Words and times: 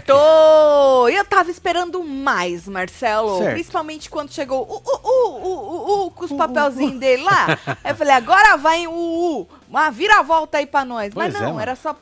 Quartou! 0.00 1.08
Eu 1.08 1.24
tava 1.24 1.50
esperando 1.50 2.02
mais, 2.04 2.66
Marcelo. 2.68 3.38
Certo. 3.38 3.52
Principalmente 3.54 4.08
quando 4.10 4.32
chegou 4.32 4.62
o 4.62 4.76
uh, 4.76 6.02
uh, 6.04 6.06
uh, 6.06 6.10
com 6.10 6.24
os 6.24 6.32
papelzinhos 6.32 6.98
dele 6.98 7.22
lá. 7.22 7.46
Eu 7.84 7.94
falei, 7.94 8.14
agora 8.14 8.56
vai 8.56 8.86
o 8.86 8.92
uh. 8.92 9.48
Uma 9.68 9.90
vira-volta 9.90 10.58
aí 10.58 10.66
pra 10.66 10.84
nós. 10.84 11.12
Pois 11.12 11.32
Mas 11.32 11.34
é, 11.34 11.44
não, 11.44 11.50
mano. 11.50 11.60
era 11.62 11.76
só, 11.76 11.96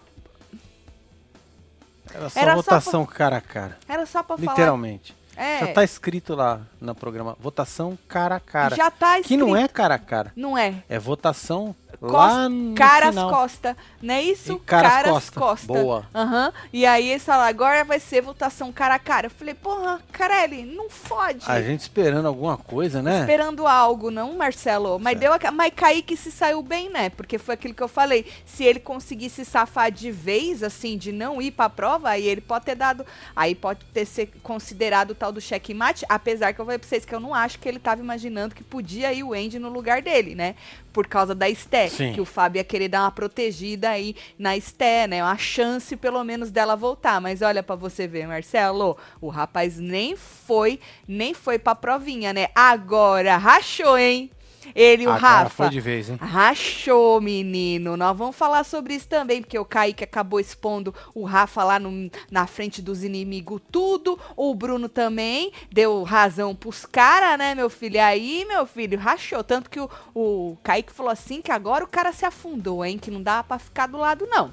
Era 2.13 2.29
só 2.31 2.41
Era 2.41 2.51
só 2.51 2.57
votação 2.57 3.07
cara 3.07 3.37
a 3.37 3.41
cara. 3.41 3.79
era 3.89 4.07
só 4.07 4.23
pra 4.23 4.37
falar. 4.37 4.51
Literalmente. 4.53 5.17
É, 5.37 5.61
Já 5.61 5.73
tá 5.73 5.85
escrito 5.85 6.35
lá 6.35 6.61
no 6.81 6.95
programa. 6.95 7.35
Votação 7.41 7.97
cara 8.07 8.37
a 8.37 8.41
cara. 8.41 8.77
já 8.77 8.91
tá 8.91 9.15
Que 9.15 9.21
escrito. 9.21 9.47
não 9.47 9.57
é 9.57 9.67
cara 9.69 9.95
a 9.95 9.99
cara. 9.99 10.33
Não 10.37 10.59
é. 10.59 10.83
É 10.87 10.99
votação 10.99 11.75
Cos- 12.01 12.13
lá 12.13 12.49
no 12.49 12.75
caras 12.75 13.11
final. 13.11 13.31
costa, 13.31 13.77
não 14.01 14.15
é 14.15 14.23
isso? 14.23 14.59
Caras 14.61 14.91
caras 14.91 15.13
costa. 15.31 15.41
costa. 15.41 15.67
Boa. 15.67 16.07
Aham. 16.15 16.51
E 16.73 16.87
aí 16.87 17.11
eles 17.11 17.23
falaram, 17.23 17.49
agora 17.51 17.85
vai 17.85 18.01
ser 18.01 18.23
votação 18.23 18.73
cara 18.73 18.95
a 18.95 18.99
cara. 18.99 19.27
Eu 19.27 19.31
falei, 19.31 19.53
porra, 19.53 20.01
Carelli, 20.11 20.65
não 20.65 20.89
fode. 20.89 21.45
A 21.47 21.61
gente 21.61 21.81
esperando 21.81 22.27
alguma 22.27 22.57
coisa, 22.57 23.03
né? 23.03 23.21
Esperando 23.21 23.67
algo, 23.67 24.11
não, 24.11 24.35
Marcelo? 24.37 24.99
Mas, 24.99 25.19
Certo. 25.19 25.39
deu 25.41 25.49
a... 25.49 25.53
Mas 25.53 25.73
Kaique 25.77 26.17
se 26.17 26.33
saiu 26.33 26.63
bem, 26.63 26.89
né? 26.89 27.11
Porque 27.11 27.37
foi 27.37 27.53
aquilo 27.55 27.75
que 27.75 27.83
eu 27.83 27.89
falei. 27.89 28.25
Se 28.47 28.65
ele 28.65 28.81
conseguisse 28.81 29.45
safar 29.45 29.91
de 29.93 30.11
vez, 30.11 30.63
assim, 30.63 30.97
de 30.97 31.13
não 31.13 31.41
ir 31.43 31.51
pra 31.51 31.69
prova, 31.69 32.09
aí 32.09 32.27
ele 32.27 32.41
pode 32.41 32.65
ter 32.65 32.75
dado. 32.75 33.05
Aí 33.37 33.55
pode 33.55 33.85
ter 33.93 34.07
ser 34.07 34.31
considerado 34.43 35.11
o 35.11 35.15
tal 35.15 35.31
do 35.33 35.41
checkmate. 35.41 36.07
Apesar 36.09 36.55
que 36.55 36.61
eu 36.61 36.65
falei 36.65 36.79
pra 36.79 36.89
vocês 36.89 37.05
que 37.05 37.15
eu 37.15 37.21
não 37.21 37.35
acho 37.35 37.59
que 37.59 37.69
ele 37.69 37.79
tava 37.79 38.01
imaginando 38.01 38.55
que 38.55 38.65
podia 38.65 39.13
ir 39.13 39.23
o 39.23 39.35
Andy 39.35 39.59
no 39.59 39.69
lugar 39.69 40.01
dele, 40.01 40.35
né? 40.35 40.55
Por 40.93 41.07
causa 41.07 41.35
da 41.35 41.49
Esté. 41.49 41.90
Sim. 41.91 42.13
Que 42.13 42.21
o 42.21 42.25
Fábio 42.25 42.61
ia 42.61 42.65
querer 42.65 42.89
dar 42.89 43.03
uma 43.03 43.11
protegida 43.11 43.91
aí 43.91 44.15
na 44.39 44.57
Esté, 44.57 45.07
né? 45.07 45.23
Uma 45.23 45.37
chance, 45.37 45.97
pelo 45.97 46.23
menos, 46.25 46.51
dela 46.51 46.77
voltar. 46.77 47.21
Mas 47.21 47.43
olha 47.43 47.63
pra 47.63 47.77
você 47.77 48.07
ver, 48.07 48.27
Marcelo, 48.27 48.97
o 49.21 49.29
rapaz 49.29 49.79
nem 49.79 50.17
foi, 50.17 50.81
nem 51.07 51.35
foi 51.35 51.59
pra 51.59 51.75
provinha, 51.75 52.33
né? 52.33 52.49
Agora, 52.55 53.37
rachou, 53.37 53.99
hein? 53.99 54.31
Ele 54.75 55.07
o 55.07 55.11
Agora 55.11 55.21
Rafa. 55.45 55.51
foi 55.51 55.71
de 55.71 55.81
vez, 55.81 56.11
hein? 56.11 56.17
Rachou, 56.21 57.21
menino. 57.21 57.97
Nós 57.97 58.17
vamos 58.17 58.37
falar 58.37 58.65
sobre 58.65 58.95
isso 58.95 59.09
também, 59.09 59.41
porque 59.41 59.59
o 59.59 59.65
Kaique 59.65 60.05
acabou 60.05 60.41
expondo 60.41 60.95
o 61.15 61.25
Rafa 61.25 61.63
lá 61.65 61.79
no- 61.79 62.11
na 62.31 62.47
frente 62.47 62.83
dos 62.83 63.03
inimigos 63.05 63.61
tudo. 63.71 64.19
O 64.37 64.55
Bruno 64.55 64.89
também 64.89 65.53
deu 65.71 66.03
razão 66.03 66.55
pros 66.55 66.85
caras, 66.85 67.39
né, 67.39 67.55
meu 67.55 67.71
filho? 67.71 67.97
E 67.97 67.99
aí, 67.99 68.45
meu 68.49 68.67
filho, 68.67 68.99
rachou. 68.99 69.43
Tanto 69.45 69.71
que 69.71 69.81
o, 69.81 69.89
o 70.15 70.57
Kaique 70.63 70.93
falou 70.93 71.13
assim 71.13 71.41
que 71.41 71.51
agora 71.53 71.85
o 71.85 71.89
cara 71.89 72.13
se 72.13 72.25
afundou, 72.25 72.85
hein? 72.85 72.99
Que 72.99 73.11
não 73.11 73.23
dava 73.23 73.45
pra 73.45 73.59
ficar 73.59 73.87
do 73.87 73.97
lado, 73.99 74.27
não. 74.31 74.53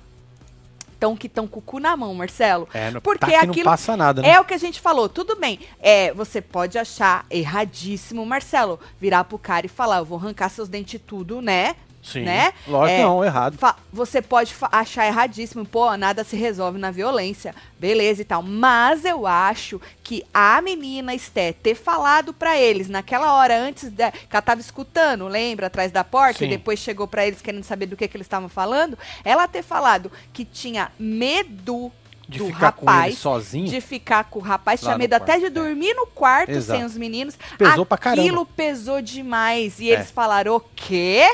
Tão 1.00 1.16
que 1.16 1.30
tão 1.30 1.48
com 1.48 1.60
o 1.60 1.62
cu 1.62 1.80
na 1.80 1.96
mão, 1.96 2.14
Marcelo. 2.14 2.68
É, 2.74 2.90
no, 2.92 3.02
Porque 3.02 3.20
tá 3.20 3.28
que 3.28 3.36
aquilo 3.36 3.56
não 3.58 3.64
passa 3.64 3.96
nada, 3.96 4.22
né? 4.22 4.30
É 4.30 4.40
o 4.40 4.46
que 4.46 4.54
a 4.54 4.58
gente 4.58 4.82
falou, 4.82 5.08
tudo 5.08 5.36
bem. 5.36 5.60
É, 5.80 6.14
você 6.14 6.42
pode 6.42 6.78
achar 6.78 7.26
erradíssimo, 7.30 8.26
Marcelo, 8.26 8.80
virar 9.00 9.24
pro 9.24 9.38
cara 9.38 9.66
e 9.66 9.70
falar, 9.70 9.98
eu 9.98 10.06
vou 10.06 10.18
arrancar 10.18 10.50
seus 10.50 10.68
dentes 10.68 11.00
tudo, 11.06 11.42
né? 11.42 11.76
Sim. 12.02 12.22
né? 12.22 12.54
Lógico, 12.66 13.00
É, 13.00 13.04
não, 13.04 13.24
errado. 13.24 13.58
Você 13.92 14.22
pode 14.22 14.56
achar 14.72 15.06
erradíssimo, 15.08 15.66
pô, 15.66 15.96
nada 15.98 16.24
se 16.24 16.36
resolve 16.38 16.80
na 16.80 16.90
violência, 16.90 17.54
beleza 17.78 18.22
e 18.22 18.26
tal. 18.26 18.42
Mas 18.42 19.04
eu 19.04 19.28
acho 19.28 19.82
que 20.04 20.24
a 20.34 20.62
menina 20.62 21.14
Esté 21.14 21.52
ter 21.52 21.76
falado 21.76 22.34
pra 22.34 22.58
eles 22.58 22.88
naquela 22.88 23.34
hora 23.34 23.58
antes 23.60 23.90
da, 23.92 24.10
que 24.12 24.28
ela 24.32 24.42
tava 24.42 24.62
escutando, 24.62 25.28
lembra, 25.28 25.68
atrás 25.68 25.92
da 25.92 26.04
porta, 26.04 26.40
Sim. 26.40 26.46
e 26.46 26.50
depois 26.50 26.80
chegou 26.80 27.08
pra 27.08 27.28
eles 27.28 27.42
querendo 27.42 27.64
saber 27.64 27.88
do 27.88 27.98
que, 27.98 28.08
que 28.08 28.16
eles 28.16 28.26
estavam 28.26 28.48
falando, 28.48 28.98
ela 29.26 29.48
ter 29.48 29.62
falado 29.64 30.10
que 30.32 30.46
tinha 30.46 30.92
medo 30.98 31.92
De 32.30 32.40
do 32.40 32.46
ficar 32.48 32.72
com 32.72 32.86
ele 32.90 32.96
rapaz, 32.96 33.18
sozinho. 33.18 33.68
de 33.68 33.82
ficar 33.82 34.24
com 34.26 34.40
o 34.40 34.42
rapaz, 34.42 34.80
tinha 34.80 34.98
medo 34.98 35.14
até 35.14 35.34
quarto, 35.34 35.40
de 35.42 35.46
é. 35.48 35.50
dormir 35.50 35.94
no 35.94 36.08
quarto 36.08 36.52
Exato. 36.52 36.78
sem 36.80 36.86
os 36.86 36.96
meninos. 36.98 37.38
Pesou 37.58 37.86
pra 37.86 37.98
caramba. 37.98 38.22
Aquilo 38.22 38.46
pesou 38.46 39.02
demais. 39.02 39.80
E 39.80 39.90
É. 39.90 39.94
eles 39.96 40.10
falaram, 40.12 40.56
o 40.56 40.60
quê? 40.76 41.26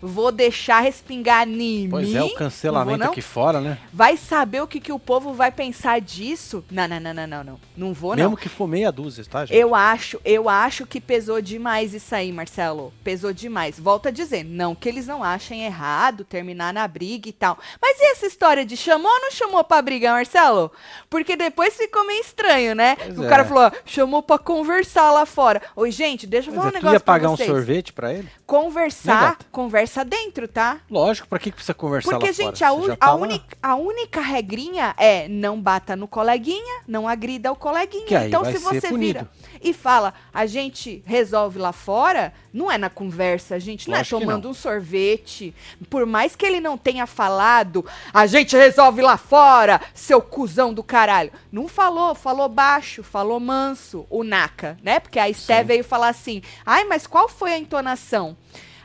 Vou 0.00 0.30
deixar 0.32 0.80
respingar 0.80 1.48
em 1.48 1.88
Pois 1.88 2.08
mim? 2.08 2.16
é, 2.16 2.22
o 2.22 2.28
Não 2.28 2.34
cancelamento 2.34 2.98
vou, 2.98 3.06
não? 3.06 3.12
aqui 3.12 3.22
fora, 3.22 3.60
né? 3.60 3.78
Vai 3.92 4.16
saber 4.16 4.62
o 4.62 4.66
que, 4.66 4.80
que 4.80 4.92
o 4.92 4.98
povo 4.98 5.32
vai 5.32 5.50
pensar 5.50 6.00
disso? 6.00 6.64
Não, 6.70 6.86
não, 6.86 7.00
não, 7.00 7.14
não, 7.14 7.26
não, 7.26 7.44
não. 7.44 7.60
Não 7.76 7.92
vou, 7.92 8.10
não. 8.10 8.22
Mesmo 8.24 8.36
que 8.36 8.48
for 8.48 8.66
meia 8.66 8.90
dúzia, 8.92 9.24
tá, 9.24 9.44
gente? 9.44 9.58
Eu 9.58 9.74
acho, 9.74 10.20
eu 10.24 10.48
acho 10.48 10.86
que 10.86 11.00
pesou 11.00 11.40
demais 11.40 11.94
isso 11.94 12.14
aí, 12.14 12.32
Marcelo. 12.32 12.92
Pesou 13.02 13.32
demais. 13.32 13.78
Volto 13.78 14.08
a 14.08 14.10
dizer, 14.10 14.44
não 14.44 14.74
que 14.74 14.88
eles 14.88 15.06
não 15.06 15.24
achem 15.24 15.64
errado 15.64 16.24
terminar 16.24 16.72
na 16.72 16.86
briga 16.86 17.28
e 17.28 17.32
tal. 17.32 17.58
Mas 17.80 17.98
e 18.00 18.04
essa 18.12 18.26
história 18.26 18.64
de 18.64 18.76
chamou 18.76 19.10
ou 19.10 19.20
não 19.20 19.30
chamou 19.30 19.62
pra 19.64 19.82
briga, 19.82 20.12
Marcelo? 20.12 20.70
Porque 21.08 21.36
depois 21.36 21.74
ficou 21.76 22.06
meio 22.06 22.20
estranho, 22.20 22.74
né? 22.74 22.96
Pois 22.96 23.18
o 23.18 23.24
é. 23.24 23.28
cara 23.28 23.44
falou, 23.44 23.64
ó, 23.64 23.72
chamou 23.84 24.22
pra 24.22 24.38
conversar 24.38 25.10
lá 25.10 25.24
fora. 25.26 25.62
Oi, 25.76 25.90
gente, 25.90 26.26
deixa 26.26 26.50
eu 26.50 26.54
Mas 26.54 26.62
falar 26.64 26.68
é, 26.68 26.72
um 26.72 26.74
negócio 26.76 26.96
ia 26.96 27.00
pagar 27.00 27.30
um 27.30 27.36
sorvete 27.36 27.92
pra 27.92 28.12
ele? 28.12 28.24
Né, 28.24 28.30
Conversar? 28.46 29.38
Conversa 29.70 30.04
dentro, 30.04 30.48
tá? 30.48 30.80
Lógico, 30.90 31.28
pra 31.28 31.38
que 31.38 31.52
precisa 31.52 31.72
conversar 31.72 32.10
Porque, 32.10 32.26
lá 32.26 32.32
fora? 32.34 32.46
gente, 32.50 32.64
a, 32.64 32.70
Você 32.72 32.80
un- 32.80 32.86
já 32.88 32.92
a 32.94 32.96
tá 32.96 33.06
lá? 33.06 33.14
única, 33.14 33.56
a 33.62 33.74
única 33.76 34.20
regrinha 34.20 34.94
é 34.98 35.28
não 35.28 35.60
bata 35.60 35.94
no 35.94 36.08
coleguinha, 36.08 36.82
não 36.88 37.06
agrida 37.06 37.52
o 37.52 37.56
coleguinha. 37.56 38.26
Então, 38.26 38.44
se 38.44 38.58
você 38.58 38.88
punido. 38.88 39.20
vira 39.20 39.30
e 39.62 39.72
fala, 39.72 40.12
a 40.34 40.44
gente 40.44 41.04
resolve 41.06 41.58
lá 41.60 41.72
fora, 41.72 42.32
não 42.52 42.68
é 42.70 42.76
na 42.76 42.90
conversa, 42.90 43.54
a 43.54 43.58
gente 43.60 43.88
não 43.88 43.96
Lógico 43.96 44.16
é 44.16 44.20
tomando 44.20 44.44
não. 44.44 44.50
um 44.50 44.54
sorvete. 44.54 45.54
Por 45.88 46.04
mais 46.04 46.34
que 46.34 46.44
ele 46.44 46.60
não 46.60 46.76
tenha 46.76 47.06
falado, 47.06 47.84
a 48.12 48.26
gente 48.26 48.56
resolve 48.56 49.00
lá 49.02 49.16
fora, 49.16 49.80
seu 49.94 50.20
cuzão 50.20 50.74
do 50.74 50.82
caralho. 50.82 51.30
Não 51.52 51.68
falou, 51.68 52.12
falou 52.16 52.48
baixo, 52.48 53.04
falou 53.04 53.38
manso, 53.38 54.04
o 54.10 54.24
Naka, 54.24 54.76
né? 54.82 54.98
Porque 54.98 55.18
a 55.18 55.28
Esté 55.28 55.62
veio 55.62 55.84
falar 55.84 56.08
assim, 56.08 56.42
ai, 56.66 56.82
mas 56.84 57.06
qual 57.06 57.28
foi 57.28 57.52
a 57.52 57.58
entonação? 57.58 58.36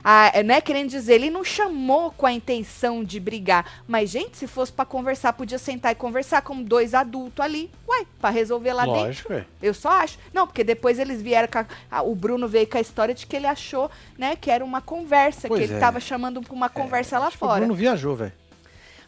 Ah, 0.07 0.29
é, 0.35 0.43
né, 0.43 0.61
querendo 0.61 0.88
dizer, 0.91 1.16
ele 1.16 1.31
não 1.31 1.43
chamou 1.43 2.11
com 2.11 2.27
a 2.27 2.31
intenção 2.31 3.03
de 3.03 3.19
brigar. 3.19 3.81
Mas, 3.88 4.11
gente, 4.11 4.38
se 4.38 4.45
fosse 4.45 4.71
pra 4.71 4.85
conversar, 4.85 5.33
podia 5.33 5.57
sentar 5.57 5.91
e 5.93 5.95
conversar 5.95 6.43
como 6.43 6.63
dois 6.63 6.93
adultos 6.93 7.43
ali. 7.43 7.71
Uai, 7.88 8.05
pra 8.21 8.29
resolver 8.29 8.71
lá 8.73 8.83
dentro. 8.85 8.99
Lógico, 9.01 9.33
é. 9.33 9.45
Eu 9.63 9.73
só 9.73 9.89
acho. 9.89 10.19
Não, 10.31 10.45
porque 10.45 10.63
depois 10.63 10.99
eles 10.99 11.23
vieram 11.23 11.47
com 11.47 11.57
a, 11.57 11.66
a- 11.89 12.03
O 12.03 12.13
Bruno 12.13 12.47
veio 12.47 12.67
com 12.67 12.77
a 12.77 12.81
história 12.81 13.16
de 13.16 13.25
que 13.25 13.35
ele 13.35 13.47
achou, 13.47 13.89
né, 14.16 14.35
que 14.35 14.51
era 14.51 14.63
uma 14.63 14.79
conversa, 14.79 15.47
Pois 15.47 15.59
que 15.59 15.66
ele 15.66 15.73
é. 15.73 15.79
tava 15.79 15.99
chamando 15.99 16.39
pra 16.39 16.53
uma 16.53 16.69
conversa 16.69 17.17
lá 17.17 17.25
Acho 17.25 17.37
que 17.39 17.43
O 17.43 17.47
fora. 17.47 17.61
Bruno 17.61 17.73
viajou, 17.73 18.16
velho. 18.16 18.33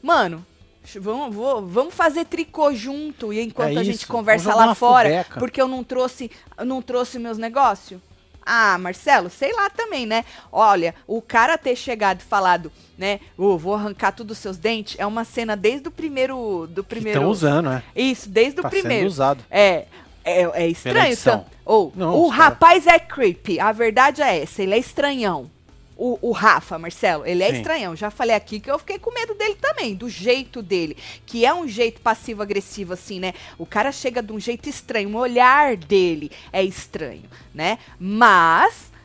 Mano, 0.01 0.43
vamos, 0.99 1.35
vou- 1.35 1.65
vamos 1.67 1.93
fazer 1.93 2.25
tricô 2.25 2.73
junto 2.73 3.31
e 3.31 3.39
enquanto 3.41 3.77
É 3.77 3.81
a 3.81 3.83
gente 3.83 4.07
conversa 4.07 4.55
lá 4.55 4.73
fora, 4.73 5.09
fubeca. 5.09 5.39
porque 5.39 5.61
eu 5.61 5.67
não 5.67 5.83
trouxe, 5.83 6.31
não 6.65 6.81
trouxe 6.81 7.19
meus 7.19 7.37
negócios? 7.37 8.01
Ah, 8.49 8.77
Marcelo, 8.77 9.29
sei 9.29 9.51
lá 9.53 9.69
também, 9.69 10.05
né? 10.05 10.23
Olha, 10.51 10.95
o 11.05 11.21
cara 11.21 11.57
ter 11.57 11.75
chegado 11.75 12.21
e 12.21 12.23
falado, 12.23 12.71
né? 12.97 13.19
"Ô, 13.37 13.57
vou 13.57 13.75
arrancar 13.75 14.13
todos 14.13 14.37
os 14.37 14.41
seus 14.41 14.57
dentes, 14.57 14.95
é 14.97 15.05
uma 15.05 15.25
cena 15.25 15.55
desde 15.57 15.89
o 15.89 15.91
primeiro. 15.91 16.65
Do 16.69 16.83
primeiro 16.83 17.19
Estão 17.19 17.29
usando, 17.29 17.69
é. 17.69 17.83
Isso, 17.95 18.29
desde 18.29 18.61
Tá 18.61 18.67
o 18.67 18.71
primeiro. 18.71 18.99
sendo 19.01 19.07
usado. 19.07 19.43
É, 19.51 19.85
é, 20.23 20.41
é 20.63 20.67
estranho. 20.67 21.13
Então, 21.13 21.45
ou, 21.65 21.91
Não, 21.95 22.15
o 22.23 22.29
cara- 22.29 22.43
rapaz 22.43 22.87
é 22.87 22.97
creepy. 22.97 23.59
A 23.59 23.71
verdade 23.73 24.21
é 24.21 24.41
essa, 24.43 24.63
ele 24.63 24.73
é 24.73 24.77
estranhão. 24.77 25.49
O, 25.97 26.29
o 26.29 26.31
Rafa, 26.31 26.77
Marcelo, 26.77 27.25
ele 27.25 27.43
é 27.43 27.49
Sim. 27.49 27.57
estranhão. 27.57 27.95
Já 27.95 28.11
falei 28.11 28.35
aqui 28.35 28.59
que 28.59 28.69
eu 28.69 28.77
fiquei 28.77 28.99
com 28.99 29.11
medo 29.11 29.33
dele 29.33 29.55
também, 29.55 29.95
do 29.95 30.07
jeito 30.07 30.61
dele. 30.61 30.95
Que 31.25 31.45
é 31.45 31.53
um 31.53 31.67
jeito 31.67 32.01
passivo-agressivo, 32.01 32.93
assim, 32.93 33.19
né? 33.19 33.33
O 33.57 33.65
cara 33.65 33.91
chega 33.91 34.21
de 34.21 34.31
um 34.31 34.39
jeito 34.39 34.69
estranho, 34.69 35.09
o 35.09 35.17
olhar 35.17 35.75
dele 35.75 36.31
é 36.53 36.63
estranho, 36.63 37.23
né? 37.53 37.79
Mas. 37.99 38.95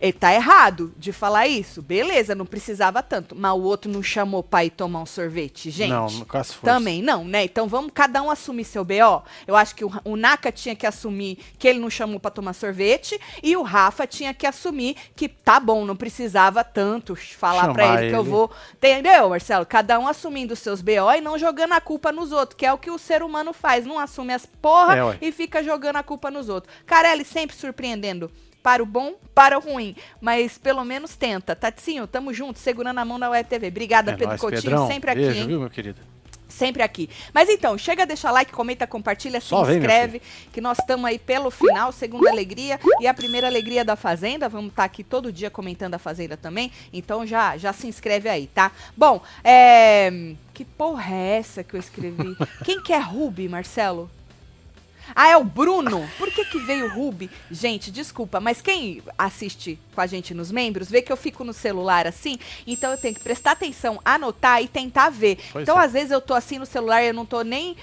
Ele 0.00 0.12
tá 0.12 0.32
errado 0.32 0.92
de 0.96 1.12
falar 1.12 1.48
isso. 1.48 1.82
Beleza, 1.82 2.34
não 2.34 2.46
precisava 2.46 3.02
tanto. 3.02 3.34
Mas 3.34 3.52
o 3.52 3.62
outro 3.62 3.90
não 3.90 4.02
chamou 4.02 4.42
pra 4.42 4.64
ir 4.64 4.70
tomar 4.70 5.00
um 5.02 5.06
sorvete, 5.06 5.70
gente. 5.70 5.90
Não, 5.90 6.06
no 6.06 6.24
caso 6.24 6.54
força. 6.54 6.76
Também 6.76 7.02
não, 7.02 7.24
né? 7.24 7.44
Então 7.44 7.66
vamos 7.66 7.90
cada 7.92 8.22
um 8.22 8.30
assumir 8.30 8.64
seu 8.64 8.84
BO. 8.84 9.22
Eu 9.46 9.56
acho 9.56 9.74
que 9.74 9.84
o, 9.84 9.90
o 10.04 10.16
Naka 10.16 10.52
tinha 10.52 10.76
que 10.76 10.86
assumir 10.86 11.38
que 11.58 11.66
ele 11.66 11.80
não 11.80 11.90
chamou 11.90 12.20
pra 12.20 12.30
tomar 12.30 12.52
sorvete 12.52 13.18
e 13.42 13.56
o 13.56 13.62
Rafa 13.62 14.06
tinha 14.06 14.32
que 14.32 14.46
assumir 14.46 14.96
que 15.16 15.28
tá 15.28 15.58
bom, 15.58 15.84
não 15.84 15.96
precisava 15.96 16.62
tanto 16.62 17.16
falar 17.16 17.72
pra 17.72 17.84
Chamar 17.84 18.02
ele, 18.02 18.10
que 18.10 18.16
eu 18.16 18.20
ele. 18.22 18.30
vou. 18.30 18.50
Entendeu, 18.74 19.28
Marcelo? 19.30 19.66
Cada 19.66 19.98
um 19.98 20.06
assumindo 20.06 20.54
seus 20.54 20.80
BO 20.80 21.12
e 21.16 21.20
não 21.20 21.36
jogando 21.36 21.72
a 21.72 21.80
culpa 21.80 22.12
nos 22.12 22.30
outros, 22.30 22.56
que 22.56 22.64
é 22.64 22.72
o 22.72 22.78
que 22.78 22.90
o 22.90 22.98
ser 22.98 23.22
humano 23.22 23.52
faz. 23.52 23.84
Não 23.84 23.98
assume 23.98 24.32
as 24.32 24.46
porra 24.46 24.96
É, 24.96 25.18
e 25.20 25.32
fica 25.32 25.62
jogando 25.62 25.96
a 25.96 26.02
culpa 26.02 26.30
nos 26.30 26.48
outros. 26.48 26.72
Carelli 26.86 27.24
sempre 27.24 27.56
surpreendendo. 27.56 28.30
Para 28.68 28.82
o 28.82 28.86
bom, 28.86 29.14
para 29.34 29.56
o 29.56 29.62
ruim. 29.62 29.96
Mas 30.20 30.58
pelo 30.58 30.84
menos 30.84 31.16
tenta. 31.16 31.56
Tatinho, 31.56 32.06
tamo 32.06 32.34
junto, 32.34 32.58
segurando 32.58 32.98
a 32.98 33.04
mão 33.04 33.18
da 33.18 33.30
Web 33.30 33.48
TV. 33.48 33.68
Obrigada, 33.68 34.10
É 34.10 34.14
Pedro 34.14 34.28
nóis, 34.28 34.40
Coutinho, 34.42 34.62
Pedrão. 34.62 34.86
sempre 34.86 35.10
aqui, 35.10 35.20
Beijo, 35.22 35.40
hein? 35.40 35.46
viu, 35.46 35.60
meu 35.60 35.70
querido? 35.70 36.00
Sempre 36.46 36.82
aqui. 36.82 37.08
Mas 37.32 37.48
então, 37.48 37.78
chega, 37.78 38.04
deixa 38.04 38.30
like, 38.30 38.52
comenta, 38.52 38.86
compartilha, 38.86 39.40
se 39.40 39.46
Só 39.46 39.62
vem, 39.62 39.76
meu 39.80 39.88
inscreve, 39.88 40.20
que 40.52 40.60
nós 40.60 40.78
estamos 40.78 41.06
aí 41.06 41.18
pelo 41.18 41.50
final, 41.50 41.92
segunda 41.92 42.28
alegria 42.28 42.78
e 43.00 43.06
a 43.06 43.14
primeira 43.14 43.46
alegria 43.46 43.82
da 43.86 43.96
Fazenda. 43.96 44.50
Vamos 44.50 44.68
estar 44.68 44.84
aqui 44.84 45.02
todo 45.02 45.32
dia 45.32 45.48
comentando 45.48 45.94
a 45.94 45.98
Fazenda 45.98 46.36
também. 46.36 46.70
Então 46.92 47.26
já, 47.26 47.56
já 47.56 47.72
se 47.72 47.86
inscreve 47.86 48.28
aí, 48.28 48.48
tá? 48.48 48.70
Bom, 48.94 49.22
é. 49.42 50.34
Que 50.52 50.62
porra 50.62 51.14
é 51.14 51.38
essa 51.38 51.64
que 51.64 51.74
eu 51.74 51.80
escrevi? 51.80 52.36
Quem 52.66 52.82
que 52.82 52.92
é 52.92 52.98
Ruby, 52.98 53.48
Marcelo? 53.48 54.10
Ah, 55.14 55.28
é 55.28 55.36
o 55.36 55.44
Bruno. 55.44 56.08
Por 56.18 56.30
que 56.30 56.44
que 56.44 56.58
veio 56.58 56.86
o 56.86 56.94
Ruby? 56.94 57.30
Gente, 57.50 57.90
desculpa, 57.90 58.40
mas 58.40 58.60
quem 58.60 59.02
assiste 59.16 59.78
com 59.94 60.00
a 60.00 60.06
gente 60.06 60.32
nos 60.32 60.52
membros, 60.52 60.88
vê 60.88 61.02
que 61.02 61.10
eu 61.10 61.16
fico 61.16 61.42
no 61.42 61.52
celular 61.52 62.06
assim, 62.06 62.38
então 62.64 62.92
eu 62.92 62.96
tenho 62.96 63.14
que 63.14 63.20
prestar 63.20 63.52
atenção, 63.52 64.00
anotar 64.04 64.62
e 64.62 64.68
tentar 64.68 65.10
ver. 65.10 65.38
Pois 65.52 65.62
então, 65.62 65.80
é. 65.80 65.84
às 65.84 65.92
vezes 65.92 66.12
eu 66.12 66.20
tô 66.20 66.34
assim 66.34 66.58
no 66.58 66.66
celular 66.66 67.02
e 67.02 67.08
eu 67.08 67.14
não 67.14 67.26
tô 67.26 67.42
nem 67.42 67.76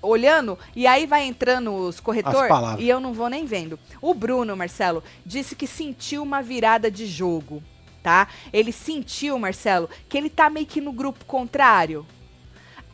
olhando, 0.00 0.58
e 0.74 0.86
aí 0.86 1.06
vai 1.06 1.24
entrando 1.24 1.74
os 1.74 2.00
corretores 2.00 2.50
e 2.78 2.88
eu 2.88 2.98
não 3.00 3.12
vou 3.12 3.28
nem 3.28 3.44
vendo. 3.44 3.78
O 4.00 4.14
Bruno, 4.14 4.56
Marcelo, 4.56 5.04
disse 5.24 5.54
que 5.54 5.66
sentiu 5.66 6.22
uma 6.22 6.42
virada 6.42 6.90
de 6.90 7.06
jogo, 7.06 7.62
tá? 8.02 8.28
Ele 8.52 8.72
sentiu, 8.72 9.38
Marcelo, 9.38 9.88
que 10.08 10.16
ele 10.16 10.30
tá 10.30 10.48
meio 10.48 10.66
que 10.66 10.80
no 10.80 10.92
grupo 10.92 11.24
contrário. 11.24 12.06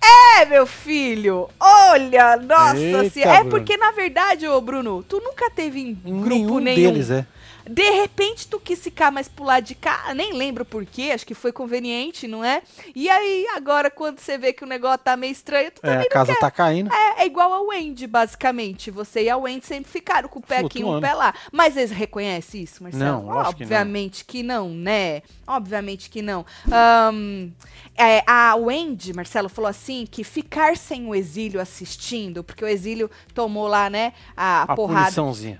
É, 0.01 0.45
meu 0.47 0.67
filho! 0.67 1.49
Olha, 1.59 2.37
nossa 2.37 2.79
Eita, 2.79 3.11
senhora. 3.11 3.33
É 3.39 3.45
Bruno. 3.45 3.51
porque, 3.51 3.77
na 3.77 3.91
verdade, 3.91 4.47
ô 4.47 4.61
Bruno, 4.61 5.03
tu 5.03 5.21
nunca 5.21 5.51
teve 5.51 5.81
em 5.81 5.95
grupo 5.95 6.29
nenhum, 6.29 6.59
nenhum. 6.61 6.93
deles, 6.93 7.11
é. 7.11 7.27
De 7.71 7.83
repente, 7.91 8.49
tu 8.49 8.59
quis 8.59 8.81
ficar 8.81 9.11
mais 9.13 9.29
pro 9.29 9.45
lado 9.45 9.63
de 9.65 9.75
cá, 9.75 10.15
nem 10.15 10.33
lembro 10.33 10.65
por 10.65 10.87
quê, 10.87 11.11
acho 11.13 11.27
que 11.27 11.35
foi 11.35 11.53
conveniente, 11.53 12.27
não 12.27 12.43
é? 12.43 12.63
E 12.95 13.11
aí, 13.11 13.47
agora, 13.55 13.91
quando 13.91 14.21
você 14.21 14.39
vê 14.39 14.55
que 14.55 14.65
o 14.65 14.67
negócio 14.67 15.01
tá 15.05 15.15
meio 15.19 15.33
estranho, 15.33 15.71
tu 15.71 15.81
É, 15.83 15.91
também 15.91 16.07
a 16.07 16.11
casa 16.11 16.35
tá 16.37 16.51
caindo. 16.51 16.91
é, 16.91 17.23
é 17.25 17.27
igual 17.27 17.53
a 17.53 17.61
Wendy, 17.61 18.07
basicamente. 18.07 18.91
Você 18.91 19.25
e 19.25 19.29
a 19.29 19.37
Wendy 19.37 19.67
sempre 19.67 19.91
ficaram 19.91 20.31
com 20.31 20.39
o 20.39 20.43
pé 20.43 20.59
aqui 20.61 20.79
e 20.79 20.83
um 20.83 20.87
Flutuando. 20.93 21.07
pé 21.09 21.13
lá. 21.13 21.35
Mas 21.53 21.77
eles 21.77 21.91
reconhecem 21.91 22.63
isso, 22.63 22.83
Marcelo? 22.83 23.05
Não, 23.05 23.27
lógico 23.27 23.57
que 23.57 23.61
não. 23.65 23.67
Obviamente 23.67 24.25
que 24.25 24.43
não, 24.43 24.71
né? 24.71 25.21
Obviamente 25.49 26.11
que 26.11 26.21
não. 26.21 26.45
Ahn, 26.71 27.51
é, 27.97 28.23
a 28.27 28.55
Wendy, 28.55 29.15
Marcelo, 29.15 29.49
falou 29.49 29.71
assim 29.71 30.07
que 30.07 30.23
ficar 30.23 30.77
sem 30.77 31.07
o 31.07 31.15
exílio 31.15 31.59
assistindo, 31.59 32.45
porque 32.45 32.63
o 32.63 32.69
exílio 32.69 33.11
tomou 33.33 33.67
lá, 33.67 33.89
né, 33.89 34.13
a, 34.37 34.65
A 34.65 34.77
porrada 34.77 35.17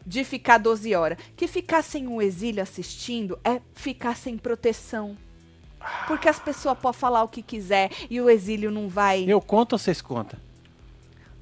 de 0.07 0.25
ficar 0.25 0.59
12 0.59 0.95
horas. 0.95 1.17
Que 1.35 1.49
ficar 1.49 1.83
sem 1.83 2.07
o 2.07 2.21
exílio 2.21 2.63
assistindo 2.63 3.39
é 3.43 3.63
ficar 3.75 4.15
sem 4.15 4.37
proteção. 4.37 5.17
Porque 6.07 6.29
as 6.29 6.39
pessoas 6.39 6.77
podem 6.79 7.01
falar 7.01 7.23
o 7.23 7.29
que 7.29 7.41
quiser 7.41 7.91
e 8.11 8.21
o 8.21 8.29
exílio 8.29 8.71
não 8.71 8.89
vai. 8.89 9.25
Eu 9.27 9.41
conto 9.41 9.73
ou 9.73 9.79
vocês 9.79 10.03
contam? 10.03 10.39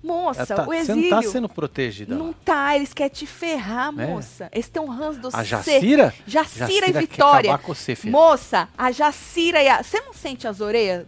Moça, 0.06 0.46
tá- 0.46 0.62
o 0.62 0.66
você 0.66 0.76
exílio. 0.92 1.10
não 1.10 1.22
tá 1.22 1.28
sendo 1.28 1.48
protegida. 1.48 2.14
Não 2.14 2.28
lá. 2.28 2.34
tá, 2.44 2.76
eles 2.76 2.92
querem 2.94 3.12
te 3.12 3.26
ferrar, 3.26 3.88
É. 3.98 4.06
moça. 4.06 4.48
Eles 4.52 4.68
têm 4.68 4.80
um 4.80 4.86
ranço 4.88 5.18
do 5.20 5.28
A 5.28 5.38
C. 5.38 5.44
Jacira? 5.44 6.14
Jacira, 6.26 6.88
e 6.88 6.92
Vitória. 6.92 7.56
você. 7.56 7.96
Moça, 8.04 8.68
a 8.78 8.92
Jacira 8.92 9.62
e 9.62 9.68
a. 9.68 9.82
Você 9.82 10.00
não 10.00 10.12
sente 10.12 10.46
as 10.46 10.60
orelhas 10.60 11.06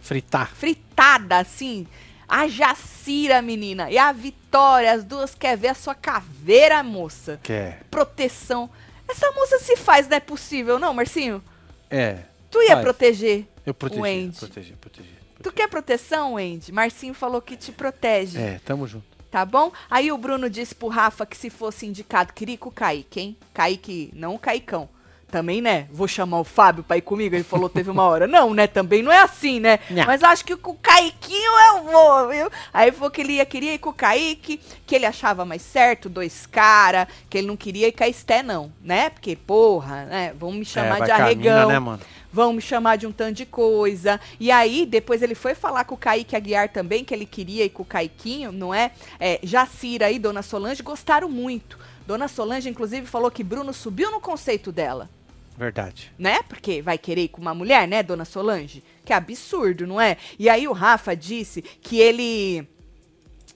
Fritar. 0.00 0.50
fritadas 0.54 1.46
assim? 1.46 1.86
A 2.26 2.46
Jacira, 2.48 3.40
menina, 3.42 3.90
e 3.90 3.96
a 3.98 4.12
Vitória, 4.12 4.92
as 4.92 5.02
duas 5.04 5.34
quer 5.34 5.56
ver 5.56 5.68
a 5.68 5.74
sua 5.74 5.94
caveira, 5.94 6.82
moça. 6.82 7.38
Quer. 7.42 7.82
Proteção. 7.90 8.68
Essa 9.08 9.30
moça 9.32 9.58
se 9.58 9.76
faz, 9.76 10.06
não 10.08 10.16
é 10.16 10.20
possível, 10.20 10.78
não, 10.78 10.92
Marcinho? 10.92 11.42
É. 11.90 12.18
Tu 12.50 12.62
ia 12.62 12.72
Faz. 12.72 12.82
proteger. 12.82 13.46
Eu 13.64 13.72
protegi. 13.74 14.00
O 14.00 14.04
Andy. 14.04 14.36
Protegi, 14.38 14.72
protegi. 14.74 15.17
Tu 15.42 15.52
quer 15.52 15.68
proteção, 15.68 16.34
Wendy? 16.34 16.72
Marcinho 16.72 17.14
falou 17.14 17.40
que 17.40 17.56
te 17.56 17.72
protege. 17.72 18.38
É, 18.38 18.60
tamo 18.64 18.86
junto. 18.86 19.06
Tá 19.30 19.44
bom? 19.44 19.70
Aí 19.90 20.10
o 20.10 20.16
Bruno 20.16 20.48
disse 20.48 20.74
pro 20.74 20.88
Rafa 20.88 21.26
que 21.26 21.36
se 21.36 21.50
fosse 21.50 21.86
indicado, 21.86 22.32
queria 22.32 22.54
ir 22.54 22.58
com 22.58 22.70
o 22.70 22.72
Kaique, 22.72 23.20
hein? 23.20 23.36
Kaique, 23.52 24.10
não 24.14 24.34
o 24.34 24.38
Caicão. 24.38 24.88
Também, 25.30 25.60
né? 25.60 25.86
Vou 25.92 26.08
chamar 26.08 26.40
o 26.40 26.44
Fábio 26.44 26.82
pra 26.82 26.96
ir 26.96 27.02
comigo. 27.02 27.34
Ele 27.34 27.44
falou, 27.44 27.68
teve 27.68 27.90
uma 27.90 28.02
hora. 28.02 28.26
Não, 28.26 28.54
né? 28.54 28.66
Também 28.66 29.02
não 29.02 29.12
é 29.12 29.18
assim, 29.18 29.60
né? 29.60 29.78
Nha. 29.90 30.06
Mas 30.06 30.22
acho 30.22 30.42
que 30.42 30.56
com 30.56 30.70
o 30.70 30.78
Caiquinho 30.78 31.52
eu 31.68 31.82
vou, 31.82 32.28
viu? 32.28 32.50
Aí 32.72 32.90
falou 32.90 33.10
que 33.10 33.20
ele 33.20 33.34
ia, 33.34 33.44
queria 33.44 33.74
ir 33.74 33.78
com 33.78 33.90
o 33.90 33.92
Kaique, 33.92 34.58
que 34.86 34.94
ele 34.94 35.04
achava 35.04 35.44
mais 35.44 35.60
certo, 35.60 36.08
dois 36.08 36.46
cara, 36.46 37.06
que 37.28 37.36
ele 37.36 37.46
não 37.46 37.58
queria 37.58 37.88
ir 37.88 37.92
com 37.92 38.04
a 38.04 38.08
Esté, 38.08 38.42
não, 38.42 38.72
né? 38.82 39.10
Porque, 39.10 39.36
porra, 39.36 40.06
né? 40.06 40.34
Vão 40.38 40.50
me 40.50 40.64
chamar 40.64 41.02
é, 41.02 41.04
de 41.04 41.10
arregão 41.10 41.60
mina, 41.60 41.66
né, 41.66 41.78
mano? 41.78 42.00
Vão 42.32 42.52
me 42.52 42.60
chamar 42.60 42.96
de 42.96 43.06
um 43.06 43.12
tanto 43.12 43.36
de 43.36 43.46
coisa. 43.46 44.20
E 44.38 44.50
aí, 44.50 44.84
depois 44.86 45.22
ele 45.22 45.34
foi 45.34 45.54
falar 45.54 45.84
com 45.84 45.94
o 45.94 45.98
Kaique 45.98 46.36
Aguiar 46.36 46.68
também, 46.70 47.04
que 47.04 47.14
ele 47.14 47.26
queria 47.26 47.64
ir 47.64 47.70
com 47.70 47.82
o 47.82 47.86
Caiquinho, 47.86 48.52
não 48.52 48.74
é? 48.74 48.90
é 49.18 49.40
Jacira 49.42 50.10
e 50.10 50.18
Dona 50.18 50.42
Solange 50.42 50.82
gostaram 50.82 51.28
muito. 51.28 51.78
Dona 52.06 52.28
Solange, 52.28 52.68
inclusive, 52.68 53.06
falou 53.06 53.30
que 53.30 53.44
Bruno 53.44 53.72
subiu 53.72 54.10
no 54.10 54.20
conceito 54.20 54.72
dela, 54.72 55.10
Verdade. 55.56 56.10
né? 56.18 56.42
Porque 56.48 56.80
vai 56.80 56.96
querer 56.96 57.24
ir 57.24 57.28
com 57.28 57.40
uma 57.40 57.54
mulher, 57.54 57.86
né, 57.86 58.02
Dona 58.02 58.24
Solange? 58.24 58.82
Que 59.04 59.12
absurdo, 59.12 59.86
não 59.86 60.00
é? 60.00 60.16
E 60.38 60.48
aí 60.48 60.66
o 60.68 60.72
Rafa 60.72 61.14
disse 61.16 61.60
que 61.62 61.98
ele. 61.98 62.66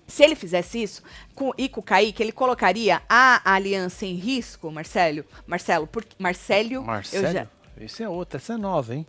Se 0.07 0.23
ele 0.23 0.35
fizesse 0.35 0.83
isso, 0.83 1.03
com, 1.35 1.53
e 1.57 1.69
com 1.69 1.81
o 1.81 1.83
Kaique, 1.83 2.23
ele 2.23 2.33
colocaria 2.33 3.01
a 3.09 3.41
aliança 3.55 4.05
em 4.05 4.15
risco, 4.15 4.71
Marcelo. 4.71 5.25
Marcelo, 5.47 5.87
por, 5.87 6.05
Marcélio. 6.19 6.81
eu 6.81 6.83
Marcelo? 6.85 7.33
já- 7.33 7.47
Esse 7.85 8.03
é 8.03 8.09
outra, 8.09 8.39
essa 8.39 8.55
é 8.55 8.57
nova, 8.57 8.95
hein? 8.95 9.07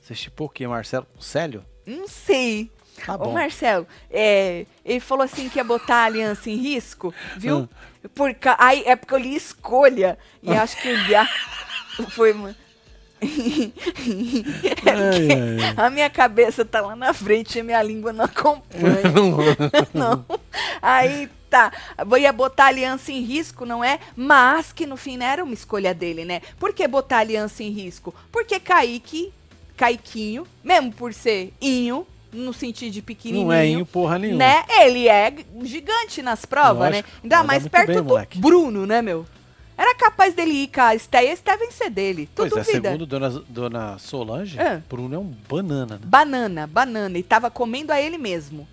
Você 0.00 0.14
chipou 0.14 0.46
o 0.48 0.50
quê, 0.50 0.66
Marcelo? 0.66 1.06
Célio? 1.20 1.64
Não 1.86 2.08
sei. 2.08 2.70
Tá 3.06 3.14
Ô, 3.14 3.18
bom. 3.18 3.32
Marcelo, 3.32 3.86
é, 4.10 4.66
ele 4.84 5.00
falou 5.00 5.24
assim 5.24 5.48
que 5.48 5.58
ia 5.58 5.64
botar 5.64 5.96
a 5.96 6.04
aliança 6.04 6.50
em 6.50 6.56
risco, 6.56 7.14
viu? 7.36 7.58
Hum. 7.60 7.68
Por 8.14 8.34
aí 8.58 8.82
é 8.86 8.96
porque 8.96 9.14
eu 9.14 9.18
li 9.18 9.34
escolha. 9.34 10.18
E 10.42 10.52
acho 10.52 10.76
que 10.80 10.92
o 10.92 11.04
Guiá 11.06 11.26
foi. 12.10 12.32
uma- 12.32 12.54
É 13.20 13.24
Ai, 13.24 13.72
porque 15.10 15.32
ai, 15.32 15.74
a 15.76 15.90
minha 15.90 16.10
cabeça 16.10 16.64
tá 16.64 16.80
lá 16.80 16.96
na 16.96 17.14
frente 17.14 17.56
e 17.56 17.60
a 17.60 17.64
minha 17.64 17.80
língua 17.82 18.12
não 18.12 18.24
acompanha. 18.24 19.02
não. 19.94 20.26
Aí 20.82 21.30
tá. 21.52 21.72
Ia 22.18 22.32
botar 22.32 22.64
a 22.64 22.68
aliança 22.68 23.12
em 23.12 23.20
risco, 23.20 23.66
não 23.66 23.84
é? 23.84 23.98
Mas 24.16 24.72
que 24.72 24.86
no 24.86 24.96
fim 24.96 25.16
não 25.18 25.26
era 25.26 25.44
uma 25.44 25.52
escolha 25.52 25.92
dele, 25.94 26.24
né? 26.24 26.40
Por 26.58 26.72
que 26.72 26.88
botar 26.88 27.18
a 27.18 27.20
aliança 27.20 27.62
em 27.62 27.70
risco? 27.70 28.14
Porque 28.32 28.58
Kaique, 28.58 29.32
Caiquinho, 29.76 30.46
mesmo 30.64 30.92
por 30.92 31.12
ser 31.12 31.52
inho, 31.60 32.06
no 32.32 32.54
sentido 32.54 32.90
de 32.92 33.02
pequenininho. 33.02 33.46
Não 33.48 33.52
é 33.52 33.66
em 33.66 33.84
porra 33.84 34.18
nenhuma. 34.18 34.38
Né? 34.38 34.64
Ele 34.80 35.06
é 35.08 35.34
gigante 35.62 36.22
nas 36.22 36.46
provas, 36.46 36.88
Lógico. 36.90 37.08
né? 37.08 37.18
Ainda 37.22 37.42
mais 37.44 37.68
perto 37.68 37.88
bem, 37.88 37.96
do 37.96 38.04
moleque. 38.04 38.38
Bruno, 38.38 38.86
né, 38.86 39.02
meu? 39.02 39.26
Era 39.76 39.94
capaz 39.94 40.32
dele 40.34 40.52
ir 40.64 40.68
com 40.68 40.80
a 40.80 40.94
Esté 40.94 41.24
e 41.24 41.28
a 41.28 41.32
Esté 41.32 41.56
vencer 41.56 41.90
dele. 41.90 42.26
Tu 42.26 42.30
Pois 42.36 42.52
é, 42.52 42.56
duvida? 42.56 42.88
segundo 42.88 43.06
Dona, 43.06 43.30
Dona 43.48 43.98
Solange, 43.98 44.58
É. 44.58 44.80
Bruno 44.88 45.14
é 45.14 45.18
um 45.18 45.34
banana, 45.48 45.94
né? 45.96 46.00
Banana, 46.04 46.66
banana. 46.66 47.18
E 47.18 47.22
tava 47.22 47.50
comendo 47.50 47.92
a 47.92 48.00
ele 48.00 48.16
mesmo. 48.16 48.66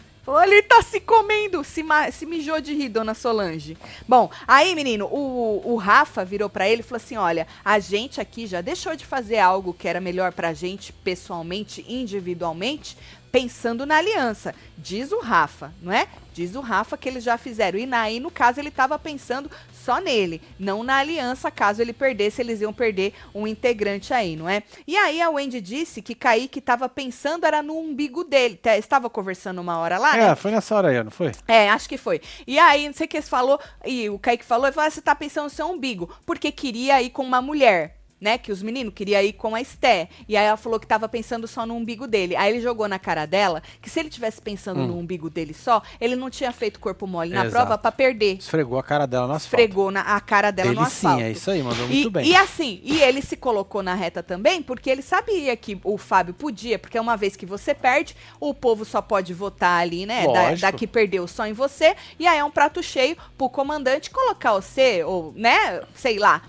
Ele 0.44 0.62
tá 0.62 0.82
se 0.82 1.00
comendo, 1.00 1.64
se, 1.64 1.84
se 2.12 2.26
mijou 2.26 2.62
de 2.62 2.74
rir, 2.74 2.90
dona 2.90 3.14
Solange. 3.14 3.78
Bom, 4.08 4.30
aí, 4.48 4.76
menino, 4.76 5.06
o, 5.06 5.74
o 5.74 5.76
Rafa 5.76 6.26
virou 6.26 6.50
pra 6.50 6.68
ele 6.68 6.82
e 6.82 6.84
falou 6.84 6.98
assim: 6.98 7.18
olha, 7.18 7.48
a 7.64 7.80
gente 7.80 8.22
aqui 8.22 8.46
já 8.46 8.62
deixou 8.62 8.96
de 8.96 9.06
fazer 9.06 9.40
algo 9.40 9.74
que 9.74 9.88
era 9.88 10.02
melhor 10.02 10.32
pra 10.34 10.54
gente, 10.54 10.94
pessoalmente, 10.94 11.86
individualmente, 11.88 12.98
pensando 13.32 13.86
na 13.86 13.98
aliança. 13.98 14.54
Diz 14.78 15.12
o 15.12 15.20
Rafa, 15.20 15.74
não 15.82 15.92
é? 15.92 16.08
Diz 16.34 16.56
o 16.56 16.62
Rafa 16.62 16.98
que 16.98 17.10
eles 17.10 17.24
já 17.24 17.38
fizeram. 17.38 17.80
E 17.80 17.94
aí, 17.94 18.20
no 18.20 18.32
caso, 18.32 18.60
ele 18.60 18.72
tava 18.72 18.98
pensando 18.98 19.50
só 19.80 20.00
nele, 20.00 20.42
não 20.60 20.84
na 20.84 20.98
aliança, 20.98 21.50
caso 21.50 21.82
ele 21.82 21.94
perdesse, 21.94 22.42
eles 22.42 22.62
iam 22.62 22.74
perder 22.74 23.14
um 23.34 23.48
integrante 23.48 24.14
aí, 24.14 24.36
não 24.36 24.48
é? 24.48 24.64
E 24.88 24.96
aí 24.98 25.22
a 25.22 25.30
Wendy 25.30 25.62
disse 25.62 26.02
que 26.02 26.14
Kaique 26.14 26.62
tava 26.62 26.88
pensando 26.90 27.46
era 27.46 27.62
no 27.62 27.78
umbigo 27.78 28.24
dele. 28.24 28.60
Estava 28.78 29.10
conversando 29.10 29.60
uma 29.60 29.78
hora 29.78 29.98
lá, 29.98 30.16
né? 30.16 30.32
É, 30.32 30.36
foi 30.36 30.52
nessa 30.52 30.76
hora 30.76 30.90
aí, 30.90 31.04
não 31.04 31.12
foi? 31.12 31.32
É, 31.48 31.70
acho 31.70 31.88
que 31.88 31.98
foi. 31.98 32.22
E 32.46 32.60
aí, 32.60 32.88
não 32.88 32.94
sei 32.94 33.06
o 33.06 33.10
que 33.10 33.18
ele 33.18 33.26
falou, 33.26 33.60
e 33.86 34.10
o 34.10 34.20
Kaique 34.20 34.46
falou, 34.46 34.68
ele 34.68 34.74
falou, 34.74 34.88
ah, 34.88 34.92
você 34.92 35.02
tá 35.02 35.16
pensando 35.16 35.46
no 35.46 35.50
seu 35.50 35.68
umbigo, 35.68 36.10
porque 36.26 36.52
queria 36.52 37.02
ir 37.02 37.10
com 37.10 37.24
uma 37.24 37.42
mulher. 37.42 37.99
Né, 38.22 38.38
que 38.38 38.52
os 38.52 38.62
meninos 38.62 38.94
queriam 38.94 39.22
ir 39.22 39.32
com 39.32 39.56
a 39.56 39.62
Esté. 39.62 40.10
E 40.28 40.36
aí 40.36 40.46
ela 40.46 40.58
falou 40.58 40.78
que 40.78 40.86
tava 40.86 41.08
pensando 41.08 41.48
só 41.48 41.66
no 41.66 41.74
umbigo 41.74 42.06
dele. 42.06 42.36
Aí 42.36 42.52
ele 42.52 42.62
jogou 42.62 42.86
na 42.86 43.00
cara 43.00 43.26
dela 43.26 43.64
que 43.82 43.90
se 43.90 43.98
ele 43.98 44.10
tivesse 44.10 44.42
pensando 44.42 44.86
no 44.86 44.98
umbigo 44.98 45.30
dele 45.30 45.54
só, 45.54 45.82
ele 46.02 46.18
não 46.18 46.30
tinha 46.30 46.52
feito 46.52 46.82
corpo 46.82 47.08
mole 47.08 47.30
na 47.30 47.46
Exato. 47.46 47.52
prova 47.52 47.78
pra 47.78 47.92
perder. 47.94 48.38
Esfregou 48.38 48.78
a 48.78 48.84
cara 48.84 49.06
dela 49.06 49.26
no 49.26 49.34
asfalto. 49.34 49.56
Esfregou 49.56 49.90
na, 49.90 50.02
a 50.02 50.20
cara 50.20 50.52
dela 50.52 50.74
no 50.74 50.82
asfalto. 50.82 51.18
Delicinha, 51.18 51.30
é 51.30 51.32
isso 51.32 51.50
aí, 51.50 51.64
mandou 51.64 51.86
E, 51.86 51.90
muito 51.94 52.12
bem. 52.12 52.28
e 52.28 52.36
assim, 52.36 52.82
e 52.84 53.02
ele 53.02 53.22
se 53.22 53.38
colocou 53.38 53.82
na 53.82 53.96
reta 53.96 54.22
também, 54.22 54.62
porque 54.62 54.90
ele 54.90 55.02
sabia 55.02 55.56
que 55.56 55.80
o 55.84 55.98
Fábio 55.98 56.34
podia, 56.34 56.78
porque 56.78 57.00
uma 57.00 57.16
vez 57.16 57.38
que 57.38 57.46
você 57.46 57.74
perde, 57.74 58.16
o 58.38 58.54
povo 58.54 58.84
só 58.84 59.02
pode 59.02 59.34
votar 59.34 59.82
ali, 59.82 60.06
né? 60.06 60.28
Da, 60.28 60.56
da 60.56 60.72
que 60.74 60.86
perdeu 60.86 61.26
só 61.26 61.46
em 61.48 61.54
você, 61.54 61.96
e 62.20 62.28
aí 62.28 62.38
é 62.38 62.44
um 62.44 62.52
prato 62.52 62.84
cheio 62.84 63.16
pro 63.38 63.50
comandante 63.50 64.10
colocar 64.10 64.52
você, 64.54 65.04
ou, 65.06 65.34
né? 65.38 65.82
Sei 65.96 66.20
lá. 66.20 66.42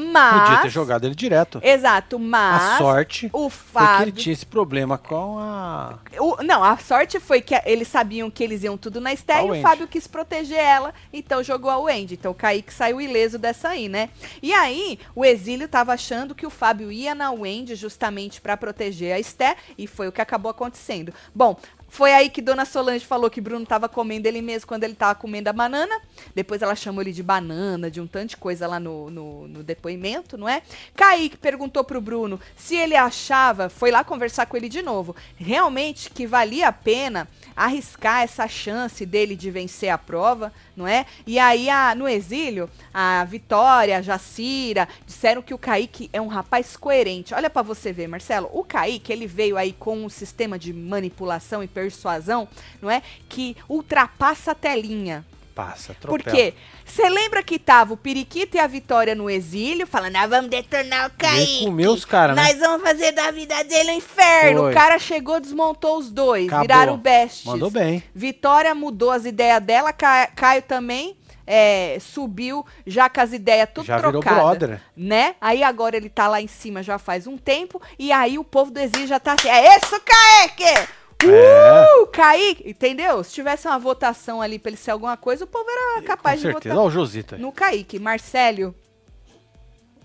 Mas. 0.00 0.42
Podia 0.42 0.62
ter 0.62 0.68
jogado 0.70 1.04
ele 1.04 1.14
direto. 1.14 1.60
Exato, 1.62 2.18
mas. 2.20 2.62
A 2.62 2.78
sorte 2.78 3.28
O 3.32 3.48
foi 3.50 3.82
que 3.82 3.88
Fábio. 3.88 4.04
ele 4.04 4.12
tinha 4.12 4.32
esse 4.32 4.46
problema 4.46 4.96
com 4.96 5.38
a. 5.38 5.98
O- 6.20 6.42
não, 6.44 6.62
a 6.62 6.76
sorte 6.78 7.18
foi 7.18 7.40
que 7.40 7.60
eles 7.64 7.88
sabiam 7.88 8.30
que 8.30 8.44
eles 8.44 8.62
iam 8.62 8.76
tudo 8.76 9.00
na 9.00 9.12
Esté 9.12 9.34
A 9.34 9.44
e 9.44 9.50
o. 9.50 9.60
Fábio 9.60 9.88
quis 9.88 10.06
proteger 10.06 10.58
ela, 10.58 10.94
então 11.12 11.42
jogou 11.42 11.70
a 11.70 11.78
Wendy. 11.78 12.14
Então 12.14 12.30
o 12.30 12.34
Kaique 12.34 12.72
saiu 12.72 13.00
ileso 13.00 13.38
dessa 13.38 13.70
aí, 13.70 13.88
né? 13.88 14.10
E 14.40 14.52
aí, 14.54 14.98
o 15.16 15.24
Exílio 15.24 15.66
tava 15.68 15.92
achando 15.92 16.34
que 16.34 16.46
o 16.46 16.50
Fábio 16.50 16.92
ia 16.92 17.14
na 17.14 17.32
Wendy 17.32 17.74
justamente 17.74 18.40
pra 18.40 18.56
proteger 18.56 19.14
a 19.14 19.18
Esté, 19.18 19.56
e 19.76 19.86
foi 19.88 20.06
o 20.06 20.12
que 20.12 20.20
acabou 20.20 20.50
acontecendo. 20.50 21.12
Bom. 21.34 21.56
Foi 21.88 22.12
aí 22.12 22.28
que 22.28 22.42
Dona 22.42 22.64
Solange 22.64 23.04
falou 23.06 23.30
que 23.30 23.40
Bruno 23.40 23.64
tava 23.66 23.88
comendo 23.88 24.28
ele 24.28 24.42
mesmo 24.42 24.68
quando 24.68 24.84
ele 24.84 24.94
tava 24.94 25.14
comendo 25.14 25.48
a 25.48 25.52
banana. 25.52 25.98
Depois 26.34 26.62
ela 26.62 26.74
chamou 26.76 27.00
ele 27.02 27.12
de 27.12 27.22
banana, 27.22 27.90
de 27.90 28.00
um 28.00 28.06
tanto 28.06 28.30
de 28.30 28.36
coisa 28.36 28.66
lá 28.66 28.78
no, 28.78 29.10
no, 29.10 29.48
no 29.48 29.62
depoimento, 29.62 30.36
não 30.36 30.48
é? 30.48 30.62
Kaique 30.94 31.36
perguntou 31.36 31.82
pro 31.82 32.00
Bruno 32.00 32.38
se 32.56 32.76
ele 32.76 32.94
achava, 32.94 33.68
foi 33.68 33.90
lá 33.90 34.04
conversar 34.04 34.46
com 34.46 34.56
ele 34.56 34.68
de 34.68 34.82
novo, 34.82 35.16
realmente 35.36 36.10
que 36.10 36.26
valia 36.26 36.68
a 36.68 36.72
pena 36.72 37.26
arriscar 37.56 38.22
essa 38.22 38.46
chance 38.46 39.04
dele 39.04 39.34
de 39.34 39.50
vencer 39.50 39.88
a 39.88 39.98
prova, 39.98 40.52
não 40.76 40.86
é? 40.86 41.06
E 41.26 41.38
aí, 41.38 41.68
a- 41.68 41.94
no 41.94 42.06
exílio, 42.08 42.70
a 42.94 43.24
Vitória, 43.24 43.98
a 43.98 44.02
Jacira, 44.02 44.88
disseram 45.06 45.42
que 45.42 45.52
o 45.54 45.58
Kaique 45.58 46.08
é 46.12 46.20
um 46.20 46.28
rapaz 46.28 46.76
coerente. 46.76 47.34
Olha 47.34 47.50
pra 47.50 47.62
você 47.62 47.92
ver, 47.92 48.06
Marcelo, 48.06 48.48
o 48.52 48.62
Kaique, 48.62 49.12
ele 49.12 49.26
veio 49.26 49.56
aí 49.56 49.72
com 49.72 50.04
um 50.04 50.08
sistema 50.08 50.56
de 50.58 50.72
manipulação 50.72 51.62
e 51.62 51.66
persuasão, 51.82 52.48
não 52.82 52.90
é? 52.90 53.02
Que 53.28 53.56
ultrapassa 53.68 54.52
a 54.52 54.54
telinha. 54.54 55.24
Passa, 55.54 55.92
Por 55.94 56.20
atropela. 56.20 56.36
quê? 56.36 56.54
Você 56.84 57.08
lembra 57.08 57.42
que 57.42 57.58
tava 57.58 57.92
o 57.92 57.96
Periquito 57.96 58.56
e 58.56 58.60
a 58.60 58.66
Vitória 58.68 59.12
no 59.16 59.28
exílio, 59.28 59.88
falando, 59.88 60.12
nós 60.12 60.30
vamos 60.30 60.48
detonar 60.50 61.08
o 61.08 61.12
Kaique. 61.18 61.64
Comer 61.64 61.88
os 61.88 62.04
caras, 62.04 62.36
né? 62.36 62.44
Nós 62.44 62.58
vamos 62.60 62.82
fazer 62.82 63.10
da 63.10 63.30
vida 63.32 63.64
dele 63.64 63.90
um 63.90 63.94
inferno. 63.94 64.60
Foi. 64.60 64.70
O 64.70 64.74
cara 64.74 64.98
chegou, 65.00 65.40
desmontou 65.40 65.98
os 65.98 66.12
dois, 66.12 66.46
Acabou. 66.46 66.62
viraram 66.62 66.96
bestes. 66.96 67.44
Mandou 67.44 67.70
bem. 67.70 68.02
Vitória 68.14 68.72
mudou 68.72 69.10
as 69.10 69.24
ideias 69.24 69.60
dela, 69.60 69.92
Ca- 69.92 70.28
Caio 70.28 70.62
também 70.62 71.16
é, 71.44 71.98
subiu 72.00 72.64
já 72.86 73.08
com 73.10 73.20
as 73.20 73.32
ideias 73.32 73.68
tudo 73.74 73.86
Já 73.86 73.96
virou 73.96 74.12
trocadas. 74.12 74.38
brother. 74.40 74.80
Né? 74.96 75.34
Aí 75.40 75.64
agora 75.64 75.96
ele 75.96 76.08
tá 76.08 76.28
lá 76.28 76.40
em 76.40 76.46
cima 76.46 76.84
já 76.84 76.98
faz 77.00 77.26
um 77.26 77.36
tempo, 77.36 77.82
e 77.98 78.12
aí 78.12 78.38
o 78.38 78.44
povo 78.44 78.70
do 78.70 78.78
exílio 78.78 79.08
já 79.08 79.18
tá 79.18 79.32
assim, 79.32 79.48
é 79.48 79.76
isso, 79.76 80.00
Kaique! 80.04 80.88
É. 81.24 82.02
Uh, 82.02 82.06
Kaique! 82.06 82.68
Entendeu? 82.70 83.22
Se 83.24 83.32
tivesse 83.32 83.66
uma 83.66 83.78
votação 83.78 84.40
ali 84.40 84.58
pra 84.58 84.70
ele 84.70 84.76
ser 84.76 84.92
alguma 84.92 85.16
coisa, 85.16 85.44
o 85.44 85.48
povo 85.48 85.66
era 85.68 86.02
capaz 86.02 86.40
de 86.40 86.46
certeza. 86.46 86.74
votar 86.74 86.78
Olha 86.84 86.88
o 86.88 86.90
Josita 86.90 87.36
aí. 87.36 87.42
no 87.42 87.50
Kaique. 87.52 87.98
Marcélio, 87.98 88.74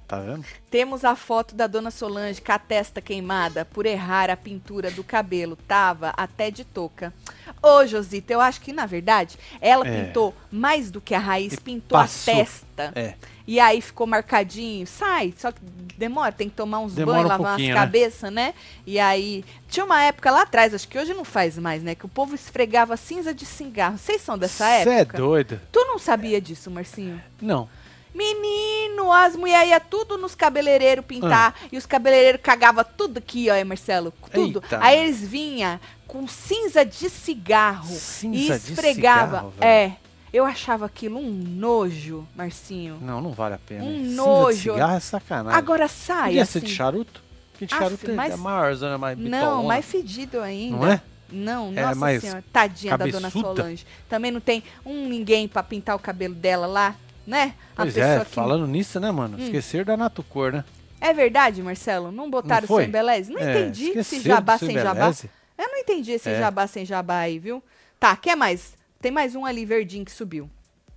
Tá 0.07 0.19
vendo? 0.19 0.43
temos 0.69 1.05
a 1.05 1.15
foto 1.15 1.55
da 1.55 1.65
dona 1.65 1.89
Solange 1.89 2.41
com 2.41 2.51
a 2.51 2.59
testa 2.59 2.99
queimada 3.01 3.63
por 3.63 3.85
errar 3.85 4.29
a 4.29 4.35
pintura 4.37 4.91
do 4.91 5.03
cabelo. 5.03 5.55
Tava 5.55 6.13
até 6.17 6.51
de 6.51 6.65
touca. 6.65 7.13
Ô, 7.61 7.85
Josita, 7.85 8.33
eu 8.33 8.41
acho 8.41 8.59
que, 8.59 8.73
na 8.73 8.85
verdade, 8.85 9.37
ela 9.61 9.87
É. 9.87 10.05
pintou 10.05 10.33
mais 10.51 10.91
do 10.91 10.99
que 10.99 11.15
a 11.15 11.19
raiz, 11.19 11.53
E 11.53 11.61
pintou 11.61 11.97
passou. 11.97 12.33
a 12.33 12.37
testa. 12.37 12.91
É. 12.95 13.13
E 13.47 13.59
aí 13.59 13.81
ficou 13.81 14.05
marcadinho. 14.07 14.85
Sai, 14.87 15.33
só 15.37 15.51
que 15.51 15.61
demora, 16.07 16.31
tem 16.31 16.49
que 16.49 16.55
tomar 16.55 16.79
uns 16.79 16.93
Demora 16.93 17.17
banhos, 17.17 17.25
um 17.25 17.43
lavar 17.43 17.53
umas 17.59 17.67
né? 17.67 17.73
cabeças, 17.73 18.31
né? 18.31 18.53
E 18.85 18.99
aí. 18.99 19.43
Tinha 19.69 19.85
uma 19.85 20.03
época 20.03 20.29
lá 20.29 20.41
atrás, 20.43 20.73
acho 20.73 20.87
que 20.87 20.99
hoje 20.99 21.13
não 21.13 21.23
faz 21.23 21.57
mais, 21.57 21.81
né? 21.81 21.95
Que 21.95 22.05
o 22.05 22.09
povo 22.09 22.35
esfregava 22.35 22.95
cinza 22.97 23.33
de 23.33 23.45
cigarro. 23.45 23.97
Vocês 23.97 24.21
são 24.21 24.37
dessa 24.37 24.65
Cê 24.65 24.89
é 24.89 24.99
época? 24.99 25.17
doido. 25.17 25.59
Tu 25.71 25.79
não 25.85 25.97
sabia 25.97 26.39
disso, 26.41 26.69
Marcinho? 26.69 27.21
Não. 27.41 27.67
Menino, 28.13 29.11
as 29.11 29.35
mulheres 29.35 29.71
iam 29.71 29.81
tudo 29.89 30.17
nos 30.19 30.35
cabeleireiros 30.35 31.03
pintar. 31.05 31.55
E 31.71 31.77
os 31.77 31.85
cabeleireiros 31.85 32.41
cagavam 32.43 32.85
tudo 32.95 33.17
aqui, 33.17 33.47
ó, 33.49 33.65
Marcelo. 33.65 34.13
Tudo. 34.31 34.61
Eita. 34.63 34.79
Aí 34.83 34.99
eles 34.99 35.21
vinham 35.21 35.79
com 36.05 36.27
cinza 36.27 36.85
de 36.85 37.09
cigarro. 37.09 37.87
Cinza 37.95 38.55
e 38.55 38.59
de 38.59 38.73
esfregava. 38.73 39.37
cigarro, 39.37 39.53
velho. 39.57 39.63
é. 39.67 40.02
Eu 40.33 40.45
achava 40.45 40.85
aquilo 40.87 41.19
um 41.19 41.29
nojo, 41.31 42.27
Marcinho. 42.35 42.97
Não, 42.99 43.21
não 43.21 43.31
vale 43.31 43.53
a 43.55 43.59
pena. 43.59 43.83
Um 43.83 43.99
Cinza 44.03 44.15
nojo. 44.15 44.73
cigarro 44.73 44.95
é 44.95 44.99
sacanagem. 44.99 45.57
Agora 45.59 45.87
sai 45.87 46.25
Podia 46.29 46.41
assim. 46.43 46.59
ser 46.59 46.65
de 46.65 46.71
charuto? 46.73 47.21
Porque 47.51 47.65
de 47.67 47.73
Aff, 47.73 47.83
charuto 47.83 48.11
é- 48.11 48.13
mas- 48.15 48.33
é 48.33 48.37
maior, 48.37 48.73
zona 48.73 48.97
mais 48.97 49.15
Não, 49.17 49.25
bitolona. 49.25 49.67
mais 49.67 49.85
fedido 49.85 50.41
ainda. 50.41 50.75
Não 50.77 50.87
é? 50.91 51.01
Não, 51.31 51.67
É 51.75 51.81
nossa 51.83 51.95
mais 51.95 52.21
senhora, 52.21 52.43
tadinha 52.51 52.97
da 52.97 53.05
dona. 53.05 53.29
Solange. 53.29 53.85
Também 54.09 54.31
não 54.31 54.39
tem 54.39 54.63
um 54.85 55.07
ninguém 55.07 55.47
pra 55.47 55.61
pintar 55.63 55.95
o 55.95 55.99
cabelo 55.99 56.33
dela 56.33 56.65
lá, 56.67 56.95
né? 57.27 57.53
A 57.75 57.83
Pois 57.83 57.95
é, 57.97 58.19
que- 58.19 58.25
falando 58.31 58.65
nisso, 58.67 58.99
né, 58.99 59.11
mano? 59.11 59.37
Hum. 59.37 59.43
Esqueceram 59.43 59.85
da 59.85 59.97
Natucor, 59.97 60.51
né? 60.51 60.63
É 60.99 61.13
verdade, 61.13 61.61
Marcelo? 61.61 62.11
Não 62.11 62.29
botaram 62.29 62.67
Não 62.67 62.75
o? 62.75 63.29
Não 63.29 63.39
É, 63.39 63.59
entendi 63.61 63.91
esse 63.97 64.19
jabá 64.19 64.57
sem 64.57 64.73
jabá. 64.73 65.11
Eu 65.57 65.67
não 65.69 65.77
entendi 65.77 66.11
esse 66.11 66.29
É. 66.29 66.39
jabá 66.39 66.65
sem 66.65 66.85
jabá 66.85 67.19
aí, 67.19 67.37
viu? 67.39 67.61
Tá, 67.99 68.15
quer 68.15 68.35
mais? 68.35 68.73
Tem 69.03 69.11
mais 69.11 69.35
um 69.35 69.45
ali 69.45 69.65
verdinho 69.65 70.05
que 70.05 70.11
subiu. 70.13 70.49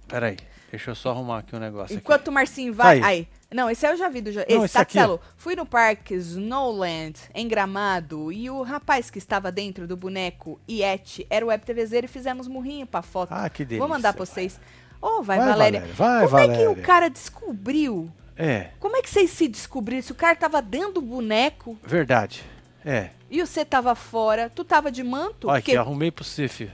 Peraí, 0.06 0.36
deixa 0.70 0.92
eu 0.92 0.94
só 0.94 1.10
arrumar 1.10 1.38
aqui 1.40 1.56
um 1.56 1.58
negócio 1.58 1.96
Enquanto 1.96 2.28
o 2.28 2.32
Marcinho 2.32 2.72
vai. 2.72 3.00
Tá 3.00 3.06
aí. 3.08 3.18
aí. 3.18 3.28
Não, 3.52 3.68
esse 3.68 3.84
aí 3.84 3.92
eu 3.92 3.96
já 3.98 4.08
vi 4.08 4.20
do. 4.20 4.30
jo- 4.30 4.44
Não, 4.48 4.64
Esse, 4.64 4.78
aqui, 4.78 4.94
Tatselo. 4.94 5.20
Fui 5.36 5.56
no 5.56 5.66
parque 5.66 6.14
Snowland, 6.14 7.18
em 7.34 7.48
Gramado, 7.48 8.30
e 8.30 8.48
o 8.48 8.62
rapaz 8.62 9.10
que 9.10 9.18
estava 9.18 9.50
dentro 9.50 9.88
do 9.88 9.96
boneco 9.96 10.60
Yeti 10.70 11.26
era 11.28 11.44
o 11.44 11.48
web 11.48 11.64
TVzeiro 11.64 12.04
e 12.04 12.08
fizemos 12.08 12.46
murrinho 12.46 12.86
pra 12.86 13.02
foto. 13.02 13.32
Ah, 13.32 13.48
que 13.50 13.64
delícia. 13.64 13.80
Vou 13.80 13.88
mandar 13.88 14.12
pra 14.12 14.24
vocês. 14.24 14.60
Ô, 15.02 15.20
vai, 15.24 15.38
Vai, 15.38 15.48
Valéria. 15.48 15.80
Valéria, 15.80 15.94
vai, 15.96 16.24
Como 16.26 16.38
é 16.38 16.42
que 16.46 16.52
Valéria. 16.64 16.70
o 16.70 16.82
cara 16.86 17.08
descobriu? 17.10 18.08
É, 18.36 18.70
Como 18.78 18.96
é 18.96 19.02
que 19.02 19.10
vocês 19.10 19.30
se 19.30 19.48
descobriram? 19.48 20.02
Se 20.02 20.12
o 20.12 20.14
cara 20.14 20.36
tava 20.36 20.62
dentro 20.62 20.92
do 20.94 21.02
boneco 21.02 21.76
verdade. 21.84 22.44
É. 22.84 23.10
e 23.28 23.40
você 23.44 23.64
tava 23.64 23.94
fora, 23.96 24.48
tu 24.48 24.62
tava 24.64 24.92
de 24.92 25.02
manto? 25.02 25.48
Olha 25.48 25.58
Porque- 25.60 25.72
aqui, 25.72 25.78
arrumei 25.78 26.10
pra 26.12 26.22
você, 26.24 26.46
filho. 26.46 26.72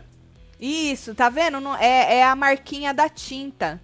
Isso, 0.65 1.13
tá 1.13 1.29
vendo? 1.29 1.59
É, 1.75 2.19
é 2.19 2.25
a 2.25 2.37
marquinha 2.37 2.95
da 2.95 3.09
tinta. 3.09 3.81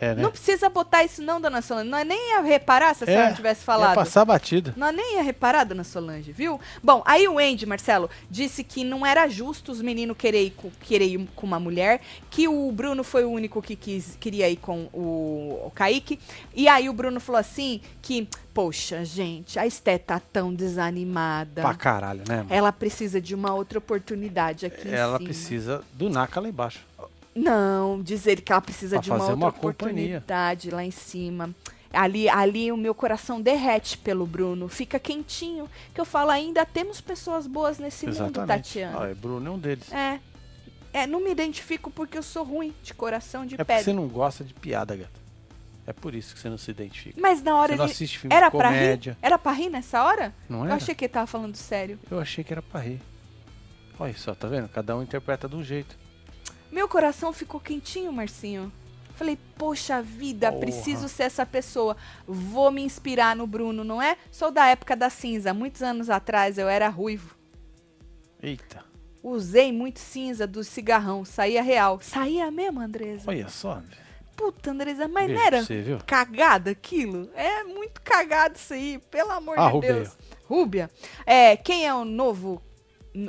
É, 0.00 0.14
né? 0.14 0.22
Não 0.22 0.30
precisa 0.30 0.68
botar 0.68 1.04
isso 1.04 1.22
não, 1.22 1.40
dona 1.40 1.60
Solange. 1.60 1.88
Nós 1.90 2.06
nem 2.06 2.30
ia 2.30 2.40
reparar 2.40 2.94
se 2.94 3.04
a 3.04 3.06
senhora 3.06 3.30
é, 3.30 3.34
tivesse 3.34 3.60
Ia 3.60 3.66
falado. 3.66 3.94
passar 3.94 4.24
batida. 4.24 4.72
Nós 4.76 4.94
nem 4.94 5.16
ia 5.16 5.22
reparar, 5.22 5.64
dona 5.64 5.84
Solange, 5.84 6.32
viu? 6.32 6.60
Bom, 6.82 7.02
aí 7.04 7.26
o 7.26 7.38
Andy, 7.38 7.66
Marcelo, 7.66 8.08
disse 8.30 8.62
que 8.62 8.84
não 8.84 9.04
era 9.04 9.28
justo 9.28 9.72
os 9.72 9.82
meninos 9.82 10.16
querer 10.16 10.44
ir 10.44 10.50
com, 10.50 10.70
querer 10.80 11.06
ir 11.06 11.28
com 11.34 11.46
uma 11.46 11.58
mulher, 11.58 12.00
que 12.30 12.46
o 12.46 12.70
Bruno 12.70 13.02
foi 13.02 13.24
o 13.24 13.30
único 13.30 13.60
que 13.60 13.74
quis, 13.74 14.16
queria 14.20 14.48
ir 14.48 14.56
com 14.56 14.88
o, 14.92 15.66
o 15.66 15.72
Kaique. 15.74 16.18
E 16.54 16.68
aí 16.68 16.88
o 16.88 16.92
Bruno 16.92 17.18
falou 17.20 17.40
assim 17.40 17.80
que, 18.00 18.28
poxa, 18.54 19.04
gente, 19.04 19.58
a 19.58 19.66
Esté 19.66 19.98
tá 19.98 20.20
tão 20.20 20.54
desanimada. 20.54 21.62
Pra 21.62 21.74
caralho, 21.74 22.22
né, 22.26 22.38
mano? 22.38 22.48
Ela 22.50 22.72
precisa 22.72 23.20
de 23.20 23.34
uma 23.34 23.52
outra 23.54 23.78
oportunidade 23.78 24.66
aqui 24.66 24.88
Ela 24.88 25.18
precisa 25.18 25.82
do 25.92 26.08
Naka 26.08 26.40
lá 26.40 26.48
embaixo. 26.48 26.87
Não, 27.42 28.02
dizer 28.02 28.40
que 28.40 28.50
ela 28.52 28.60
precisa 28.60 28.96
Pra 28.96 29.02
de 29.02 29.10
uma 29.10 29.18
outra 29.20 29.34
uma 29.34 29.48
oportunidade 29.48 30.70
lá 30.70 30.84
em 30.84 30.90
cima. 30.90 31.54
Ali, 31.92 32.28
ali 32.28 32.70
o 32.70 32.76
meu 32.76 32.94
coração 32.94 33.40
derrete 33.40 33.96
pelo 33.96 34.26
Bruno, 34.26 34.68
fica 34.68 34.98
quentinho. 34.98 35.68
Que 35.94 36.00
eu 36.00 36.04
falo, 36.04 36.30
ainda 36.30 36.66
temos 36.66 37.00
pessoas 37.00 37.46
boas 37.46 37.78
nesse 37.78 38.04
mundo, 38.06 38.14
Exatamente. 38.16 38.46
Tatiana. 38.46 38.98
Ah, 39.04 39.08
é 39.08 39.14
Bruno 39.14 39.46
é 39.48 39.50
um 39.50 39.58
deles. 39.58 39.90
É. 39.92 40.20
É, 40.92 41.06
não 41.06 41.20
me 41.20 41.30
identifico 41.30 41.90
porque 41.90 42.16
eu 42.18 42.22
sou 42.22 42.42
ruim, 42.44 42.74
de 42.82 42.92
coração 42.94 43.44
de 43.46 43.54
É 43.54 43.58
porque 43.58 43.66
pedra. 43.72 43.84
você 43.84 43.92
não 43.92 44.08
gosta 44.08 44.42
de 44.44 44.52
piada, 44.54 44.96
gata. 44.96 45.18
É 45.86 45.92
por 45.92 46.14
isso 46.14 46.34
que 46.34 46.40
você 46.40 46.50
não 46.50 46.58
se 46.58 46.70
identifica. 46.70 47.18
Mas 47.20 47.42
na 47.42 47.56
hora 47.56 47.72
Você 47.72 47.76
não 47.78 47.84
ele. 47.86 47.92
assiste 47.92 48.18
filme 48.18 48.34
Era 48.36 48.48
de 48.50 48.56
pra 48.58 48.68
rir? 48.70 48.76
comédia. 48.78 49.18
Era 49.22 49.38
pra 49.38 49.52
rir 49.52 49.70
nessa 49.70 50.04
hora? 50.04 50.34
Não 50.48 50.60
Eu 50.60 50.64
era? 50.66 50.74
achei 50.74 50.94
que 50.94 51.04
ele 51.06 51.12
tava 51.12 51.26
falando 51.26 51.56
sério. 51.56 51.98
Eu 52.10 52.20
achei 52.20 52.44
que 52.44 52.52
era 52.52 52.60
pra 52.60 52.80
rir. 52.80 53.00
Olha 53.98 54.14
só, 54.14 54.34
tá 54.34 54.46
vendo? 54.48 54.68
Cada 54.68 54.94
um 54.96 55.02
interpreta 55.02 55.48
de 55.48 55.56
um 55.56 55.62
jeito. 55.64 55.96
Meu 56.70 56.88
coração 56.88 57.32
ficou 57.32 57.60
quentinho, 57.60 58.12
Marcinho. 58.12 58.72
Falei, 59.14 59.36
poxa 59.56 60.00
vida, 60.00 60.48
Porra. 60.48 60.60
preciso 60.60 61.08
ser 61.08 61.24
essa 61.24 61.44
pessoa. 61.44 61.96
Vou 62.26 62.70
me 62.70 62.82
inspirar 62.82 63.34
no 63.34 63.46
Bruno, 63.46 63.82
não 63.82 64.00
é? 64.00 64.16
Sou 64.30 64.50
da 64.50 64.66
época 64.66 64.94
da 64.94 65.10
cinza. 65.10 65.52
Muitos 65.52 65.82
anos 65.82 66.08
atrás 66.08 66.56
eu 66.58 66.68
era 66.68 66.88
ruivo. 66.88 67.34
Eita, 68.42 68.84
Usei 69.20 69.72
muito 69.72 69.98
cinza 69.98 70.46
do 70.46 70.62
cigarrão. 70.62 71.24
Saía 71.24 71.60
real. 71.62 71.98
Saía 72.00 72.50
mesmo, 72.50 72.80
Andresa? 72.80 73.28
olha 73.28 73.48
só. 73.48 73.82
Puta, 74.36 74.70
Andresa, 74.70 75.08
mas 75.08 75.26
Beijo 75.26 75.40
não 75.40 75.46
era 75.46 75.62
você, 75.64 75.82
viu? 75.82 75.98
cagada 76.06 76.70
aquilo? 76.70 77.28
É 77.34 77.64
muito 77.64 78.00
cagado 78.02 78.54
isso 78.54 78.72
aí, 78.72 79.00
pelo 79.10 79.32
amor 79.32 79.58
Ah, 79.58 79.66
de 79.66 79.72
Rubia. 79.72 79.92
Deus. 79.94 80.18
Rúbia. 80.44 80.90
É, 81.26 81.56
quem 81.56 81.84
é 81.84 81.92
o 81.92 82.04
novo. 82.04 82.62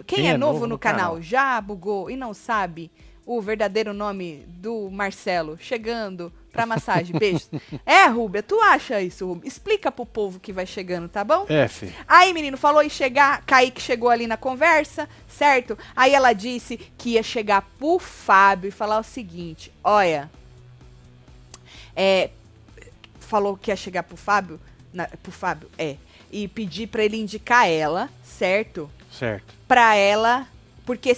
Quem, 0.05 0.29
é, 0.29 0.37
novo, 0.37 0.67
no, 0.67 0.77
canal, 0.77 1.13
canal? 1.13 1.21
já 1.21 1.59
bugou 1.59 2.11
e 2.11 2.15
não 2.15 2.31
sabe 2.31 2.91
o 3.29 3.39
verdadeiro 3.39 3.93
nome 3.93 4.43
do 4.47 4.89
Marcelo 4.89 5.55
chegando 5.61 6.33
pra 6.51 6.65
massagem. 6.65 7.15
Beijos. 7.15 7.47
é, 7.85 8.07
Rúbia, 8.07 8.41
tu 8.41 8.59
acha 8.59 8.99
isso, 8.99 9.27
Rúbia? 9.27 9.47
Explica 9.47 9.91
pro 9.91 10.03
povo 10.03 10.39
que 10.39 10.51
vai 10.51 10.65
chegando, 10.65 11.07
tá 11.07 11.23
bom? 11.23 11.45
É, 11.47 11.67
filho. 11.67 11.93
Aí, 12.07 12.33
menino, 12.33 12.57
falou 12.57 12.81
em 12.81 12.89
chegar, 12.89 13.43
Kaique 13.45 13.79
chegou 13.79 14.09
ali 14.09 14.25
na 14.25 14.35
conversa, 14.35 15.07
certo? 15.27 15.77
Aí 15.95 16.15
ela 16.15 16.33
disse 16.33 16.75
que 16.97 17.11
ia 17.11 17.21
chegar 17.21 17.61
pro 17.77 17.99
Fábio 17.99 18.69
e 18.69 18.71
falar 18.71 18.97
o 18.97 19.03
seguinte: 19.03 19.71
olha, 19.83 20.27
é, 21.95 22.31
falou 23.19 23.55
que 23.55 23.69
ia 23.69 23.75
chegar 23.75 24.01
pro 24.01 24.17
Fábio, 24.17 24.59
na, 24.91 25.05
pro 25.05 25.31
Fábio, 25.31 25.69
é, 25.77 25.97
e 26.31 26.47
pedir 26.47 26.87
pra 26.87 27.03
ele 27.03 27.17
indicar 27.17 27.69
ela, 27.69 28.09
certo? 28.23 28.89
Certo. 29.11 29.53
Pra 29.67 29.93
ela, 29.93 30.47
porque 30.83 31.15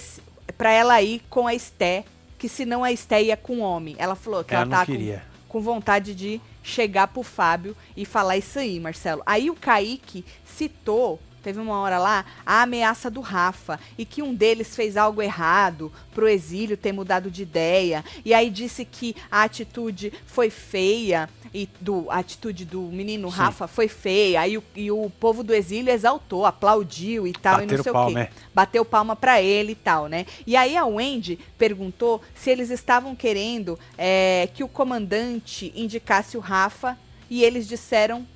pra 0.62 0.70
ela 0.70 1.02
ir 1.02 1.20
com 1.28 1.48
a 1.48 1.54
Esté, 1.56 2.04
que 2.38 2.48
senão 2.48 2.84
a 2.84 2.92
Esté 2.92 3.20
ia 3.20 3.36
com 3.36 3.56
o 3.56 3.62
homem. 3.62 3.96
Ela 3.98 4.14
falou 4.14 4.44
que 4.44 4.54
Ela 4.54 4.62
ela, 4.62 4.70
tá 4.70 4.86
com, 4.86 5.20
com 5.48 5.60
vontade 5.60 6.14
de 6.14 6.40
chegar 6.62 7.08
pro 7.08 7.24
Fábio 7.24 7.76
e 7.96 8.04
falar 8.04 8.36
isso 8.36 8.60
aí, 8.60 8.78
Marcelo. 8.78 9.24
Aí 9.26 9.50
o 9.50 9.56
Kaique 9.56 10.24
citou, 10.44 11.18
teve 11.42 11.60
uma 11.60 11.78
hora 11.80 11.98
lá, 11.98 12.24
a 12.46 12.62
ameaça 12.62 13.10
do 13.10 13.20
Rafa 13.20 13.78
e 13.98 14.04
que 14.04 14.22
um 14.22 14.34
deles 14.34 14.74
fez 14.74 14.96
algo 14.96 15.20
errado 15.20 15.92
pro 16.14 16.28
exílio 16.28 16.76
ter 16.76 16.92
mudado 16.92 17.30
de 17.30 17.42
ideia. 17.42 18.04
E 18.24 18.32
aí 18.32 18.48
disse 18.50 18.84
que 18.84 19.16
a 19.30 19.42
atitude 19.42 20.12
foi 20.26 20.50
feia 20.50 21.28
e 21.54 21.68
do 21.80 22.10
a 22.10 22.18
atitude 22.18 22.64
do 22.64 22.80
menino 22.80 23.30
Sim. 23.30 23.36
Rafa 23.36 23.66
foi 23.66 23.88
feia. 23.88 24.40
Aí 24.40 24.56
o, 24.56 24.64
e 24.74 24.90
o 24.90 25.10
povo 25.20 25.42
do 25.42 25.54
exílio 25.54 25.92
exaltou, 25.92 26.46
aplaudiu 26.46 27.26
e 27.26 27.32
tal 27.32 27.58
e 27.58 27.66
não 27.66 27.66
Bateram 27.66 27.82
sei 27.82 27.90
o 27.90 27.94
palma, 27.94 28.12
quê 28.12 28.18
é. 28.20 28.30
bateu 28.54 28.84
palma 28.84 29.16
pra 29.16 29.42
ele 29.42 29.72
e 29.72 29.76
tal, 29.76 30.06
né? 30.06 30.26
E 30.46 30.56
aí 30.56 30.76
a 30.76 30.86
Wendy 30.86 31.38
perguntou 31.58 32.22
se 32.34 32.50
eles 32.50 32.70
estavam 32.70 33.14
querendo 33.14 33.78
é, 33.98 34.48
que 34.54 34.64
o 34.64 34.68
comandante 34.68 35.72
indicasse 35.74 36.36
o 36.36 36.40
Rafa 36.40 36.96
e 37.28 37.42
eles 37.42 37.66
disseram 37.66 38.26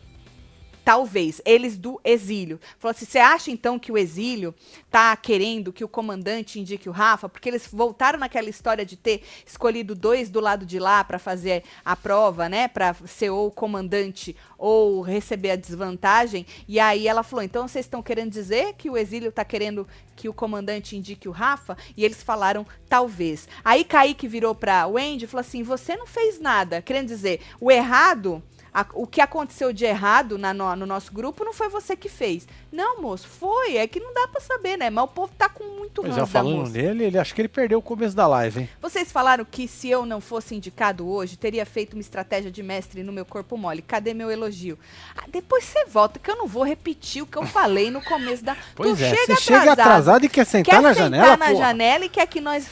talvez, 0.87 1.43
eles 1.45 1.77
do 1.77 2.01
exílio. 2.05 2.61
Falou 2.79 2.93
assim, 2.93 3.05
você 3.05 3.19
acha 3.19 3.51
então 3.51 3.77
que 3.77 3.91
o 3.91 3.99
exílio 3.99 4.55
tá 4.89 5.17
querendo 5.17 5.73
que 5.73 5.83
o 5.83 5.89
comandante 5.89 6.61
indique 6.61 6.89
o 6.89 6.93
Rafa? 6.93 7.29
Porque 7.29 7.49
eles 7.49 7.67
voltaram 7.73 8.21
naquela 8.21 8.49
história 8.49 8.87
de 8.87 8.97
ter 8.97 9.25
escolhido 9.45 9.97
dois 9.97 10.31
do 10.31 10.39
lado 10.39 10.65
de 10.65 10.79
lá 10.79 11.03
pra 11.03 11.19
fazer 11.19 11.65
a 11.85 11.97
prova, 11.97 12.49
né? 12.49 12.69
Pra 12.69 12.95
ser 13.05 13.31
ou 13.31 13.49
o 13.49 13.51
comandante 13.51 14.37
ou 14.57 15.01
receber 15.01 15.51
a 15.51 15.57
desvantagem. 15.57 16.47
E 16.69 16.79
aí 16.79 17.09
ela 17.09 17.25
falou, 17.25 17.43
então 17.43 17.67
vocês 17.67 17.85
estão 17.85 18.01
querendo 18.01 18.31
dizer 18.31 18.75
que 18.75 18.89
o 18.89 18.97
exílio 18.97 19.33
tá 19.33 19.45
querendo 19.45 19.89
que 20.15 20.29
o 20.29 20.33
comandante 20.33 20.97
indique 20.97 21.29
o 21.29 21.33
Rafa? 21.33 21.77
E 21.97 22.05
eles 22.05 22.23
falaram, 22.23 22.65
talvez. 22.89 23.49
Aí 23.65 23.83
Kaique 23.83 24.29
virou 24.29 24.55
pra 24.55 24.87
Wendy 24.87 25.25
e 25.25 25.27
falou 25.27 25.41
assim, 25.41 25.65
você 25.65 25.97
não 25.97 26.07
fez 26.07 26.39
nada. 26.39 26.81
Querendo 26.81 27.09
dizer, 27.09 27.41
o 27.61 27.73
errado... 27.73 28.41
A- 28.79 28.85
o 28.93 29.07
que 29.07 29.23
aconteceu 29.23 29.73
de 29.73 29.87
errado 29.87 30.37
na 30.37 30.53
no, 30.53 30.77
no 30.77 30.85
nosso 30.85 31.11
grupo 31.11 31.43
não 31.43 31.55
foi 31.55 31.71
você 31.71 31.97
que 31.97 32.11
fez. 32.11 32.47
Não, 32.71 33.01
moço, 33.01 33.27
foi. 33.27 33.79
É 33.79 33.87
que 33.87 33.99
não 33.99 34.13
dá 34.13 34.29
pra 34.29 34.39
saber, 34.39 34.77
né? 34.77 34.91
Mas 34.91 35.05
o 35.05 35.09
povo 35.09 35.33
tá 35.39 35.49
com 35.49 35.65
muito 35.65 36.03
ranço 36.03 36.19
é, 36.19 36.21
da 36.21 36.27
falando 36.27 36.69
nele, 36.69 37.05
ele 37.05 37.19
acho 37.19 37.35
que 37.35 37.41
ele 37.41 37.49
perdeu 37.49 37.79
o 37.79 37.83
começo 37.83 38.15
da 38.15 38.27
live, 38.27 38.61
hein? 38.61 38.69
Vocês 38.83 39.11
falaram 39.11 39.47
que 39.47 39.67
se 39.67 39.89
eu 39.89 40.05
não 40.05 40.21
fosse 40.21 40.55
indicado 40.55 41.09
hoje, 41.09 41.39
teria 41.39 41.65
feito 41.65 41.95
uma 41.95 42.03
estratégia 42.03 42.51
de 42.51 42.63
mestre 42.63 43.03
no 43.03 43.15
meu 43.15 43.25
corpo 43.25 43.57
mole. 43.57 43.81
Cadê 43.81 44.13
meu 44.13 44.31
elogio? 44.31 44.79
Ah, 45.17 45.25
depois 45.27 45.65
você 45.65 45.87
volta, 45.87 46.19
que 46.19 46.31
eu 46.31 46.37
não 46.37 46.47
vou 46.47 46.63
repetir 46.63 47.23
o 47.23 47.27
que 47.27 47.39
eu 47.39 47.47
falei 47.47 47.91
no 47.91 48.03
começo 48.03 48.45
da. 48.45 48.55
Pois 48.77 48.99
tu 48.99 49.03
é, 49.05 49.09
chega 49.09 49.37
você 49.37 49.41
chega 49.41 49.73
atrasado 49.73 50.27
e 50.27 50.29
quer 50.29 50.45
sentar 50.45 50.75
quer 50.75 50.83
na 50.83 50.93
sentar 50.93 51.05
janela, 51.11 51.37
na 51.39 51.47
porra. 51.47 51.57
janela 51.67 52.05
e 52.05 52.09
quer 52.11 52.27
que 52.27 52.43
nós. 52.43 52.69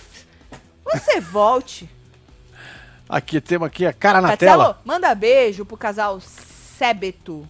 Você 0.85 1.19
volte. 1.25 1.89
Aqui, 3.09 3.41
temos 3.41 3.67
aqui 3.67 3.87
a 3.87 3.93
cara 3.93 4.21
na 4.21 4.29
Marcelo, 4.29 4.63
tela. 4.63 4.81
manda 4.85 5.15
beijo 5.15 5.65
pro 5.65 5.77
casal 5.77 6.21
Sébeto 6.21 7.49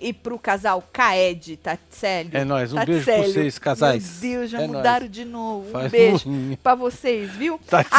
e 0.00 0.12
pro 0.12 0.38
casal 0.38 0.82
Caed, 0.92 1.56
Tatsélio. 1.58 2.30
É 2.34 2.44
nóis, 2.44 2.72
um 2.72 2.76
beijo 2.84 2.98
Tatsélio. 3.04 3.22
pra 3.24 3.32
vocês, 3.32 3.58
casais. 3.58 4.20
Meu 4.20 4.30
Deus, 4.32 4.50
já 4.50 4.62
É 4.62 4.66
mudaram 4.66 5.06
de 5.08 5.24
novo. 5.24 5.68
Um 5.68 5.72
Faz 5.72 5.90
beijo 5.92 6.28
um- 6.28 6.56
pra 6.62 6.74
vocês, 6.74 7.30
viu? 7.32 7.58
Tatsélio. 7.68 7.90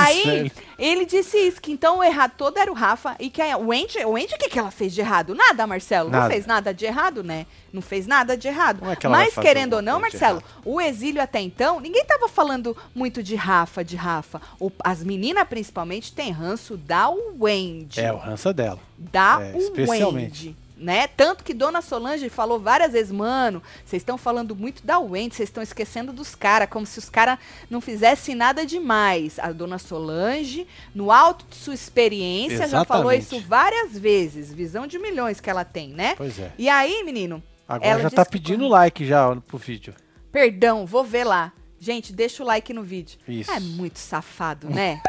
Aí, 0.43 0.51
ele 0.79 1.05
disse 1.05 1.37
isso, 1.37 1.61
que 1.61 1.71
então 1.71 1.99
o 1.99 2.03
errado 2.03 2.33
todo 2.37 2.57
era 2.57 2.71
o 2.71 2.73
Rafa 2.75 3.15
e 3.19 3.29
que 3.29 3.41
a 3.41 3.57
Wendy, 3.57 3.99
o 4.05 4.11
Wendy, 4.11 4.33
o 4.33 4.37
que, 4.37 4.49
que 4.49 4.59
ela 4.59 4.71
fez 4.71 4.93
de 4.93 5.01
errado? 5.01 5.35
Nada, 5.35 5.65
Marcelo. 5.67 6.09
Não 6.09 6.19
Nada. 6.19 6.33
fez 6.33 6.45
nada 6.45 6.73
de 6.73 6.85
errado, 6.85 7.23
né? 7.23 7.45
Não 7.71 7.81
fez 7.81 8.05
nada 8.07 8.35
de 8.35 8.47
errado. 8.47 8.83
É 8.89 8.95
que 8.95 9.07
Mas, 9.07 9.33
querendo 9.35 9.73
ou 9.75 9.81
não, 9.81 9.99
Marcelo, 9.99 10.43
o 10.65 10.81
exílio 10.81 11.21
até 11.21 11.39
então, 11.39 11.79
ninguém 11.79 12.03
tava 12.03 12.27
falando 12.27 12.75
muito 12.93 13.23
de 13.23 13.35
Rafa, 13.35 13.83
de 13.83 13.95
Rafa. 13.95 14.41
O- 14.59 14.71
as 14.83 15.03
meninas, 15.03 15.47
principalmente, 15.47 16.11
têm 16.13 16.31
ranço 16.31 16.75
da 16.75 17.09
Wendy. 17.39 17.99
É, 18.01 18.11
o 18.11 18.17
rança 18.17 18.53
dela. 18.53 18.79
Da 18.97 19.39
É, 19.41 19.57
especialmente. 19.57 20.47
Wendy. 20.47 20.57
Né? 20.81 21.05
Tanto 21.05 21.43
que 21.43 21.53
Dona 21.53 21.79
Solange 21.79 22.27
falou 22.27 22.59
várias 22.59 22.93
vezes, 22.93 23.11
mano, 23.11 23.61
vocês 23.85 24.01
estão 24.01 24.17
falando 24.17 24.55
muito 24.55 24.83
da 24.83 24.97
Wendy, 24.97 25.35
vocês 25.35 25.47
estão 25.47 25.61
esquecendo 25.61 26.11
dos 26.11 26.33
caras, 26.33 26.67
como 26.69 26.87
se 26.87 26.97
os 26.97 27.07
caras 27.07 27.37
não 27.69 27.79
fizessem 27.79 28.33
nada 28.33 28.65
demais. 28.65 29.37
A 29.37 29.51
Dona 29.51 29.77
Solange, 29.77 30.67
no 30.95 31.11
alto 31.11 31.45
de 31.47 31.55
sua 31.55 31.75
experiência, 31.75 32.67
já 32.67 32.83
falou 32.83 33.11
Exatamente. 33.11 33.37
isso 33.41 33.47
várias 33.47 33.95
vezes. 33.97 34.51
Visão 34.51 34.87
de 34.87 34.97
milhões 34.97 35.39
que 35.39 35.51
ela 35.51 35.63
tem, 35.63 35.89
né? 35.89 36.15
Pois 36.15 36.39
é. 36.39 36.51
E 36.57 36.67
aí, 36.67 37.03
menino, 37.03 37.43
Agora 37.67 37.89
Ela 37.89 38.01
já 38.01 38.09
tá 38.09 38.25
que 38.25 38.31
pedindo 38.31 38.63
quando- 38.65 38.71
like 38.71 39.05
já 39.05 39.33
pro 39.47 39.57
vídeo. 39.57 39.93
perdão, 40.31 40.85
vou 40.85 41.03
ver 41.05 41.23
lá. 41.23 41.53
Gente, 41.79 42.11
deixa 42.11 42.43
o 42.43 42.45
like 42.45 42.73
no 42.73 42.83
vídeo. 42.83 43.17
Isso. 43.27 43.49
É 43.49 43.59
muito 43.61 43.97
safado, 43.97 44.67
né? 44.69 44.99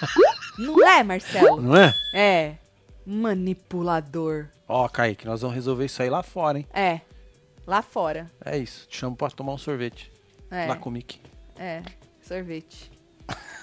não 0.58 0.86
é, 0.86 1.02
Marcelo? 1.02 1.60
Não 1.60 1.76
é? 1.76 1.94
É. 2.14 2.54
Manipulador. 3.10 4.46
Ó, 4.68 4.88
Kaique, 4.88 5.26
nós 5.26 5.40
vamos 5.42 5.54
resolver 5.56 5.84
isso 5.86 6.02
aí 6.02 6.08
lá 6.10 6.22
fora, 6.22 6.58
hein? 6.58 6.66
É. 6.72 7.00
Lá 7.66 7.82
fora. 7.82 8.30
É 8.44 8.56
isso. 8.56 8.86
Te 8.88 8.96
chamo 8.98 9.16
pra 9.16 9.28
tomar 9.30 9.52
um 9.52 9.58
sorvete. 9.58 10.10
É. 10.50 10.66
Lá 10.66 10.76
com 10.76 10.88
o 10.88 10.92
Mickey. 10.92 11.20
É, 11.58 11.82
sorvete. 12.22 12.90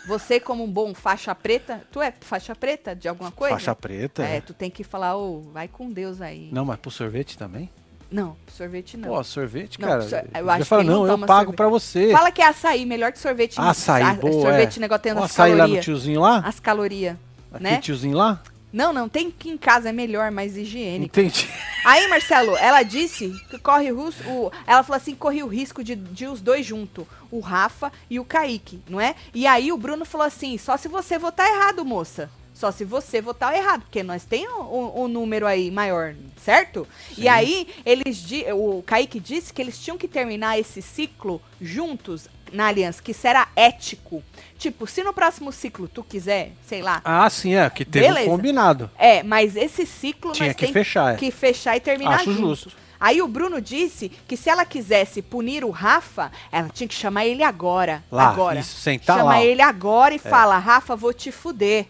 Você, 0.08 0.40
como 0.40 0.64
um 0.64 0.72
bom 0.72 0.94
faixa 0.94 1.34
preta, 1.36 1.82
tu 1.92 2.02
é 2.02 2.14
faixa 2.22 2.56
preta 2.56 2.96
de 2.96 3.10
alguma 3.10 3.32
coisa? 3.32 3.56
Faixa 3.56 3.76
preta. 3.76 4.24
É, 4.24 4.40
tu 4.40 4.54
tem 4.54 4.70
que 4.70 4.84
falar, 4.84 5.18
ô, 5.18 5.42
vai 5.52 5.68
com 5.68 5.92
Deus 5.92 6.22
aí. 6.22 6.50
Não, 6.52 6.64
mas 6.64 6.80
pro 6.80 6.90
sorvete 6.92 7.38
também? 7.38 7.70
Não, 8.10 8.38
sorvete 8.48 8.96
não. 8.96 9.10
Pô, 9.10 9.22
sorvete, 9.24 9.82
Não, 9.82 9.88
cara. 9.90 10.02
sor- 10.04 10.20
eu 10.34 10.46
já 10.46 10.54
acho 10.54 10.66
fala, 10.66 10.82
que 10.82 10.88
ele 10.88 10.94
não 10.96 11.00
não, 11.02 11.08
eu 11.08 11.12
toma 11.14 11.28
pago 11.28 11.40
sorvete. 11.42 11.58
pra 11.58 11.68
você. 11.68 12.12
Fala 12.14 12.32
que 12.32 12.42
é 12.42 12.48
açaí, 12.48 12.86
melhor 12.86 13.12
que 13.12 13.20
sorvete. 13.20 13.60
Açaí, 13.60 14.16
boa, 14.16 14.44
Sorvete, 14.44 14.78
é. 14.78 14.80
negócio 14.80 15.04
tendo 15.04 15.20
Ó, 15.20 15.24
as 15.26 15.32
açaí 15.32 15.52
lá 15.52 15.56
no 15.56 15.62
calorias. 15.64 15.84
tiozinho 15.86 16.22
lá? 16.22 16.38
As 16.40 16.60
calorias, 16.62 17.18
Aquele 17.52 17.70
né? 17.72 17.82
tiozinho 17.82 18.16
lá? 18.16 18.42
Não, 18.72 18.92
não, 18.92 19.08
tem 19.08 19.32
que 19.32 19.50
em 19.50 19.58
casa 19.58 19.90
é 19.90 19.92
melhor, 19.94 20.30
mais 20.30 20.58
higiênico. 20.58 21.06
Entendi. 21.20 21.48
Aí, 21.86 22.08
Marcelo, 22.10 22.56
ela 22.58 22.84
disse 22.84 23.32
que 23.50 23.58
corre 23.58 23.92
o 23.92 24.06
risco. 24.06 24.30
o- 24.30 24.52
Ela 24.68 24.84
falou 24.84 24.98
assim: 24.98 25.16
corre 25.16 25.42
o 25.42 25.48
risco 25.48 25.84
de, 25.84 25.96
de 25.96 26.28
os 26.28 26.42
dois 26.42 26.66
juntos, 26.66 27.06
o 27.32 27.40
Rafa 27.40 27.92
e 28.10 28.20
o 28.20 28.26
Kaique, 28.26 28.82
não 28.90 29.00
é? 29.00 29.16
E 29.34 29.48
aí 29.48 29.72
o 29.72 29.78
Bruno 29.78 30.04
falou 30.04 30.28
assim: 30.28 30.58
só 30.58 30.76
se 30.76 30.88
você 30.88 31.18
votar 31.18 31.48
errado, 31.50 31.86
moça. 31.86 32.30
Só 32.54 32.72
se 32.72 32.84
você 32.84 33.22
votar 33.22 33.56
errado, 33.56 33.82
porque 33.84 34.02
nós 34.02 34.26
tem 34.26 34.48
o, 34.48 34.62
o- 34.62 35.02
o 35.04 35.08
número 35.08 35.46
aí 35.46 35.70
maior, 35.70 36.16
certo? 36.44 36.88
E 37.12 37.22
Sim. 37.22 37.28
aí, 37.28 37.68
eles 37.86 38.26
o 38.56 38.82
Kaique 38.82 39.20
disse 39.20 39.54
que 39.54 39.62
eles 39.62 39.78
tinham 39.80 39.96
que 39.98 40.08
terminar 40.08 40.60
esse 40.60 40.82
ciclo 40.82 41.40
juntos 41.62 42.28
na 42.52 42.66
aliança, 42.68 43.00
que 43.02 43.12
isso 43.12 43.28
era 43.28 43.48
ético. 43.56 44.24
Tipo, 44.58 44.88
se 44.88 45.04
no 45.04 45.14
próximo 45.14 45.52
ciclo 45.52 45.88
tu 45.88 46.04
quiser, 46.04 46.52
sei 46.66 46.82
lá, 46.82 47.00
Ah, 47.06 47.30
sim, 47.30 47.54
é. 47.56 47.70
Que 47.70 47.86
teve 47.86 48.08
Beleza. 48.08 48.28
um 48.28 48.32
combinado. 48.36 48.90
é, 48.98 49.22
mas 49.22 49.56
esse 49.56 49.86
ciclo 49.86 50.32
Tinha 50.32 50.54
que 50.54 50.68
fechar, 50.74 51.14
é. 51.14 51.18
que 51.18 51.30
fechar 51.30 51.78
e 51.78 51.80
terminar 51.80 52.16
Acho 52.16 52.34
junto. 52.34 52.48
justo. 52.56 52.72
Aí 53.00 53.22
o 53.22 53.28
Bruno 53.28 53.62
disse 53.62 54.10
que 54.10 54.36
se 54.36 54.50
ela 54.50 54.66
quisesse 54.66 55.22
punir 55.22 55.64
o 55.64 55.70
Rafa, 55.70 56.32
ela 56.52 56.68
tinha 56.70 56.88
que 56.88 56.96
chamar 56.96 57.28
ele 57.28 57.44
agora. 57.44 58.04
Lá, 58.12 58.30
agora. 58.30 58.60
isso, 58.60 58.76
sentar 58.80 59.18
Chama 59.20 59.30
lá. 59.30 59.40
É. 59.40 59.46
ele 59.46 59.62
agora 59.62 60.16
e 60.16 60.18
fala, 60.20 60.58
Rafa, 60.58 60.96
vou 60.96 61.14
te 61.14 61.32
fuder. 61.32 61.86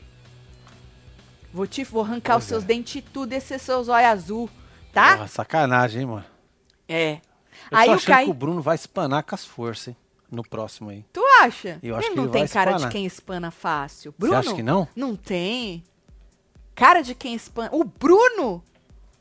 Vou 1.54 1.66
te 1.66 1.86
vou 1.86 2.04
arrancar 2.04 2.34
Pois 2.34 2.44
os 2.44 2.50
seus 2.50 2.64
é. 2.64 2.68
dentes 2.68 3.02
tudo, 3.14 3.32
esses 3.32 3.62
seus 3.62 3.88
olhos 3.88 4.10
azul, 4.10 4.50
tá? 4.94 5.14
Porra, 5.16 5.28
sacanagem, 5.28 6.02
hein, 6.02 6.08
mano. 6.08 6.26
É. 6.90 7.20
Eu 7.72 7.78
Aí 7.78 7.90
o 7.96 8.02
Kai, 8.02 8.26
que 8.26 8.32
o 8.32 8.34
Bruno 8.34 8.62
vai 8.62 8.76
espanar 8.76 9.24
com 9.24 9.34
as 9.34 9.46
forças, 9.46 9.88
hein? 9.90 9.98
No 10.30 10.44
próximo 10.44 10.90
aí. 10.90 11.06
tu 11.14 11.24
acha? 11.42 11.80
Eu 11.82 11.96
acho 11.96 12.06
ele 12.08 12.12
que 12.12 12.18
não 12.18 12.24
ele 12.26 12.32
tem 12.34 12.42
vai 12.44 12.50
cara 12.50 12.72
espanar. 12.72 12.90
de 12.90 12.94
quem 12.96 13.06
espana 13.06 13.50
fácil. 13.52 14.12
Você 14.12 14.18
Bruno? 14.20 14.38
acha 14.38 14.54
que 14.54 14.64
não? 14.64 14.88
Não 14.96 15.16
tem. 15.16 15.84
Cara 16.76 17.02
de 17.02 17.16
quem 17.16 17.34
espana. 17.34 17.70
O 17.72 17.84
Bruno? 17.84 18.64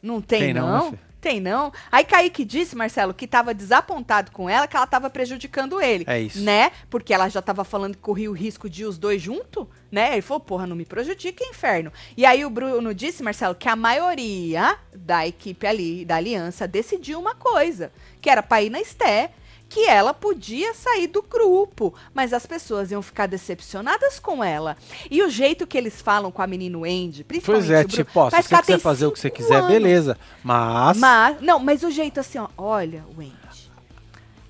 Não 0.02 0.20
tem, 0.20 0.40
Tem 0.40 0.54
não, 0.54 0.66
não. 0.68 0.90
né, 0.90 0.98
tem 1.20 1.40
não. 1.40 1.72
Aí 1.90 2.04
Kaique 2.04 2.44
disse, 2.44 2.76
Marcelo, 2.76 3.14
que 3.14 3.26
tava 3.26 3.54
desapontado 3.54 4.30
com 4.30 4.48
ela, 4.48 4.66
que 4.68 4.76
ela 4.76 4.86
tava 4.86 5.08
prejudicando 5.08 5.80
ele. 5.80 6.04
É 6.06 6.20
isso. 6.20 6.40
Né? 6.40 6.70
Porque 6.90 7.14
ela 7.14 7.28
já 7.28 7.40
tava 7.42 7.64
falando 7.64 7.94
que 7.96 8.02
corria 8.02 8.30
o 8.30 8.34
risco 8.34 8.68
de 8.68 8.84
os 8.84 8.98
dois 8.98 9.20
junto, 9.22 9.68
né? 9.90 10.12
Ele 10.12 10.22
falou, 10.22 10.40
porra, 10.40 10.66
não 10.66 10.76
me 10.76 10.84
prejudica, 10.84 11.42
inferno. 11.44 11.92
E 12.16 12.24
aí 12.26 12.44
o 12.44 12.50
Bruno 12.50 12.94
disse, 12.94 13.22
Marcelo, 13.22 13.54
que 13.54 13.68
a 13.68 13.74
maioria 13.74 14.76
da 14.94 15.26
equipe 15.26 15.66
ali, 15.66 16.04
da 16.04 16.16
aliança, 16.16 16.68
decidiu 16.68 17.18
uma 17.18 17.34
coisa, 17.34 17.90
que 18.20 18.28
era 18.30 18.42
pra 18.42 18.62
ir 18.62 18.70
na 18.70 18.80
Esté, 18.80 19.30
que 19.76 19.84
ela 19.86 20.14
podia 20.14 20.72
sair 20.72 21.06
do 21.06 21.20
grupo, 21.20 21.92
mas 22.14 22.32
as 22.32 22.46
pessoas 22.46 22.90
iam 22.90 23.02
ficar 23.02 23.26
decepcionadas 23.26 24.18
com 24.18 24.42
ela. 24.42 24.74
E 25.10 25.22
o 25.22 25.28
jeito 25.28 25.66
que 25.66 25.76
eles 25.76 26.00
falam 26.00 26.32
com 26.32 26.40
a 26.40 26.46
menina 26.46 26.78
Wendy, 26.78 27.22
principalmente 27.22 27.66
Pois 27.66 27.70
é, 27.70 27.80
o 27.80 27.86
Bruno, 27.86 28.04
tipo, 28.04 28.20
ó, 28.20 28.30
se 28.30 28.36
você 28.36 28.56
que 28.56 28.62
quiser 28.62 28.78
fazer 28.78 29.04
o 29.04 29.12
que 29.12 29.20
você 29.20 29.28
quiser, 29.28 29.56
anos. 29.56 29.68
beleza. 29.68 30.18
Mas, 30.42 30.96
Mas, 30.96 31.42
não, 31.42 31.58
mas 31.58 31.82
o 31.82 31.90
jeito 31.90 32.18
assim, 32.18 32.38
ó, 32.38 32.48
olha, 32.56 33.04
Wendy, 33.18 33.70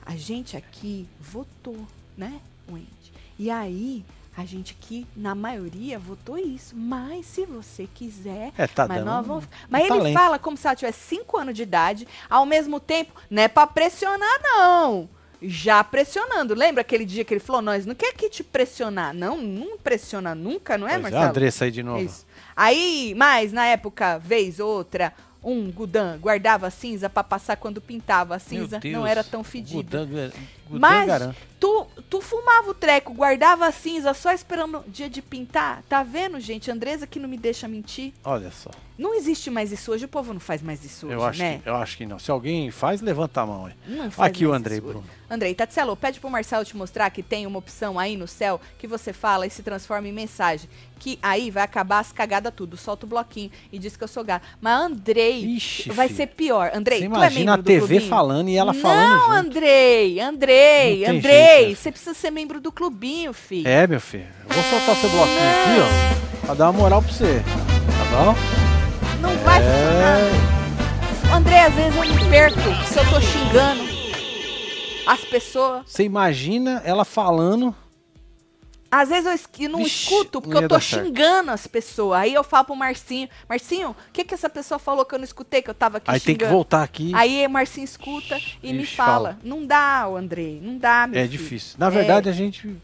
a 0.05 0.15
gente 0.15 0.57
aqui 0.57 1.09
votou, 1.19 1.77
né, 2.17 2.41
Wendy? 2.71 3.12
E 3.37 3.51
aí, 3.51 4.05
A 4.39 4.45
gente 4.45 4.77
aqui, 4.79 5.07
na 5.17 5.35
maioria, 5.35 5.99
votou 5.99 6.37
isso. 6.37 6.77
Mas 6.77 7.25
se 7.25 7.47
você 7.47 7.89
quiser. 7.93 8.53
É, 8.59 8.67
tá 8.67 8.87
mas 8.87 9.03
nós 9.03 9.27
vamos... 9.27 9.49
mas 9.67 9.87
ele 9.87 9.97
talento. 9.97 10.15
fala 10.15 10.39
como 10.39 10.59
se 10.59 10.67
ela 10.67 10.77
tivesse 10.77 11.01
5 11.17 11.39
anos 11.39 11.55
de 11.55 11.62
idade, 11.62 12.07
ao 12.29 12.45
mesmo 12.45 12.79
tempo, 12.79 13.15
não 13.31 13.43
é 13.43 13.49
pra 13.49 13.67
pressionar, 13.67 14.39
não. 14.43 15.09
Já 15.42 15.85
pressionando. 15.85 16.55
Lembra 16.55 16.81
aquele 16.81 17.05
dia 17.05 17.25
que 17.25 17.35
ele 17.35 17.40
falou: 17.40 17.61
Nós 17.61 17.85
não 17.85 17.94
quer 17.94 18.14
que 18.14 18.29
te 18.29 18.42
pressionar. 18.42 19.14
Não, 19.14 19.40
não 19.40 19.77
pressiona 19.79 20.35
nunca, 20.35 20.79
não 20.79 20.87
é, 20.87 20.92
Pois 20.92 21.03
Marcelo? 21.03 21.25
a 21.25 21.29
Andressa 21.29 21.64
aí 21.66 21.70
de 21.70 21.83
novo. 21.83 22.03
Isso. 22.03 22.27
Aí, 22.55 23.14
mas 23.16 23.53
na 23.53 23.66
época, 23.66 24.18
vez 24.18 24.61
outra, 24.61 25.12
um 25.49 25.71
Gudan 25.71 26.19
guardava 26.19 26.69
cinza 26.71 27.09
pra 27.09 27.23
passar 27.23 27.57
quando 27.57 27.81
pintava. 27.81 28.35
A 28.35 28.39
cinza 28.39 28.79
Deus, 28.81 28.95
não 28.95 29.07
era 29.07 29.23
tão 29.23 29.45
fedida. 29.45 30.05
Gudan- 30.05 30.31
Gudan 30.69 30.79
Mas 30.81 31.35
tu, 31.61 31.87
tu 32.11 32.21
fumava 32.21 32.71
o 32.71 32.75
treco, 32.75 33.15
guardava 33.15 33.67
a 33.69 33.71
cinza 33.73 34.13
só 34.13 34.33
esperando 34.33 34.79
o 34.79 34.91
dia 34.91 35.09
de 35.09 35.23
pintar. 35.23 35.83
Tá 35.89 36.03
vendo, 36.03 36.41
gente? 36.41 36.71
Andresa 36.71 37.07
que 37.07 37.21
não 37.21 37.29
me 37.29 37.39
deixa 37.39 37.69
mentir. 37.69 38.13
Olha 38.25 38.51
só. 38.51 38.71
Não 38.99 39.15
existe 39.15 39.51
mais 39.51 39.71
isso 39.71 39.93
hoje, 39.93 40.07
o 40.07 40.09
povo 40.09 40.33
não 40.33 40.41
faz 40.41 40.63
mais 40.63 40.83
isso 40.85 41.07
hoje, 41.07 41.15
Eu 41.15 41.25
acho, 41.25 41.39
né? 41.39 41.61
que, 41.63 41.69
eu 41.69 41.77
acho 41.77 41.97
que 41.99 42.07
não. 42.07 42.19
Se 42.19 42.31
alguém 42.31 42.71
faz, 42.71 43.01
levanta 43.03 43.43
a 43.43 43.47
mão 43.47 43.67
aí. 43.67 43.75
Não 43.87 44.11
faz 44.11 44.31
Aqui 44.33 44.47
o 44.47 44.53
Andrei. 44.55 44.81
Bruno. 44.81 45.05
Andrei, 45.31 45.55
Tatselo, 45.55 45.95
pede 45.97 46.19
pro 46.19 46.31
Marcelo 46.31 46.65
te 46.65 46.77
mostrar 46.77 47.11
que 47.11 47.23
tem 47.23 47.47
uma 47.47 47.59
opção 47.59 47.99
aí 47.99 48.17
no 48.17 48.27
céu 48.27 48.61
que 48.79 48.87
você 48.87 49.13
fala 49.13 49.47
e 49.47 49.51
se 49.51 49.63
transforma 49.63 50.09
em 50.09 50.13
mensagem. 50.13 50.69
Que 50.99 51.19
aí 51.23 51.51
vai 51.51 51.63
acabar 51.63 51.99
as 51.99 52.11
cagadas 52.11 52.53
tudo. 52.57 52.77
Solta 52.77 53.05
o 53.05 53.09
bloquinho 53.09 53.51
e 53.71 53.79
diz 53.79 53.97
que 53.97 54.03
eu 54.05 54.09
sou 54.09 54.25
gato. 54.25 54.47
Mas 54.61 54.81
Andrei, 54.81 55.45
Ixi, 55.57 55.91
vai 55.91 56.09
filho. 56.09 56.17
ser 56.17 56.27
pior. 56.29 56.71
Andrei, 56.75 57.01
Você 57.01 57.09
tu 57.09 57.13
é 57.15 57.17
imagina 57.17 57.53
a 57.53 57.57
membro 57.57 57.63
do 57.63 57.67
TV 57.67 57.87
clubinho? 57.87 58.11
falando 58.11 58.49
e 58.49 58.57
ela 58.57 58.73
não, 58.73 58.81
falando 58.81 59.19
junto. 59.21 59.33
Andrei, 59.33 60.21
Andrei, 60.21 61.05
Não 61.07 61.17
Andrei, 61.17 61.65
jeito, 61.67 61.79
você 61.79 61.91
precisa 61.93 62.15
ser 62.15 62.31
membro 62.31 62.61
do 62.61 62.73
clubinho, 62.73 63.33
filho. 63.33 63.69
É, 63.69 63.87
meu 63.87 64.01
filho. 64.01 64.27
Eu 64.49 64.55
vou 64.55 64.65
soltar 64.65 64.97
seu 64.97 65.11
bloquinho 65.11 65.39
aqui, 65.39 65.81
ó. 66.43 66.47
Pra 66.47 66.55
dar 66.55 66.71
uma 66.71 66.81
moral 66.81 67.03
pra 67.03 67.13
você. 67.13 67.43
Tá 67.45 68.25
bom? 68.25 68.35
Não 69.21 69.37
vai 69.39 69.61
funcionar. 69.61 70.21
É. 71.31 71.33
André, 71.35 71.61
às 71.65 71.75
vezes 71.75 71.95
eu 71.97 72.03
me 72.05 72.31
perco 72.31 72.59
se 72.87 72.99
eu 72.99 73.11
tô 73.11 73.21
xingando 73.21 73.85
as 75.07 75.21
pessoas. 75.21 75.83
Você 75.87 76.05
imagina 76.05 76.81
ela 76.85 77.05
falando. 77.05 77.75
Às 78.90 79.09
vezes 79.09 79.27
eu 79.27 79.33
esqui- 79.33 79.68
não 79.68 79.81
Vixe, 79.83 80.03
escuto 80.05 80.40
porque 80.40 80.55
não 80.55 80.62
eu 80.62 80.68
tô 80.68 80.75
dar 80.77 80.81
certo. 80.83 81.05
xingando 81.07 81.51
as 81.51 81.66
pessoas. 81.66 82.18
Aí 82.20 82.33
eu 82.35 82.44
falo 82.44 82.64
pro 82.66 82.77
Marcinho, 82.77 83.29
Marcinho, 83.49 83.90
o 83.90 83.96
que 84.12 84.25
que 84.25 84.33
essa 84.35 84.49
pessoa 84.49 84.79
falou 84.79 85.05
que 85.05 85.14
eu 85.14 85.18
não 85.18 85.25
escutei, 85.25 85.61
que 85.61 85.68
eu 85.70 85.75
tava 85.75 85.99
aqui 85.99 86.11
Aí 86.11 86.20
tem 86.20 86.35
que 86.35 86.42
xingando? 86.44 86.55
voltar 86.57 86.83
aqui. 86.83 87.12
Aí 87.14 87.46
o 87.46 87.51
Marcinho 87.51 87.85
escuta 87.85 88.38
e 88.62 88.72
me 88.72 88.87
fala. 88.87 89.07
fala. 89.31 89.38
Não 89.42 89.66
dá, 89.66 90.05
Andrei, 90.07 90.61
não 90.62 90.79
dá, 90.79 91.07
meu 91.07 91.18
É 91.20 91.25
filho. 91.27 91.38
difícil. 91.38 91.77
Na 91.79 91.90
verdade, 91.90 92.29
a 92.29 92.33
gente. 92.33 92.77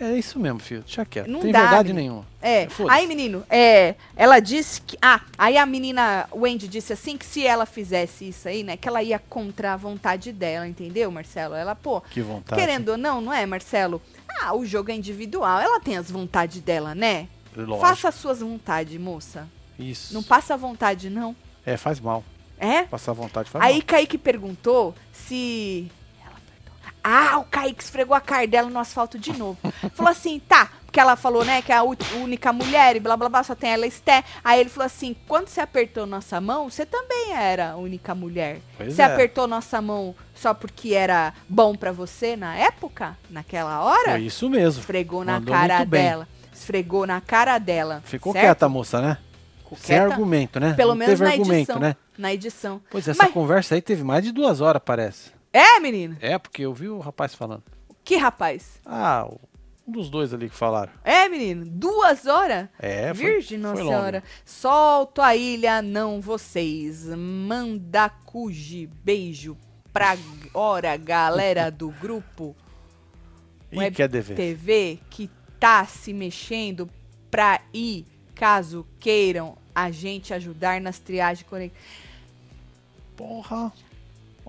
É 0.00 0.12
isso 0.12 0.38
mesmo, 0.38 0.60
filho. 0.60 0.82
Deixa 0.82 1.04
quieto. 1.04 1.26
Não 1.28 1.40
tem 1.40 1.50
dá, 1.52 1.62
verdade 1.62 1.92
menino. 1.92 1.98
nenhuma. 2.00 2.26
É, 2.40 2.68
Foda-se. 2.68 2.96
aí 2.98 3.06
menino, 3.06 3.44
é, 3.50 3.96
ela 4.16 4.38
disse 4.38 4.80
que, 4.80 4.96
ah, 5.02 5.20
aí 5.36 5.56
a 5.58 5.66
menina 5.66 6.28
Wendy 6.32 6.68
disse 6.68 6.92
assim 6.92 7.16
que 7.16 7.26
se 7.26 7.44
ela 7.44 7.66
fizesse 7.66 8.28
isso 8.28 8.46
aí, 8.48 8.62
né, 8.62 8.76
que 8.76 8.86
ela 8.86 9.02
ia 9.02 9.18
contra 9.18 9.72
a 9.72 9.76
vontade 9.76 10.32
dela, 10.32 10.68
entendeu, 10.68 11.10
Marcelo? 11.10 11.54
Ela, 11.54 11.74
pô, 11.74 12.00
Que 12.00 12.20
vontade. 12.22 12.60
querendo 12.60 12.90
ou 12.90 12.96
não, 12.96 13.20
não 13.20 13.32
é, 13.32 13.44
Marcelo? 13.44 14.00
Ah, 14.40 14.54
o 14.54 14.64
jogo 14.64 14.90
é 14.92 14.94
individual, 14.94 15.60
ela 15.60 15.80
tem 15.80 15.96
as 15.96 16.08
vontades 16.10 16.60
dela, 16.60 16.94
né? 16.94 17.26
Lógico. 17.56 17.80
Faça 17.80 18.08
as 18.08 18.14
suas 18.14 18.38
vontades, 18.38 19.00
moça. 19.00 19.48
Isso. 19.76 20.14
Não 20.14 20.22
passa 20.22 20.54
a 20.54 20.56
vontade, 20.56 21.10
não. 21.10 21.34
É, 21.66 21.76
faz 21.76 21.98
mal. 21.98 22.22
É? 22.58 22.82
Passar 22.84 23.12
vontade 23.12 23.48
faz 23.50 23.64
Aí 23.64 23.74
mal. 23.74 23.82
Kaique 23.86 24.18
perguntou 24.18 24.94
se. 25.12 25.90
Ah, 27.10 27.38
o 27.38 27.44
Kaique 27.44 27.82
esfregou 27.82 28.14
a 28.14 28.20
cara 28.20 28.46
dela 28.46 28.68
no 28.68 28.78
asfalto 28.78 29.18
de 29.18 29.32
novo. 29.32 29.58
falou 29.94 30.10
assim, 30.12 30.38
tá. 30.40 30.68
Porque 30.84 31.00
ela 31.00 31.16
falou, 31.16 31.44
né, 31.44 31.60
que 31.62 31.70
é 31.70 31.76
a 31.76 31.82
única 31.82 32.52
mulher 32.52 32.96
e 32.96 33.00
blá 33.00 33.16
blá 33.16 33.28
blá, 33.28 33.42
só 33.42 33.54
tem 33.54 33.70
ela 33.70 33.86
Esté. 33.86 34.24
Aí 34.42 34.58
ele 34.60 34.70
falou 34.70 34.86
assim: 34.86 35.14
quando 35.26 35.48
você 35.48 35.60
apertou 35.60 36.06
nossa 36.06 36.40
mão, 36.40 36.68
você 36.70 36.84
também 36.86 37.32
era 37.34 37.72
a 37.72 37.76
única 37.76 38.14
mulher. 38.14 38.60
Pois 38.76 38.94
você 38.94 39.02
é. 39.02 39.04
apertou 39.04 39.46
nossa 39.46 39.80
mão 39.82 40.14
só 40.34 40.52
porque 40.54 40.94
era 40.94 41.32
bom 41.48 41.74
pra 41.74 41.92
você 41.92 42.36
na 42.36 42.56
época? 42.56 43.16
Naquela 43.30 43.82
hora? 43.82 44.12
Foi 44.12 44.22
isso 44.22 44.48
mesmo. 44.48 44.80
Esfregou 44.80 45.24
na 45.24 45.34
Mandou 45.34 45.54
cara 45.54 45.76
muito 45.78 45.88
bem. 45.90 46.02
dela. 46.02 46.28
Esfregou 46.52 47.06
na 47.06 47.20
cara 47.20 47.58
dela. 47.58 48.02
Ficou 48.04 48.32
certo? 48.32 48.44
quieta 48.44 48.66
a 48.66 48.68
moça, 48.68 49.00
né? 49.02 49.18
Ficou 49.58 49.76
Sem 49.78 49.96
quieta, 49.98 50.12
argumento, 50.14 50.58
né? 50.58 50.72
Pelo 50.72 50.90
Não 50.92 50.96
menos 50.96 51.12
teve 51.18 51.24
na 51.24 51.30
argumento, 51.30 51.54
edição. 51.70 51.78
né? 51.78 51.96
Na 52.16 52.32
edição. 52.34 52.80
Pois 52.90 53.06
essa 53.06 53.22
Mas- 53.24 53.32
conversa 53.32 53.74
aí 53.74 53.82
teve 53.82 54.02
mais 54.02 54.24
de 54.24 54.32
duas 54.32 54.60
horas, 54.62 54.80
parece. 54.84 55.37
É, 55.52 55.80
menina? 55.80 56.16
É, 56.20 56.38
porque 56.38 56.62
eu 56.62 56.72
vi 56.74 56.88
o 56.88 56.98
rapaz 56.98 57.34
falando. 57.34 57.62
Que 58.04 58.16
rapaz? 58.16 58.80
Ah, 58.84 59.26
o- 59.28 59.40
um 59.86 59.92
dos 59.92 60.10
dois 60.10 60.34
ali 60.34 60.48
que 60.50 60.54
falaram. 60.56 60.92
É, 61.02 61.28
menino? 61.28 61.64
Duas 61.66 62.26
horas? 62.26 62.68
É, 62.78 63.12
foi, 63.14 63.24
Virgem 63.24 63.58
foi 63.58 63.68
Nossa 63.70 63.82
longo. 63.82 63.96
Senhora. 63.96 64.22
Solto 64.44 65.22
a 65.22 65.34
ilha, 65.34 65.80
não 65.80 66.20
vocês. 66.20 67.06
Mandacuji. 67.06 68.86
Beijo 69.02 69.56
pra 69.92 70.16
hora, 70.52 70.96
galera 70.96 71.70
do 71.70 71.88
grupo 71.90 72.54
Ih, 73.72 73.78
Web 73.78 73.96
quer 73.96 74.08
dever. 74.08 74.36
TV 74.36 74.98
que 75.10 75.30
tá 75.58 75.84
se 75.86 76.12
mexendo 76.12 76.88
pra 77.30 77.60
ir, 77.72 78.06
caso 78.34 78.86
queiram 79.00 79.56
a 79.74 79.90
gente 79.90 80.32
ajudar 80.34 80.80
nas 80.80 80.98
triagens. 80.98 81.46
conec- 81.48 81.72
Porra. 83.16 83.72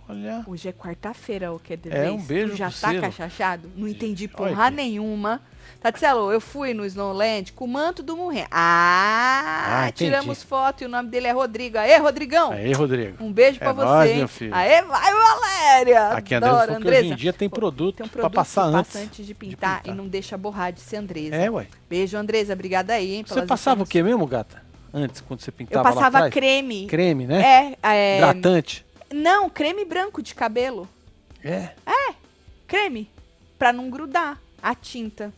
Olha. 0.09 0.43
Hoje 0.47 0.67
é 0.67 0.73
quarta-feira, 0.73 1.51
o 1.53 1.59
que 1.59 1.73
é 1.73 1.79
É, 2.07 2.09
um 2.11 2.17
beijo 2.17 2.53
Tu 2.53 2.55
já 2.57 2.65
tá 2.71 2.89
selo. 2.89 3.01
cachachado? 3.01 3.71
Não 3.75 3.87
entendi 3.87 4.27
Olha 4.33 4.49
porra 4.49 4.65
aqui. 4.67 4.75
nenhuma. 4.75 5.39
Tatselo, 5.79 6.31
eu 6.31 6.41
fui 6.41 6.73
no 6.73 6.83
Snowland 6.85 7.53
com 7.53 7.65
o 7.65 7.67
manto 7.67 8.01
do 8.01 8.17
Murren. 8.17 8.45
Ah, 8.49 9.85
Ah, 9.85 9.91
tiramos 9.91 10.41
foto 10.41 10.81
e 10.81 10.85
o 10.85 10.89
nome 10.89 11.09
dele 11.09 11.27
é 11.27 11.31
Rodrigo. 11.31 11.77
Aê, 11.77 11.95
Rodrigão! 11.97 12.51
Aí, 12.51 12.73
Rodrigo. 12.73 13.23
Um 13.23 13.31
beijo 13.31 13.57
É 13.57 13.59
pra 13.59 13.71
você. 13.71 13.85
nóis, 13.85 14.11
hein? 14.11 14.17
meu 14.17 14.27
filho. 14.27 14.55
Aê, 14.55 14.81
vai, 14.81 15.13
Valéria! 15.13 16.07
Aqui, 16.09 16.33
Andresa, 16.35 16.55
Adoro, 16.63 16.67
que 16.81 16.87
hoje 16.87 16.95
em 16.95 16.99
Andresa. 17.01 17.15
dia 17.15 17.31
tem 17.33 17.47
produto, 17.49 17.97
Tem 17.97 18.05
um 18.05 18.09
pra 18.09 18.21
produto 18.21 18.35
passar 18.35 18.69
que 18.71 18.75
antes. 18.77 18.95
antes 18.95 19.25
de 19.27 19.33
pintar, 19.35 19.81
pintar. 19.83 19.93
e 19.93 19.97
não 19.97 20.07
deixa 20.07 20.35
borrar 20.37 20.73
de 20.73 20.81
ser 20.81 20.97
Andresa. 20.97 21.35
É, 21.35 21.49
ué. 21.51 21.67
Beijo, 21.87 22.17
Andresa. 22.17 22.53
Obrigada 22.53 22.93
aí, 22.93 23.13
hein? 23.15 23.23
Você 23.27 23.43
passava 23.43 23.83
o 23.83 23.85
que 23.85 24.01
mesmo, 24.01 24.25
gata? 24.25 24.61
Antes, 24.91 25.21
quando 25.21 25.39
você 25.39 25.51
Eu 25.51 25.53
pintava 25.53 25.87
lá 25.89 25.95
passava 25.95 26.29
creme. 26.31 26.87
Creme, 26.87 27.27
né? 27.27 27.75
É, 27.83 27.87
é. 27.93 28.17
Hidratante. 28.17 28.83
Não, 29.13 29.49
creme 29.49 29.85
branco 29.85 30.21
de 30.21 30.35
cabelo. 30.35 30.87
É. 31.43 31.69
Creme. 32.67 33.09
Pra 33.57 33.73
não 33.73 33.89
grudar 33.89 34.39
a 34.61 34.75
tinta. 34.75 35.33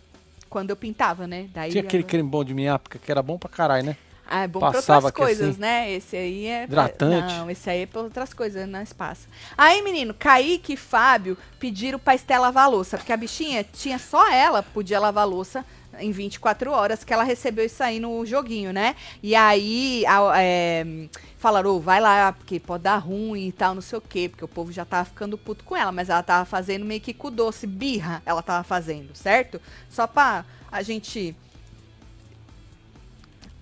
Quando 0.49 0.69
eu 0.69 0.75
pintava, 0.75 1.25
né? 1.25 1.49
Daí 1.53 1.71
Tinha 1.71 1.83
aquele 1.83 2.03
creme 2.03 2.27
bom 2.27 2.43
de 2.43 2.53
minha 2.53 2.73
época 2.73 2.99
que 2.99 3.09
era 3.09 3.21
bom 3.23 3.37
pra 3.37 3.49
caralho, 3.49 3.85
né? 3.85 3.97
Ah, 4.33 4.43
é 4.43 4.47
bom 4.47 4.59
Passava 4.59 5.11
pra 5.11 5.23
outras 5.23 5.37
coisas, 5.37 5.49
assim. 5.51 5.59
né? 5.59 5.91
Esse 5.91 6.15
aí 6.15 6.45
é. 6.45 6.63
Hidratante. 6.63 7.33
Não, 7.33 7.49
esse 7.49 7.69
aí 7.69 7.81
é 7.81 7.85
pra 7.85 8.01
outras 8.01 8.33
coisas, 8.33 8.67
nós 8.67 8.93
passa. 8.93 9.27
Aí, 9.57 9.81
menino, 9.81 10.13
Kaique 10.13 10.73
e 10.73 10.77
Fábio 10.77 11.37
pediram 11.59 11.99
pra 11.99 12.15
Esté 12.15 12.37
lavar 12.39 12.69
louça, 12.69 12.97
porque 12.97 13.11
a 13.11 13.17
bichinha 13.17 13.63
tinha 13.63 13.97
só 13.99 14.29
ela 14.31 14.61
podia 14.63 14.99
lavar 14.99 15.27
louça 15.27 15.65
em 16.01 16.11
24 16.11 16.71
horas 16.71 17.03
que 17.03 17.13
ela 17.13 17.23
recebeu 17.23 17.65
isso 17.65 17.81
aí 17.83 17.99
no 17.99 18.25
joguinho, 18.25 18.73
né? 18.73 18.95
E 19.21 19.35
aí 19.35 20.03
a- 20.07 20.33
é, 20.41 21.07
falaram, 21.37 21.71
ô, 21.75 21.79
vai 21.79 21.99
lá, 22.01 22.33
porque 22.33 22.59
pode 22.59 22.83
dar 22.83 22.97
ruim 22.97 23.47
e 23.47 23.51
tal, 23.51 23.73
não 23.75 23.81
sei 23.81 23.97
o 23.97 24.01
quê, 24.01 24.27
porque 24.29 24.43
o 24.43 24.47
povo 24.47 24.71
já 24.71 24.83
tava 24.85 25.05
ficando 25.05 25.37
puto 25.37 25.63
com 25.63 25.75
ela, 25.77 25.91
mas 25.91 26.09
ela 26.09 26.23
tava 26.23 26.45
fazendo 26.45 26.85
meio 26.85 27.01
que 27.01 27.13
com 27.13 27.31
doce, 27.31 27.65
birra, 27.67 28.21
ela 28.25 28.41
tava 28.41 28.63
fazendo, 28.63 29.15
certo? 29.15 29.61
Só 29.89 30.07
pra 30.07 30.43
a 30.71 30.81
gente. 30.81 31.35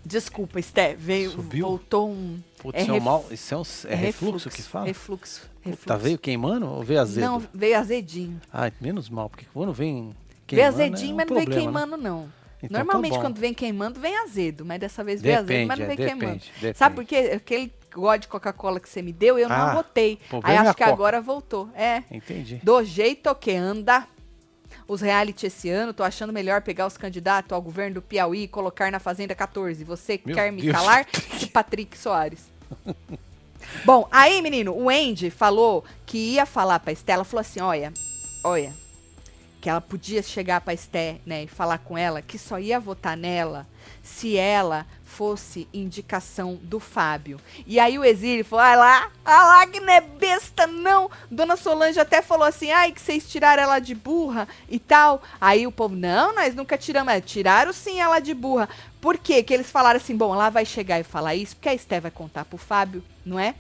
Desculpa, 0.06 0.60
Esté, 0.60 0.96
veio, 0.96 1.32
Subiu? 1.32 1.68
voltou 1.68 2.10
um. 2.10 2.40
Putz, 2.58 2.80
É 2.80 2.82
isso 2.82 2.92
é, 2.92 2.94
ref- 2.96 3.04
mal, 3.04 3.26
isso 3.30 3.54
é, 3.54 3.58
um, 3.58 3.64
é 3.90 3.96
refluxo 3.96 4.50
que 4.50 4.62
fala? 4.64 4.86
Refluxo. 4.88 5.42
refluxo. 5.62 5.86
Tá 5.86 5.98
veio 5.98 6.18
queimando 6.18 6.68
ou 6.68 6.84
veio 6.84 7.00
azedo? 7.02 7.26
Não, 7.26 7.44
veio 7.54 7.78
azedinho. 7.78 8.42
Ai, 8.52 8.74
menos 8.82 9.08
mal, 9.10 9.30
porque 9.30 9.46
quando 9.54 9.72
vem 9.72 10.16
Queimando 10.56 10.76
azedinho, 10.76 11.12
é 11.12 11.14
um 11.14 11.18
mas 11.18 11.28
não 11.28 11.36
problema, 11.36 11.56
né? 11.56 11.62
queimando, 11.62 11.98
não. 11.98 12.40
Então 12.62 12.70
tá 12.78 12.84
Normalmente, 12.84 13.14
bom. 13.16 13.22
quando 13.22 13.38
vem 13.40 13.54
queimando, 13.54 14.00
vem 14.00 14.18
azedo. 14.18 14.66
Mas 14.66 14.80
dessa 14.80 15.04
vez 15.04 15.22
veio 15.22 15.36
azedo, 15.36 15.48
Depende, 15.48 15.68
mas 15.68 15.80
não 15.80 15.86
é, 15.86 15.88
veio 15.88 15.98
depende, 15.98 16.20
queimando. 16.20 16.42
depende. 16.56 16.78
Sabe 16.78 16.96
por 16.96 17.06
quê? 17.06 17.32
Aquele 17.36 17.74
gole 17.94 18.20
de 18.20 18.28
Coca-Cola 18.28 18.80
que 18.80 18.90
você 18.90 19.02
me 19.02 19.14
deu, 19.14 19.40
eu 19.40 19.48
não 19.48 19.56
Ah, 19.56 19.74
botei. 19.76 20.20
Aí 20.44 20.56
é 20.56 20.58
acho 20.60 20.74
que 20.76 20.84
Coca. 20.84 20.94
agora 20.94 21.22
voltou. 21.22 21.70
É. 21.74 22.04
Entendi. 22.12 22.60
Do 22.64 22.84
jeito 22.84 23.34
que 23.36 23.52
anda. 23.52 24.06
Os 24.88 25.02
reality 25.02 25.46
esse 25.46 25.70
ano, 25.70 25.94
tô 25.94 26.04
achando 26.04 26.34
melhor 26.34 26.62
pegar 26.64 26.88
os 26.88 26.98
candidatos 26.98 27.52
ao 27.54 27.62
governo 27.62 27.96
do 27.96 28.02
Piauí 28.02 28.44
e 28.44 28.48
colocar 28.48 28.92
na 28.92 29.00
Fazenda 29.00 29.36
14. 29.36 29.84
Você 29.84 30.20
Meu 30.26 30.36
quer 30.36 30.52
me 30.52 30.64
Deus. 30.64 30.76
calar? 30.76 31.06
Esse 31.36 31.46
Patrick 31.46 31.96
Soares. 31.96 32.52
Bom, 33.86 34.08
aí, 34.12 34.42
menino, 34.42 34.74
o 34.74 34.90
Andy 34.90 35.30
falou 35.30 35.86
que 36.06 36.18
ia 36.34 36.46
falar 36.46 36.80
pra 36.80 36.92
Estela, 36.92 37.24
falou 37.24 37.42
assim, 37.42 37.60
olha, 37.62 37.94
olha, 38.44 38.74
que 39.62 39.70
ela 39.70 39.82
podia 39.82 40.22
chegar 40.22 40.62
pra 40.62 40.74
Esté, 40.74 41.20
né, 41.26 41.44
e 41.44 41.48
falar 41.48 41.80
com 41.80 41.98
ela 41.98 42.22
que 42.22 42.38
só 42.38 42.58
ia 42.60 42.80
votar 42.80 43.18
nela 43.18 43.68
se 44.02 44.38
ela 44.38 44.86
fosse 45.04 45.68
indicação 45.74 46.58
do 46.62 46.80
Fábio. 46.80 47.40
E 47.66 47.80
aí 47.80 47.98
o 47.98 48.06
Exílio 48.06 48.46
falou: 48.46 48.64
ah 48.64 48.76
lá, 48.76 49.12
ah 49.26 49.44
lá, 49.44 49.68
que 49.68 49.80
não 49.80 49.92
é 49.92 50.02
besta, 50.02 50.66
não. 50.68 51.10
Dona 51.30 51.58
Solange 51.58 52.00
até 52.00 52.22
falou 52.22 52.48
assim: 52.48 52.72
ai, 52.72 52.92
que 52.92 53.02
vocês 53.02 53.28
tiraram 53.28 53.64
ela 53.64 53.80
de 53.80 53.96
burra 53.96 54.48
e 54.70 54.80
tal. 54.80 55.22
Aí 55.42 55.68
o 55.68 55.72
povo: 55.72 55.96
não, 55.96 56.34
nós 56.34 56.56
nunca 56.56 56.78
tiramos. 56.78 57.14
É, 57.14 57.20
tiraram 57.20 57.74
sim 57.74 58.00
ela 58.00 58.20
de 58.20 58.34
burra. 58.34 58.70
Por 59.02 59.18
quê? 59.18 59.42
Que 59.44 59.54
eles 59.54 59.72
falaram 59.72 59.98
assim: 59.98 60.16
bom, 60.16 60.34
ela 60.34 60.50
vai 60.50 60.66
chegar 60.66 61.00
e 61.00 61.04
falar 61.04 61.36
isso, 61.36 61.56
porque 61.56 61.70
a 61.70 61.74
Esté 61.74 62.00
vai 62.00 62.12
contar 62.12 62.46
pro 62.46 62.58
Fábio, 62.58 63.04
não 63.26 63.40
é? 63.40 63.56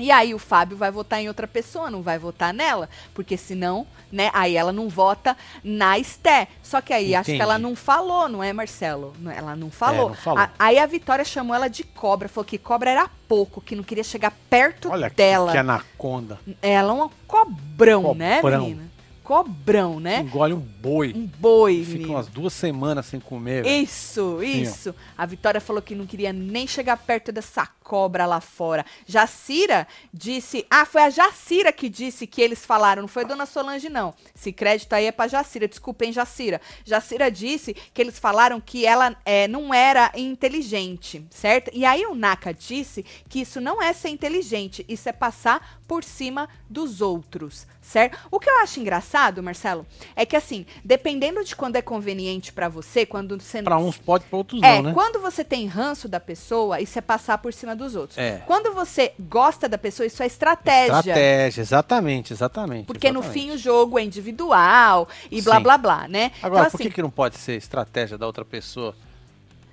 E 0.00 0.10
aí 0.10 0.34
o 0.34 0.38
Fábio 0.38 0.76
vai 0.76 0.90
votar 0.90 1.20
em 1.20 1.28
outra 1.28 1.46
pessoa, 1.46 1.90
não 1.90 2.02
vai 2.02 2.18
votar 2.18 2.52
nela, 2.54 2.88
porque 3.14 3.36
senão, 3.36 3.86
né, 4.10 4.30
aí 4.32 4.56
ela 4.56 4.72
não 4.72 4.88
vota 4.88 5.36
na 5.62 5.98
Esté. 5.98 6.48
Só 6.62 6.80
que 6.80 6.92
aí 6.92 7.04
Entendi. 7.12 7.16
acho 7.16 7.30
que 7.32 7.42
ela 7.42 7.58
não 7.58 7.76
falou, 7.76 8.28
não 8.28 8.42
é, 8.42 8.52
Marcelo? 8.52 9.14
Ela 9.36 9.54
não 9.54 9.70
falou. 9.70 10.06
É, 10.06 10.08
não 10.08 10.14
falou. 10.14 10.38
A- 10.42 10.50
aí 10.58 10.78
a 10.78 10.86
Vitória 10.86 11.24
chamou 11.24 11.54
ela 11.54 11.68
de 11.68 11.84
cobra, 11.84 12.28
falou 12.28 12.44
que 12.46 12.58
cobra 12.58 12.90
era 12.90 13.10
pouco, 13.28 13.60
que 13.60 13.76
não 13.76 13.82
queria 13.84 14.02
chegar 14.02 14.32
perto 14.48 14.90
Olha 14.90 15.08
que, 15.10 15.16
dela. 15.16 15.52
que 15.52 15.58
anaconda. 15.58 16.40
Ela 16.60 16.90
é 16.90 16.92
um 17.04 17.10
cobrão, 17.26 18.14
né, 18.14 18.40
Cobrão. 18.40 18.60
menina? 18.62 18.89
Cobrão, 19.30 20.00
né? 20.00 20.22
Engole 20.22 20.52
um 20.52 20.58
boi. 20.58 21.12
Um 21.14 21.24
boi, 21.24 21.84
Fica 21.84 21.92
menino. 21.98 22.14
umas 22.14 22.26
duas 22.26 22.52
semanas 22.52 23.06
sem 23.06 23.20
comer. 23.20 23.62
velho. 23.62 23.84
Isso, 23.84 24.42
isso. 24.42 24.92
A 25.16 25.24
Vitória 25.24 25.60
falou 25.60 25.80
que 25.80 25.94
não 25.94 26.04
queria 26.04 26.32
nem 26.32 26.66
chegar 26.66 26.96
perto 26.96 27.30
dessa 27.30 27.64
cobra 27.64 28.26
lá 28.26 28.40
fora. 28.40 28.84
Jacira 29.06 29.86
disse. 30.12 30.66
Ah, 30.68 30.84
foi 30.84 31.02
a 31.02 31.10
Jacira 31.10 31.72
que 31.72 31.88
disse 31.88 32.26
que 32.26 32.42
eles 32.42 32.66
falaram, 32.66 33.02
não 33.02 33.08
foi 33.08 33.22
a 33.22 33.26
Dona 33.26 33.46
Solange, 33.46 33.88
não. 33.88 34.14
Esse 34.34 34.52
crédito 34.52 34.92
aí 34.94 35.06
é 35.06 35.12
pra 35.12 35.28
Jacira. 35.28 35.68
Desculpem, 35.68 36.12
Jacira. 36.12 36.60
Jacira 36.84 37.30
disse 37.30 37.74
que 37.94 38.02
eles 38.02 38.18
falaram 38.18 38.60
que 38.60 38.84
ela 38.84 39.16
é, 39.24 39.46
não 39.46 39.72
era 39.72 40.10
inteligente, 40.16 41.24
certo? 41.30 41.70
E 41.72 41.84
aí 41.84 42.04
o 42.04 42.16
Naka 42.16 42.52
disse 42.52 43.04
que 43.28 43.42
isso 43.42 43.60
não 43.60 43.80
é 43.80 43.92
ser 43.92 44.08
inteligente, 44.08 44.84
isso 44.88 45.08
é 45.08 45.12
passar 45.12 45.80
por 45.86 46.04
cima 46.04 46.48
dos 46.68 47.00
outros, 47.00 47.66
certo? 47.90 48.16
O 48.30 48.38
que 48.38 48.48
eu 48.48 48.58
acho 48.60 48.78
engraçado, 48.78 49.42
Marcelo, 49.42 49.84
é 50.14 50.24
que 50.24 50.36
assim, 50.36 50.64
dependendo 50.84 51.42
de 51.44 51.56
quando 51.56 51.74
é 51.74 51.82
conveniente 51.82 52.52
pra 52.52 52.68
você, 52.68 53.04
quando 53.04 53.38
você 53.40 53.62
Pra 53.62 53.78
uns 53.78 53.98
pode, 53.98 54.24
pra 54.26 54.38
outros 54.38 54.62
é, 54.62 54.76
não, 54.76 54.82
né? 54.84 54.92
quando 54.94 55.20
você 55.20 55.42
tem 55.42 55.66
ranço 55.66 56.08
da 56.08 56.20
pessoa, 56.20 56.80
isso 56.80 56.96
é 56.96 57.02
passar 57.02 57.38
por 57.38 57.52
cima 57.52 57.74
dos 57.74 57.96
outros. 57.96 58.16
É. 58.16 58.42
Quando 58.46 58.72
você 58.72 59.12
gosta 59.18 59.68
da 59.68 59.76
pessoa, 59.76 60.06
isso 60.06 60.22
é 60.22 60.26
estratégia. 60.26 60.98
Estratégia, 60.98 61.60
exatamente, 61.60 62.32
exatamente. 62.32 62.86
Porque 62.86 63.10
no 63.10 63.20
exatamente. 63.20 63.46
fim 63.46 63.50
o 63.50 63.58
jogo 63.58 63.98
é 63.98 64.04
individual 64.04 65.08
e 65.30 65.42
blá 65.42 65.56
Sim. 65.56 65.62
blá 65.62 65.76
blá, 65.78 66.08
né? 66.08 66.30
Agora, 66.40 66.60
então, 66.62 66.70
por 66.70 66.76
assim, 66.76 66.88
que, 66.88 66.94
que 66.94 67.02
não 67.02 67.10
pode 67.10 67.38
ser 67.38 67.56
estratégia 67.56 68.16
da 68.16 68.24
outra 68.26 68.44
pessoa? 68.44 68.94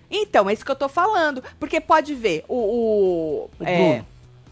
então, 0.09 0.49
é 0.49 0.53
isso 0.53 0.65
que 0.65 0.71
eu 0.71 0.75
tô 0.75 0.89
falando. 0.89 1.43
Porque 1.59 1.79
pode 1.79 2.15
ver, 2.15 2.43
o. 2.47 2.55
O, 2.55 3.49
O 3.59 3.63
é, 3.63 3.77
Bruno. 3.77 4.05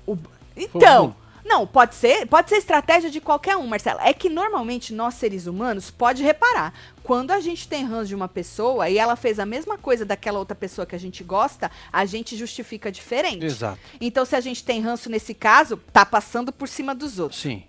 o- 0.05 0.17
então. 0.55 1.15
Não, 1.45 1.67
pode 1.67 1.93
ser, 1.93 2.25
pode 2.25 2.49
ser 2.49 2.55
estratégia 2.55 3.11
de 3.11 3.21
qualquer 3.21 3.55
um, 3.55 3.67
Marcelo. 3.67 3.99
É 4.01 4.11
que 4.13 4.29
normalmente 4.29 4.91
nós 4.91 5.13
seres 5.13 5.45
humanos 5.45 5.91
pode 5.91 6.23
reparar, 6.23 6.73
quando 7.03 7.29
a 7.29 7.39
gente 7.39 7.67
tem 7.67 7.85
ranço 7.85 8.07
de 8.07 8.15
uma 8.15 8.27
pessoa 8.27 8.89
e 8.89 8.97
ela 8.97 9.15
fez 9.15 9.37
a 9.37 9.45
mesma 9.45 9.77
coisa 9.77 10.03
daquela 10.03 10.39
outra 10.39 10.55
pessoa 10.55 10.87
que 10.87 10.95
a 10.95 10.99
gente 10.99 11.23
gosta, 11.23 11.69
a 11.93 12.03
gente 12.03 12.35
justifica 12.35 12.91
diferente. 12.91 13.45
Exato. 13.45 13.79
Então, 14.01 14.25
se 14.25 14.35
a 14.35 14.41
gente 14.41 14.63
tem 14.63 14.81
ranço 14.81 15.07
nesse 15.07 15.35
caso, 15.35 15.77
tá 15.93 16.03
passando 16.03 16.51
por 16.51 16.67
cima 16.67 16.95
dos 16.95 17.19
outros. 17.19 17.39
Sim. 17.39 17.63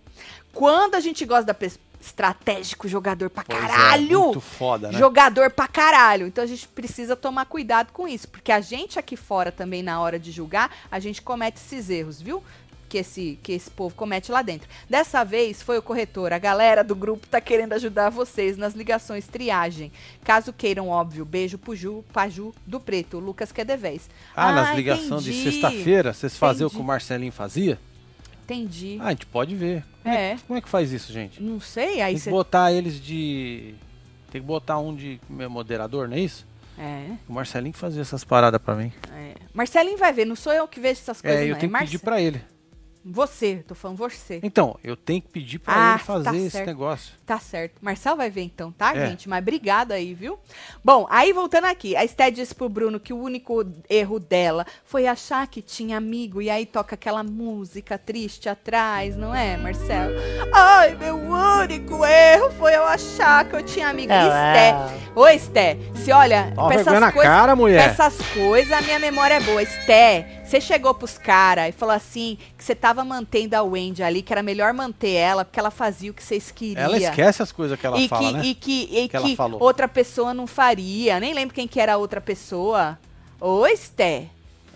Quando 0.55 0.95
a 0.95 1.01
gente 1.01 1.25
gosta 1.27 1.45
da 1.45 1.55
pessoa. 1.55 1.85
Estratégico, 1.99 2.87
jogador 2.87 3.29
pra 3.31 3.43
Pois 3.43 3.59
é, 3.59 3.67
caralho! 3.67 4.21
muito 4.21 4.41
foda, 4.41 4.93
né? 4.93 4.99
Jogador 4.99 5.51
pra 5.51 5.67
caralho. 5.67 6.29
Então 6.29 6.45
a 6.45 6.47
gente 6.47 6.69
precisa 6.69 7.17
tomar 7.17 7.47
cuidado 7.47 7.91
com 7.91 8.07
isso. 8.07 8.29
Porque 8.29 8.53
a 8.53 8.61
gente 8.61 8.97
aqui 8.97 9.17
fora 9.17 9.51
também, 9.51 9.83
na 9.83 10.01
hora 10.01 10.17
de 10.17 10.31
julgar, 10.31 10.71
a 10.89 11.01
gente 11.01 11.21
comete 11.21 11.59
esses 11.59 11.91
erros, 11.91 12.23
viu? 12.23 12.45
Que 12.89 12.99
esse, 12.99 13.39
que 13.43 13.53
esse 13.53 13.69
povo 13.71 13.95
comete 13.95 14.31
lá 14.31 14.43
dentro. 14.43 14.69
Dessa 14.89 15.25
vez 15.25 15.61
foi 15.63 15.77
o 15.77 15.83
corretor. 15.83 16.33
A 16.33 16.39
galera 16.39 16.85
do 16.85 16.95
grupo 16.95 17.27
tá 17.27 17.41
querendo 17.41 17.73
ajudar 17.73 18.11
vocês 18.11 18.57
nas 18.57 18.75
ligações 18.75 19.27
triagem. 19.27 19.91
Caso 20.25 20.53
queiram, 20.53 20.89
óbvio, 20.89 21.25
beijo 21.25 21.59
pro 21.59 21.75
Ju, 21.75 22.05
Paju 22.13 22.55
do 22.65 22.79
Preto, 22.79 23.19
Lucas 23.19 23.51
que 23.51 23.61
é 23.61 23.65
devez. 23.65 24.09
Ah, 24.37 24.53
nas 24.53 24.77
ligações 24.77 25.25
de 25.25 25.33
sexta-feira, 25.33 26.13
vocês 26.13 26.37
faziam 26.37 26.69
o 26.69 26.71
que 26.71 26.79
o 26.79 26.85
Marcelinho 26.85 27.33
fazia? 27.33 27.79
Entendi. 28.45 28.99
Ah, 29.01 29.07
a 29.07 29.11
gente 29.11 29.27
pode 29.27 29.57
ver. 29.57 29.85
Como 30.03 30.15
é, 30.15 30.31
É. 30.31 30.35
que- 30.37 30.43
como 30.45 30.59
é 30.59 30.63
que 30.63 30.69
faz 30.69 30.93
isso, 30.93 31.13
gente? 31.13 31.43
Não 31.43 31.59
sei, 31.59 32.01
aí 32.01 32.13
Tem 32.13 32.15
que 32.15 32.21
você. 32.21 32.31
botar 32.31 32.73
eles 32.73 33.01
de. 33.03 33.75
Tem 34.31 34.41
que 34.41 34.47
botar 34.47 34.79
um 34.79 34.95
de 34.95 35.21
moderador, 35.51 36.09
não 36.09 36.17
é 36.17 36.21
isso? 36.21 36.47
É, 36.79 37.13
O 37.29 37.33
Marcelinho 37.33 37.73
que 37.73 37.79
fazia 37.79 38.03
essas 38.03 38.23
paradas 38.23 38.61
pra 38.61 38.75
mim. 38.75 38.93
é. 39.13 39.33
Marcelinho 39.55 39.97
vai 39.97 40.13
ver, 40.13 40.27
não 40.27 40.37
sou 40.37 40.53
eu 40.53 40.69
que 40.69 40.79
vejo 40.79 41.01
essas 41.01 41.23
coisas, 41.23 41.41
É, 41.41 41.45
eu 41.45 41.53
não. 41.53 41.59
tenho 41.59 41.71
é 41.75 41.79
que 41.79 41.85
pedir 41.87 41.95
Marce- 41.95 41.99
pra 42.05 42.21
ele. 42.21 42.41
Você, 43.09 43.63
tô 43.67 43.75
falando 43.75 43.97
você. 43.99 44.41
Então, 44.43 44.77
eu 44.83 44.97
tenho 44.97 45.23
que 45.23 45.29
pedir 45.29 45.61
pra 45.61 45.75
Ah, 45.75 45.91
ele 45.95 45.99
fazer 46.05 46.25
tá 46.25 46.37
esse 46.37 46.51
certo. 46.51 46.67
negócio. 46.67 47.15
Tá 47.25 47.39
certo. 47.39 47.75
Marcel 47.81 48.17
vai 48.17 48.29
ver 48.31 48.43
então, 48.43 48.73
tá, 48.73 48.97
É. 48.97 49.07
gente? 49.09 49.29
Mas 49.29 49.39
obrigada 49.41 49.95
aí, 49.95 50.13
viu? 50.13 50.39
Bom, 50.85 51.07
aí 51.09 51.33
voltando 51.33 51.67
aqui, 51.67 51.95
a 51.95 52.05
Esté 52.05 52.31
disse 52.33 52.55
pro 52.55 52.69
Bruno 52.69 52.99
que 52.99 53.13
o 53.13 53.19
único 53.19 53.65
erro 53.89 54.19
dela 54.19 54.67
foi 54.85 55.07
achar 55.07 55.47
que 55.47 55.63
tinha 55.63 55.97
amigo 55.97 56.43
e 56.43 56.51
aí 56.51 56.67
toca 56.67 56.95
aquela 56.97 57.23
música 57.23 57.97
triste 57.97 58.49
atrás, 58.49 59.17
não 59.17 59.33
é, 59.35 59.57
Marcelo? 59.57 60.15
Ai, 60.53 60.95
meu 60.97 61.17
único 61.17 62.05
erro 62.05 62.51
foi 62.53 62.75
eu 62.75 62.85
achar 62.85 63.45
que 63.49 63.55
eu 63.55 63.63
tinha 63.63 63.89
amigo. 63.89 64.13
Esté. 64.13 64.75
Ô, 65.15 65.27
Esté, 65.29 65.77
se 65.95 66.11
olha, 66.13 66.53
Ó, 66.57 66.71
essas 66.73 67.13
coisas. 67.13 67.23
cara, 67.23 67.55
mulher. 67.57 67.89
Essas 67.91 68.17
coisas, 68.33 68.73
a 68.73 68.83
minha 68.83 68.99
memória 68.99 69.35
é 69.35 69.41
boa. 69.41 69.63
Esté, 69.63 70.43
você 70.45 70.61
chegou 70.61 70.93
pros 70.93 71.17
caras 71.19 71.69
e 71.69 71.73
falou 71.73 71.95
assim 71.95 72.37
você 72.67 72.75
tava 72.75 73.05
mantendo 73.05 73.55
a 73.55 73.63
Wendy 73.63 74.03
ali, 74.03 74.23
que 74.23 74.33
era 74.33 74.43
melhor 74.43 74.75
manter 74.75 75.13
ela, 75.13 75.45
porque 75.45 75.59
ela 75.59 75.71
fazia 75.71 76.11
o 76.11 76.15
que 76.15 76.23
vocês 76.23 76.51
queriam. 76.51 76.83
Ela 76.83 76.99
esquece 76.99 77.43
as 77.43 77.53
coisas 77.53 77.79
que 77.79 77.87
ela 77.87 77.99
e, 77.99 78.09
fala, 78.09 78.27
que, 78.27 78.33
né? 78.33 78.45
e 78.45 78.55
que, 78.55 78.89
e 78.91 79.09
Que 79.09 79.19
que 79.21 79.37
falou. 79.37 79.63
outra 79.63 79.87
pessoa 79.87 80.35
não 80.35 80.47
faria. 80.47 81.21
Nem 81.21 81.33
lembro 81.33 81.55
quem 81.55 81.69
que 81.69 81.79
era 81.81 81.95
a 81.95 81.97
outra 81.97 82.21
pessoa. 82.21 82.99
Ô, 83.41 83.67
Esté. 83.67 84.27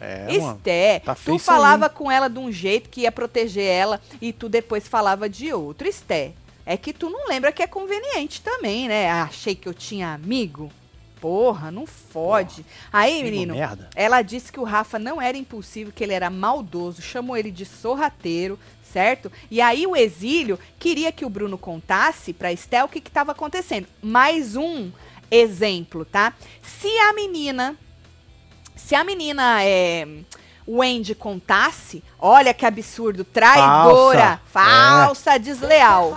É. 0.00 0.34
Esté, 0.34 1.00
tá 1.00 1.14
tu 1.14 1.38
falava 1.38 1.84
aí, 1.86 1.92
com 1.92 2.10
ela 2.10 2.26
de 2.28 2.38
um 2.38 2.50
jeito 2.50 2.88
que 2.88 3.02
ia 3.02 3.12
proteger 3.12 3.64
ela 3.64 4.00
e 4.18 4.32
tu 4.32 4.48
depois 4.48 4.88
falava 4.88 5.28
de 5.28 5.52
outro. 5.52 5.86
Esté, 5.86 6.32
é 6.64 6.74
que 6.76 6.92
tu 6.92 7.10
não 7.10 7.28
lembra 7.28 7.52
que 7.52 7.62
é 7.62 7.66
conveniente 7.66 8.40
também, 8.40 8.88
né? 8.88 9.10
Achei 9.10 9.54
que 9.54 9.68
eu 9.68 9.74
tinha 9.74 10.14
amigo. 10.14 10.72
Porra, 11.20 11.70
não 11.70 11.86
fode. 11.86 12.64
Aí, 12.92 13.20
Amigo 13.20 13.24
menino, 13.30 13.54
merda. 13.54 13.90
ela 13.94 14.22
disse 14.22 14.50
que 14.50 14.58
o 14.58 14.64
Rafa 14.64 14.98
não 14.98 15.20
era 15.20 15.36
impulsivo, 15.36 15.92
que 15.92 16.02
ele 16.02 16.14
era 16.14 16.30
maldoso, 16.30 17.02
chamou 17.02 17.36
ele 17.36 17.50
de 17.50 17.66
sorrateiro, 17.66 18.58
certo? 18.82 19.30
E 19.50 19.60
aí 19.60 19.86
o 19.86 19.94
exílio 19.94 20.58
queria 20.78 21.12
que 21.12 21.24
o 21.24 21.30
Bruno 21.30 21.58
contasse 21.58 22.32
pra 22.32 22.52
Estel 22.52 22.86
o 22.86 22.88
que 22.88 22.98
estava 22.98 23.32
acontecendo. 23.32 23.86
Mais 24.02 24.56
um 24.56 24.90
exemplo, 25.30 26.04
tá? 26.06 26.32
Se 26.62 26.88
a 26.88 27.12
menina, 27.12 27.76
se 28.74 28.94
a 28.94 29.04
menina 29.04 29.62
é, 29.62 30.08
Wendy 30.66 31.14
contasse, 31.14 32.02
olha 32.18 32.54
que 32.54 32.64
absurdo, 32.64 33.24
traidora, 33.24 34.40
falsa, 34.46 35.38
desleal. 35.38 36.16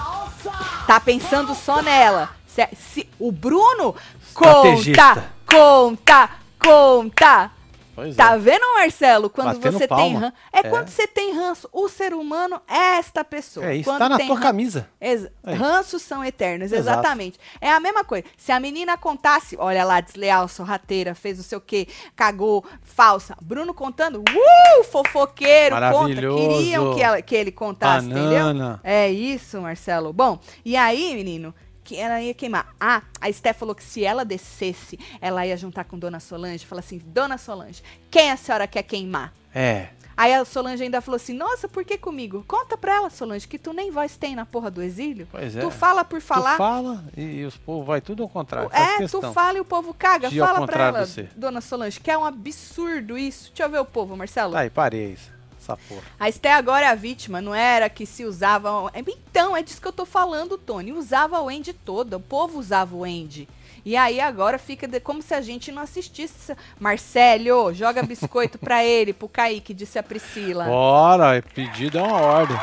Tá 0.88 1.00
pensando 1.00 1.54
só 1.54 1.82
nela. 1.82 2.36
Se, 2.48 2.68
se- 2.76 3.10
o 3.20 3.32
Bruno. 3.32 3.96
Conta, 4.34 5.32
conta, 5.46 6.30
conta. 6.60 7.52
Pois 7.96 8.16
Tá 8.16 8.34
é. 8.34 8.38
vendo, 8.40 8.64
Marcelo? 8.74 9.30
Quando 9.30 9.54
Batendo 9.54 9.72
você 9.74 9.88
tem 9.88 9.88
palma. 9.88 10.20
ranço. 10.20 10.34
É, 10.52 10.60
É. 10.62 10.64
quando 10.64 10.88
você 10.88 11.06
tem 11.06 11.32
ranço. 11.36 11.70
O 11.72 11.88
ser 11.88 12.12
humano 12.16 12.60
é 12.68 12.98
esta 12.98 13.24
pessoa. 13.24 13.68
É, 13.68 13.76
isso 13.76 13.88
Quando 13.88 14.00
tá 14.00 14.10
na 14.10 14.18
tem 14.18 14.26
tua 14.26 14.36
ran- 14.38 14.42
camisa. 14.42 14.90
Ex 15.00 15.28
Aí. 15.44 15.54
ranços 15.54 16.02
são 16.02 16.26
eternos, 16.26 16.72
Exato. 16.72 17.00
exatamente. 17.00 17.40
É 17.62 17.72
a 17.72 17.80
mesma 17.80 18.04
coisa. 18.04 18.26
Se 18.36 18.52
a 18.52 18.60
menina 18.60 18.98
contasse, 18.98 19.56
olha 19.60 19.86
lá, 19.86 20.02
desleal, 20.02 20.48
sorrateira, 20.48 21.14
fez 21.14 21.38
não 21.38 21.44
sei 21.44 21.56
o 21.56 21.62
quê, 21.62 21.88
cagou, 22.16 22.66
falsa. 22.82 23.38
Bruno 23.40 23.76
contando, 23.76 24.22
uh, 24.28 24.84
fofoqueiro, 24.86 25.76
conta. 25.76 25.92
Maravilhoso. 25.92 26.48
Queriam 26.50 26.96
que, 26.96 27.02
ela- 27.04 27.22
que 27.22 27.36
ele 27.36 27.52
contasse, 27.52 28.08
entendeu? 28.08 28.24
Banana. 28.46 28.80
É 28.84 29.08
isso, 29.12 29.62
Marcelo. 29.62 30.12
Bom, 30.12 30.40
e 30.66 30.76
aí, 30.76 31.14
menino, 31.14 31.54
que 31.84 31.96
ela 31.96 32.22
ia 32.22 32.34
queimar. 32.34 32.74
Ah, 32.80 33.02
a 33.20 33.30
Esté 33.30 33.54
falou 33.54 33.76
que 33.76 33.84
se 33.84 34.04
ela 34.04 34.24
descesse, 34.24 35.00
ela 35.20 35.46
ia 35.46 35.58
juntar 35.58 35.84
com 35.84 35.98
Dona 35.98 36.20
Solange. 36.20 36.66
Fala 36.66 36.80
assim, 36.80 37.00
Dona 37.06 37.38
Solange, 37.38 37.84
quem 38.10 38.32
a 38.32 38.38
senhora 38.38 38.68
quer 38.68 38.84
queimar? 38.84 39.34
É. 39.54 39.90
Aí 40.16 40.34
a 40.34 40.46
Solange 40.46 40.84
ainda 40.84 41.02
falou 41.02 41.16
assim, 41.16 41.34
nossa, 41.34 41.68
por 41.68 41.84
que 41.84 41.98
comigo? 41.98 42.46
Conta 42.48 42.78
pra 42.78 42.96
ela, 42.96 43.10
Solange, 43.10 43.48
que 43.48 43.58
tu 43.58 43.74
nem 43.74 43.90
voz 43.90 44.16
tem 44.16 44.36
na 44.36 44.46
porra 44.46 44.70
do 44.70 44.82
exílio. 44.82 45.28
Pois 45.32 45.56
é. 45.56 45.62
Tu 45.62 45.72
fala 45.72 46.06
por 46.06 46.22
falar. 46.22 46.54
Tu 46.54 46.58
fala 46.58 47.04
e, 47.18 47.22
e 47.22 47.46
os 47.46 47.58
povos 47.58 47.86
vai 47.86 48.00
tudo 48.00 48.22
ao 48.22 48.30
contrário. 48.30 48.70
É, 48.72 48.98
questão. 48.98 49.22
tu 49.22 49.34
fala 49.34 49.58
e 49.58 49.62
o 49.62 49.66
povo 49.66 49.94
caga. 49.94 50.30
Fala 50.30 50.66
pra 50.68 50.86
ela. 50.86 51.08
Dona 51.36 51.62
Solange, 51.62 52.00
que 52.00 52.12
é 52.12 52.18
um 52.18 52.26
absurdo 52.26 53.18
isso. 53.18 53.50
Deixa 53.50 53.64
eu 53.64 53.70
ver 53.70 53.80
o 53.80 53.86
povo, 53.86 54.16
Marcelo. 54.16 54.54
Tá 54.54 54.60
aí, 54.60 54.70
parei. 54.70 55.18
Essa 55.64 55.78
porra. 55.88 56.02
A 56.20 56.30
Esté 56.30 56.52
agora 56.54 56.86
é 56.86 56.90
a 56.90 56.96
vítima, 56.96 57.42
não 57.42 57.56
era 57.56 57.90
que 57.90 58.06
se 58.06 58.26
usava. 58.26 58.92
Então, 58.96 59.56
é 59.56 59.64
disso 59.64 59.82
que 59.82 59.88
eu 59.88 59.94
tô 59.94 60.06
falando, 60.06 60.58
Tony. 60.58 60.92
Usava 60.94 61.40
o 61.42 61.50
Andy 61.50 61.74
toda, 61.74 62.18
o 62.18 62.20
povo 62.20 62.60
usava 62.60 62.96
o 62.96 63.04
Andy. 63.04 63.48
E 63.86 63.98
aí 63.98 64.22
agora 64.22 64.58
fica 64.58 64.88
de- 64.88 65.00
como 65.02 65.22
se 65.22 65.34
a 65.34 65.42
gente 65.42 65.70
não 65.72 65.82
assistisse. 65.82 66.56
Marcelo, 66.80 67.74
joga 67.74 68.02
biscoito 68.04 68.58
pra 68.58 68.84
ele, 68.84 69.12
pro 69.14 69.28
Kaique, 69.28 69.74
disse 69.74 70.00
a 70.00 70.04
Priscila. 70.04 70.66
Bora, 70.66 71.44
pedido 71.54 71.98
é 71.98 72.02
uma 72.02 72.22
ordem. 72.22 72.58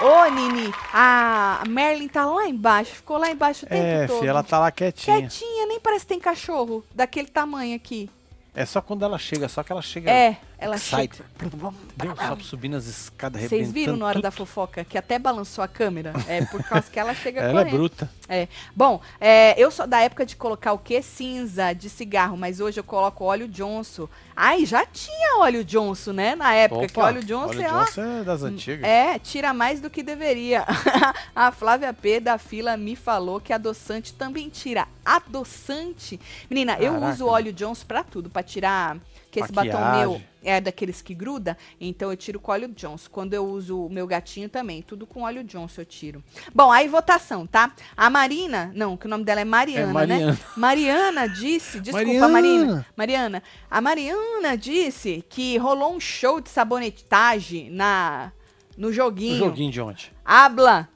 Ô, 0.00 0.26
Nini, 0.30 0.72
a 0.92 1.62
Merlin 1.68 2.08
tá 2.08 2.26
lá 2.26 2.46
embaixo, 2.48 2.92
ficou 2.96 3.16
lá 3.16 3.30
embaixo 3.30 3.64
o 3.64 3.68
tempo 3.68 3.82
É, 3.82 4.06
todo. 4.06 4.18
filha, 4.18 4.30
ela 4.30 4.42
tá 4.42 4.58
lá 4.58 4.70
quietinha. 4.70 5.18
Quietinha, 5.18 5.66
nem 5.66 5.78
parece 5.80 6.04
que 6.04 6.08
tem 6.08 6.20
cachorro 6.20 6.84
daquele 6.94 7.28
tamanho 7.28 7.74
aqui. 7.76 8.10
É 8.54 8.64
só 8.66 8.80
quando 8.80 9.04
ela 9.04 9.18
chega, 9.18 9.48
só 9.48 9.62
que 9.62 9.72
ela 9.72 9.82
chega. 9.82 10.10
É, 10.10 10.36
ela 10.64 10.76
Excited. 10.76 11.16
chega. 11.16 11.24
Entendeu? 11.46 12.16
Só 12.16 12.36
subindo 12.40 12.76
as 12.76 12.86
escadas, 12.86 13.42
Vocês 13.42 13.70
viram 13.70 13.96
na 13.96 14.06
hora 14.06 14.14
tudo. 14.14 14.22
da 14.22 14.30
fofoca 14.30 14.84
que 14.84 14.96
até 14.96 15.18
balançou 15.18 15.62
a 15.62 15.68
câmera? 15.68 16.12
É 16.26 16.44
por 16.46 16.62
causa 16.64 16.90
que 16.90 16.98
ela 16.98 17.14
chega 17.14 17.40
Ela 17.40 17.60
é 17.60 17.64
correndo. 17.64 17.76
bruta. 17.76 18.10
É. 18.28 18.48
Bom, 18.74 19.00
é, 19.20 19.54
eu 19.62 19.70
sou 19.70 19.86
da 19.86 20.00
época 20.00 20.24
de 20.24 20.34
colocar 20.36 20.72
o 20.72 20.78
quê? 20.78 21.02
Cinza 21.02 21.72
de 21.72 21.90
cigarro, 21.90 22.36
mas 22.36 22.60
hoje 22.60 22.80
eu 22.80 22.84
coloco 22.84 23.24
óleo 23.24 23.46
Johnson. 23.48 24.08
Ai, 24.36 24.64
já 24.66 24.84
tinha 24.86 25.38
óleo 25.38 25.62
Johnson, 25.64 26.12
né? 26.12 26.34
Na 26.34 26.52
época, 26.54 26.88
que 26.88 26.98
óleo 26.98 27.22
Johnson 27.22 27.50
óleo 27.50 27.62
é, 27.62 27.72
ó, 27.72 27.84
Johnson 27.84 28.02
é 28.02 28.24
das 28.24 28.42
antigas. 28.42 28.84
é, 28.84 29.18
tira 29.18 29.54
mais 29.54 29.80
do 29.80 29.88
que 29.90 30.02
deveria. 30.02 30.64
a 31.36 31.52
Flávia 31.52 31.92
P 31.92 32.18
da 32.20 32.36
fila 32.38 32.76
me 32.76 32.96
falou 32.96 33.40
que 33.40 33.52
adoçante 33.52 34.12
também 34.14 34.48
tira. 34.48 34.88
Adoçante? 35.04 36.18
Menina, 36.50 36.76
eu 36.80 36.94
Caraca. 36.94 37.12
uso 37.12 37.26
óleo 37.26 37.52
Johnson 37.52 37.84
pra 37.86 38.02
tudo, 38.02 38.30
pra 38.30 38.42
tirar 38.42 38.96
que 39.34 39.40
esse 39.40 39.52
batom 39.52 39.68
meu 39.70 39.80
Maquiagem. 40.12 40.26
é 40.42 40.60
daqueles 40.60 41.02
que 41.02 41.14
gruda, 41.14 41.56
então 41.80 42.10
eu 42.10 42.16
tiro 42.16 42.38
com 42.38 42.52
óleo 42.52 42.68
Johnson. 42.68 43.08
Quando 43.10 43.34
eu 43.34 43.44
uso 43.44 43.86
o 43.86 43.90
meu 43.90 44.06
gatinho 44.06 44.48
também, 44.48 44.80
tudo 44.82 45.06
com 45.06 45.22
óleo 45.22 45.42
Johnson 45.44 45.80
eu 45.80 45.84
tiro. 45.86 46.24
Bom, 46.54 46.70
aí 46.70 46.86
votação, 46.88 47.46
tá? 47.46 47.72
A 47.96 48.08
Marina, 48.08 48.70
não, 48.74 48.96
que 48.96 49.06
o 49.06 49.08
nome 49.08 49.24
dela 49.24 49.40
é 49.40 49.44
Mariana, 49.44 49.90
É 49.90 49.92
Mariana. 49.92 50.32
né? 50.32 50.38
Mariana 50.56 51.28
disse, 51.28 51.80
desculpa, 51.80 52.28
Mariana. 52.28 52.28
Marina. 52.28 52.86
Mariana, 52.96 53.42
a 53.70 53.80
Mariana 53.80 54.56
disse 54.56 55.24
que 55.28 55.56
rolou 55.58 55.94
um 55.94 56.00
show 56.00 56.40
de 56.40 56.48
sabonetagem 56.50 57.70
na 57.70 58.32
no 58.76 58.92
joguinho. 58.92 59.38
joguinho 59.38 59.70
de 59.70 59.80
ontem. 59.80 60.10
Habla. 60.24 60.88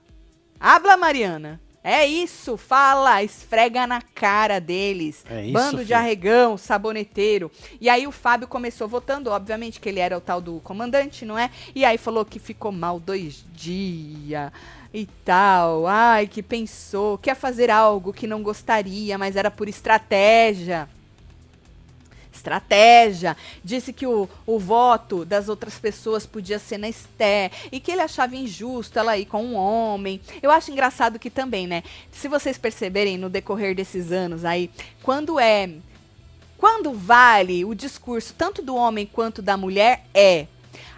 Habla, 0.61 0.97
Mariana. 0.97 1.61
É 1.91 2.05
isso, 2.05 2.59
fala, 2.59 3.23
esfrega 3.23 3.87
na 3.87 4.03
cara 4.03 4.61
deles. 4.61 5.25
É 5.31 5.45
isso, 5.45 5.53
Bando 5.55 5.79
de 5.79 5.85
filho. 5.85 5.97
arregão, 5.97 6.59
saboneteiro. 6.59 7.51
E 7.81 7.89
aí 7.89 8.07
o 8.07 8.13
Fábio 8.13 8.47
começou 8.47 8.87
votando, 8.87 9.31
obviamente 9.31 9.81
que 9.81 9.89
ele 9.89 9.99
era 9.99 10.15
o 10.15 10.21
tal 10.21 10.39
do 10.39 10.61
comandante, 10.61 11.25
não 11.25 11.39
é? 11.39 11.51
E 11.75 11.87
aí 11.87 11.97
falou 11.97 12.27
que 12.27 12.39
ficou 12.39 12.71
mal 12.71 13.01
dois 13.01 13.43
dias 13.55 14.53
e 14.93 15.07
tal. 15.25 15.87
Ai, 15.87 16.27
que 16.27 16.43
pensou, 16.43 17.17
quer 17.17 17.35
fazer 17.35 17.71
algo 17.71 18.13
que 18.13 18.27
não 18.27 18.43
gostaria, 18.43 19.17
mas 19.17 19.35
era 19.35 19.51
por 19.51 19.67
estratégia. 19.67 20.87
Estratégia. 22.39 23.37
Disse 23.63 23.93
que 23.93 24.07
o, 24.07 24.29
o 24.47 24.59
voto 24.59 25.25
das 25.25 25.49
outras 25.49 25.79
pessoas 25.79 26.25
podia 26.25 26.59
ser 26.59 26.79
na 26.79 26.89
Esté 26.89 27.51
e 27.71 27.81
que 27.81 27.93
ele 27.93 28.01
achava 28.01 28.37
injusto 28.37 28.99
ela 28.99 29.19
ir 29.19 29.27
com 29.27 29.45
um 29.45 29.55
homem. 29.55 30.21
Eu 30.43 30.51
acho 30.51 30.71
engraçado 30.71 31.19
que 31.19 31.31
também, 31.31 31.67
né? 31.67 31.83
Se 32.11 32.29
vocês 32.29 32.57
perceberem 32.57 33.19
no 33.19 33.29
decorrer 33.29 33.75
desses 33.75 34.11
anos 34.13 34.45
aí, 34.45 34.71
quando 35.03 35.39
é. 35.39 35.71
Quando 36.57 36.93
vale 36.93 37.65
o 37.65 37.75
discurso 37.75 38.35
tanto 38.37 38.63
do 38.63 38.75
homem 38.75 39.07
quanto 39.07 39.41
da 39.41 39.57
mulher 39.57 40.05
é. 40.13 40.47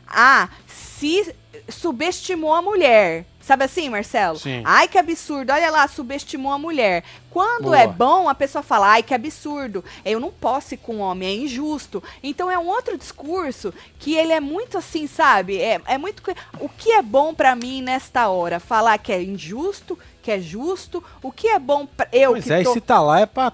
Ah, 0.06 0.48
se 0.66 1.34
subestimou 1.68 2.54
a 2.54 2.62
mulher. 2.62 3.26
Sabe 3.40 3.64
assim, 3.64 3.88
Marcelo? 3.88 4.38
Sim. 4.38 4.62
Ai, 4.64 4.86
que 4.86 4.98
absurdo. 4.98 5.50
Olha 5.52 5.70
lá, 5.70 5.88
subestimou 5.88 6.52
a 6.52 6.58
mulher. 6.58 7.02
Quando 7.30 7.64
Boa. 7.64 7.78
é 7.80 7.86
bom, 7.86 8.28
a 8.28 8.34
pessoa 8.34 8.62
fala, 8.62 8.88
ai, 8.88 9.02
que 9.02 9.14
absurdo. 9.14 9.82
Eu 10.04 10.20
não 10.20 10.30
posso 10.30 10.74
ir 10.74 10.76
com 10.76 10.96
um 10.96 11.00
homem, 11.00 11.28
é 11.28 11.34
injusto. 11.44 12.02
Então 12.22 12.50
é 12.50 12.58
um 12.58 12.68
outro 12.68 12.98
discurso 12.98 13.72
que 13.98 14.14
ele 14.14 14.32
é 14.32 14.40
muito 14.40 14.76
assim, 14.78 15.06
sabe? 15.06 15.58
É, 15.60 15.80
é 15.86 15.98
muito. 15.98 16.22
O 16.60 16.68
que 16.68 16.92
é 16.92 17.02
bom 17.02 17.34
pra 17.34 17.56
mim 17.56 17.80
nesta 17.82 18.28
hora? 18.28 18.60
Falar 18.60 18.98
que 18.98 19.10
é 19.12 19.22
injusto, 19.22 19.98
que 20.22 20.30
é 20.30 20.38
justo. 20.38 21.02
O 21.22 21.32
que 21.32 21.48
é 21.48 21.58
bom 21.58 21.86
pra 21.86 22.06
eu 22.12 22.32
Pois 22.32 22.44
que 22.44 22.52
é, 22.52 22.62
tô 22.62 22.70
e 22.70 22.74
se 22.74 22.80
tá 22.80 23.00
lá 23.00 23.20
é 23.20 23.26
pra 23.26 23.52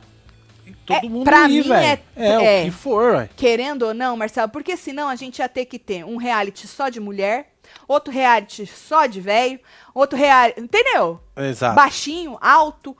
todo 0.84 1.04
É, 1.04 1.08
mundo 1.08 1.24
pra 1.24 1.48
ir, 1.48 1.64
mim 1.64 1.72
é- 1.72 2.00
É, 2.16 2.58
é. 2.58 2.62
o 2.62 2.64
que 2.66 2.70
for, 2.72 3.12
velho. 3.16 3.30
Querendo 3.36 3.82
ou 3.86 3.94
não, 3.94 4.16
Marcelo, 4.16 4.48
porque 4.50 4.76
senão 4.76 5.08
a 5.08 5.14
gente 5.16 5.38
ia 5.38 5.48
ter 5.48 5.64
que 5.64 5.78
ter 5.78 6.04
um 6.04 6.16
reality 6.16 6.66
só 6.66 6.88
de 6.88 6.98
mulher, 7.00 7.52
outro 7.86 8.12
reality 8.12 8.66
só 8.66 9.06
de 9.06 9.20
velho, 9.20 9.58
outro 9.94 10.18
reality. 10.18 10.60
Entendeu? 10.60 11.20
Exato. 11.36 11.74
Baixinho, 11.76 12.38
alto. 12.40 12.96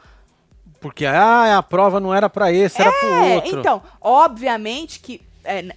Porque 0.80 1.06
ah, 1.06 1.58
a 1.58 1.62
prova 1.62 1.98
não 1.98 2.14
era 2.14 2.28
pra 2.28 2.52
esse, 2.52 2.80
era 2.80 2.92
pro 2.92 3.08
É, 3.08 3.34
outro. 3.36 3.60
então, 3.60 3.82
obviamente 4.00 5.00
que 5.00 5.20
é, 5.42 5.74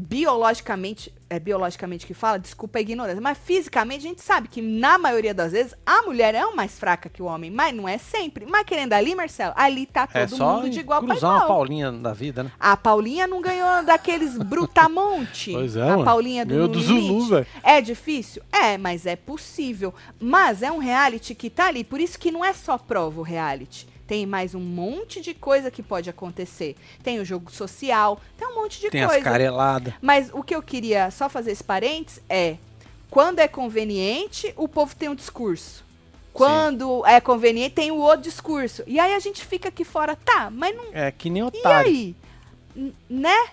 biologicamente, 0.00 1.12
é 1.28 1.38
biologicamente 1.38 2.06
que 2.06 2.14
fala, 2.14 2.38
desculpa 2.38 2.78
a 2.78 2.82
ignorância, 2.82 3.20
mas 3.20 3.36
fisicamente 3.36 4.06
a 4.06 4.08
gente 4.08 4.22
sabe 4.22 4.48
que 4.48 4.62
na 4.62 4.96
maioria 4.96 5.34
das 5.34 5.52
vezes 5.52 5.74
a 5.84 6.02
mulher 6.02 6.34
é 6.34 6.44
mais 6.54 6.78
fraca 6.78 7.08
que 7.08 7.22
o 7.22 7.26
homem, 7.26 7.50
mas 7.50 7.74
não 7.74 7.88
é 7.88 7.98
sempre. 7.98 8.46
Mas 8.46 8.64
querendo 8.64 8.94
ali, 8.94 9.14
Marcelo, 9.14 9.52
ali 9.56 9.86
tá 9.86 10.08
é 10.14 10.26
todo 10.26 10.38
só 10.38 10.54
mundo 10.54 10.70
de 10.70 10.80
igual 10.80 11.02
para 11.02 11.16
igual. 11.16 11.46
paulinha 11.46 11.92
da 11.92 12.12
vida, 12.12 12.42
né? 12.44 12.52
A 12.58 12.76
Paulinha 12.76 13.26
não 13.26 13.40
ganhou 13.40 13.84
daqueles 13.84 14.36
brutamonte. 14.38 15.52
Pois 15.60 15.76
é, 15.76 15.82
a 15.82 15.86
mano. 15.90 16.04
Paulinha 16.04 16.46
do 16.46 16.54
No 16.54 16.68
do. 16.68 16.80
Zulu, 16.80 17.26
velho. 17.26 17.46
É 17.62 17.80
difícil? 17.80 18.42
É, 18.50 18.78
mas 18.78 19.04
é 19.04 19.16
possível. 19.16 19.92
Mas 20.18 20.62
é 20.62 20.72
um 20.72 20.78
reality 20.78 21.34
que 21.34 21.50
tá 21.50 21.66
ali. 21.66 21.84
Por 21.84 22.00
isso 22.00 22.18
que 22.18 22.30
não 22.30 22.44
é 22.44 22.52
só 22.52 22.78
prova 22.78 23.20
o 23.20 23.22
reality. 23.22 23.86
Tem 24.10 24.26
mais 24.26 24.56
um 24.56 24.60
monte 24.60 25.20
de 25.20 25.32
coisa 25.32 25.70
que 25.70 25.84
pode 25.84 26.10
acontecer. 26.10 26.74
Tem 27.00 27.20
o 27.20 27.24
jogo 27.24 27.48
social, 27.48 28.20
tem 28.36 28.48
um 28.48 28.56
monte 28.56 28.80
de 28.80 28.90
Tem 28.90 29.02
coisa. 29.06 29.18
as 29.18 29.22
careladas. 29.22 29.94
Mas 30.02 30.30
o 30.32 30.42
que 30.42 30.52
eu 30.52 30.60
queria 30.60 31.12
só 31.12 31.28
fazer 31.28 31.52
esse 31.52 31.62
parênteses 31.62 32.20
é: 32.28 32.56
quando 33.08 33.38
é 33.38 33.46
conveniente, 33.46 34.52
o 34.56 34.66
povo 34.66 34.96
tem 34.96 35.08
um 35.08 35.14
discurso. 35.14 35.84
Quando 36.32 37.06
é 37.06 37.20
conveniente, 37.20 37.76
tem 37.76 37.92
o 37.92 37.98
outro 37.98 38.22
discurso. 38.22 38.82
E 38.84 38.98
aí 38.98 39.14
a 39.14 39.20
gente 39.20 39.44
fica 39.44 39.68
aqui 39.68 39.84
fora, 39.84 40.16
tá, 40.16 40.50
mas 40.50 40.74
não. 40.76 40.86
É 40.92 41.12
que 41.12 41.30
nem 41.30 41.42
E 41.42 41.46
otário. 41.46 41.88
aí? 41.88 42.16
N- 42.74 42.92
Né? 43.08 43.46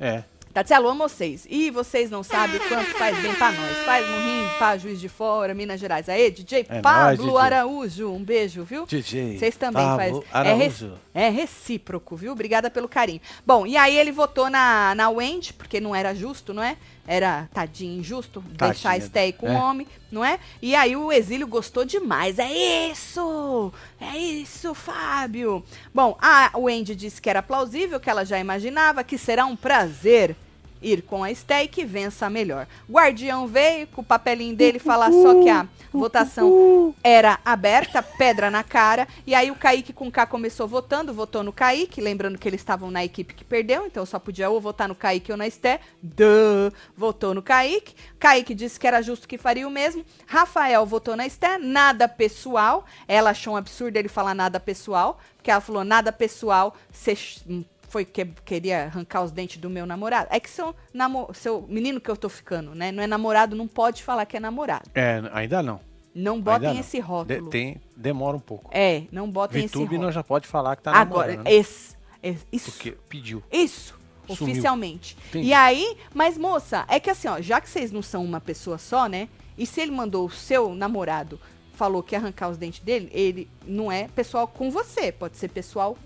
É. 0.00 0.24
Tatielo, 0.52 0.88
amo 0.88 1.08
vocês. 1.08 1.46
E 1.48 1.70
vocês 1.70 2.10
não 2.10 2.24
sabem 2.24 2.56
o 2.56 2.68
quanto 2.68 2.90
faz 2.98 3.16
bem 3.20 3.32
pra 3.34 3.52
nós. 3.52 3.76
Faz 3.84 4.04
morrinho 4.08 4.50
pra 4.58 4.76
Juiz 4.76 5.00
de 5.00 5.08
Fora, 5.08 5.54
Minas 5.54 5.78
Gerais. 5.78 6.08
Aê, 6.08 6.28
DJ 6.28 6.66
É 6.68 6.80
Pablo 6.80 7.04
nóis, 7.04 7.18
DJ. 7.20 7.36
Araújo. 7.38 8.10
Um 8.12 8.24
beijo, 8.24 8.64
viu? 8.64 8.84
DJ. 8.84 9.38
Vocês 9.38 9.56
também 9.56 9.84
Pablo 9.84 9.96
fazem. 9.96 10.24
É, 10.32 10.50
Araújo. 10.50 10.92
é 11.09 11.09
recíproco, 11.28 12.14
viu? 12.16 12.32
Obrigada 12.32 12.70
pelo 12.70 12.88
carinho. 12.88 13.20
Bom, 13.44 13.66
e 13.66 13.76
aí 13.76 13.96
ele 13.96 14.12
votou 14.12 14.48
na, 14.48 14.94
na 14.94 15.08
Wendy, 15.10 15.52
porque 15.52 15.80
não 15.80 15.94
era 15.94 16.14
justo, 16.14 16.54
não 16.54 16.62
é? 16.62 16.76
Era 17.06 17.48
tadinho 17.52 17.98
injusto 17.98 18.40
deixar 18.46 18.90
a 18.90 18.92
Tadinha. 18.92 19.06
Stay 19.08 19.32
com 19.32 19.46
o 19.46 19.50
É. 19.50 19.56
homem, 19.58 19.86
não 20.12 20.24
é? 20.24 20.38
E 20.62 20.74
aí 20.76 20.94
o 20.94 21.10
exílio 21.10 21.48
gostou 21.48 21.84
demais. 21.84 22.38
É 22.38 22.48
isso! 22.92 23.72
É 24.00 24.16
isso, 24.16 24.72
Fábio! 24.74 25.64
Bom, 25.92 26.16
a 26.20 26.52
Wendy 26.56 26.94
disse 26.94 27.20
que 27.20 27.28
era 27.28 27.42
plausível, 27.42 27.98
que 27.98 28.08
ela 28.08 28.24
já 28.24 28.38
imaginava 28.38 29.02
que 29.02 29.18
será 29.18 29.44
um 29.46 29.56
prazer 29.56 30.36
ir 30.82 31.02
com 31.02 31.22
a 31.22 31.34
Stay 31.34 31.68
que 31.68 31.84
vença 31.84 32.28
melhor. 32.30 32.66
Guardião 32.90 33.46
veio 33.46 33.86
com 33.88 34.00
o 34.00 34.04
papelinho 34.04 34.56
dele 34.56 34.78
falar 34.78 35.12
só 35.12 35.42
que 35.42 35.48
a 35.48 35.66
votação 35.92 36.94
era 37.02 37.38
aberta, 37.44 38.02
pedra 38.02 38.50
na 38.50 38.62
cara. 38.62 39.06
E 39.26 39.34
aí 39.34 39.50
o 39.50 39.54
Kaique 39.56 39.92
com 39.92 40.10
K 40.10 40.26
começou 40.26 40.66
votando, 40.66 41.12
votou 41.12 41.42
no 41.42 41.52
Kaique, 41.52 42.00
lembrando 42.00 42.38
que 42.38 42.48
eles 42.48 42.60
estavam 42.60 42.90
na 42.90 43.04
equipe 43.04 43.34
que 43.34 43.44
perdeu, 43.44 43.86
então 43.86 44.06
só 44.06 44.18
podia 44.18 44.48
ou 44.50 44.60
votar 44.60 44.88
no 44.88 44.94
Kaique 44.94 45.30
ou 45.32 45.36
na 45.38 45.46
Esté. 45.46 45.80
Duh, 46.02 46.72
votou 46.96 47.34
no 47.34 47.42
Kaique. 47.42 47.94
Kaique 48.18 48.54
disse 48.54 48.78
que 48.78 48.86
era 48.86 49.02
justo 49.02 49.28
que 49.28 49.36
faria 49.38 49.66
o 49.66 49.70
mesmo. 49.70 50.04
Rafael 50.26 50.84
votou 50.86 51.16
na 51.16 51.26
Esté, 51.26 51.58
nada 51.58 52.08
pessoal. 52.08 52.84
Ela 53.06 53.30
achou 53.30 53.54
um 53.54 53.56
absurdo 53.56 53.96
ele 53.96 54.08
falar 54.08 54.34
nada 54.34 54.58
pessoal, 54.60 55.18
porque 55.36 55.50
ela 55.50 55.60
falou 55.60 55.84
nada 55.84 56.12
pessoal, 56.12 56.74
ch- 57.14 57.42
foi 57.90 58.04
que 58.04 58.24
queria 58.44 58.84
arrancar 58.84 59.22
os 59.22 59.32
dentes 59.32 59.56
do 59.58 59.68
meu 59.68 59.84
namorado. 59.84 60.28
É 60.30 60.38
que 60.38 60.48
seu, 60.48 60.74
namo, 60.94 61.28
seu 61.34 61.62
menino 61.68 62.00
que 62.00 62.08
eu 62.08 62.16
tô 62.16 62.28
ficando, 62.28 62.72
né? 62.72 62.92
Não 62.92 63.02
é 63.02 63.06
namorado, 63.06 63.56
não 63.56 63.66
pode 63.66 64.02
falar 64.02 64.24
que 64.26 64.36
é 64.36 64.40
namorado. 64.40 64.88
É, 64.94 65.20
ainda 65.32 65.60
não. 65.60 65.80
Não 66.14 66.40
botem 66.40 66.72
não. 66.72 66.80
esse 66.80 67.00
rótulo. 67.00 67.44
De- 67.44 67.50
tem, 67.50 67.80
demora 67.96 68.36
um 68.36 68.40
pouco. 68.40 68.70
É, 68.72 69.02
não 69.10 69.28
botem 69.28 69.64
esse 69.64 69.68
VTube 69.74 69.84
rótulo. 69.86 70.02
não 70.04 70.12
já 70.12 70.22
pode 70.22 70.46
falar 70.46 70.76
que 70.76 70.82
tá 70.82 70.92
Agora, 70.92 71.28
namorando, 71.32 71.44
né? 71.44 71.52
esse, 71.52 71.96
esse- 72.22 72.46
isso. 72.52 72.70
Porque 72.72 72.92
pediu. 73.08 73.42
Isso, 73.50 73.98
Sumiu. 74.28 74.52
oficialmente. 74.52 75.16
Entendi. 75.28 75.48
E 75.48 75.52
aí, 75.52 75.96
mas 76.14 76.38
moça, 76.38 76.84
é 76.88 77.00
que 77.00 77.10
assim, 77.10 77.26
ó, 77.26 77.40
já 77.40 77.60
que 77.60 77.68
vocês 77.68 77.90
não 77.90 78.02
são 78.02 78.24
uma 78.24 78.40
pessoa 78.40 78.78
só, 78.78 79.08
né? 79.08 79.28
E 79.58 79.66
se 79.66 79.80
ele 79.80 79.90
mandou 79.90 80.26
o 80.26 80.30
seu 80.30 80.74
namorado, 80.76 81.40
falou 81.74 82.02
que 82.04 82.14
ia 82.14 82.18
arrancar 82.20 82.48
os 82.50 82.56
dentes 82.56 82.80
dele, 82.80 83.08
ele 83.12 83.48
não 83.66 83.90
é 83.90 84.06
pessoal 84.08 84.46
com 84.46 84.70
você, 84.70 85.10
pode 85.10 85.36
ser 85.36 85.48
pessoal 85.48 85.96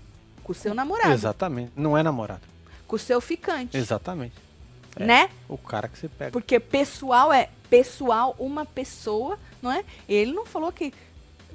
com 0.45 0.51
o 0.51 0.55
seu 0.55 0.75
namorado, 0.75 1.11
Exatamente. 1.11 1.71
Não 1.75 1.97
é 1.97 2.03
namorado. 2.03 2.41
com 2.87 2.95
o 2.95 2.99
seu 2.99 3.19
ficante. 3.19 3.75
Exatamente. 3.75 4.35
né? 4.97 5.29
O 5.49 5.57
cara 5.57 5.87
que 5.87 5.97
você 5.97 6.07
pega. 6.07 6.31
Porque 6.31 6.59
pessoal 6.59 7.33
é 7.33 7.49
pessoal, 7.67 8.35
uma 8.37 8.63
pessoa, 8.63 9.39
não 9.61 9.71
é? 9.71 9.83
Ele 10.07 10.31
não 10.31 10.45
falou 10.45 10.71
que. 10.71 10.93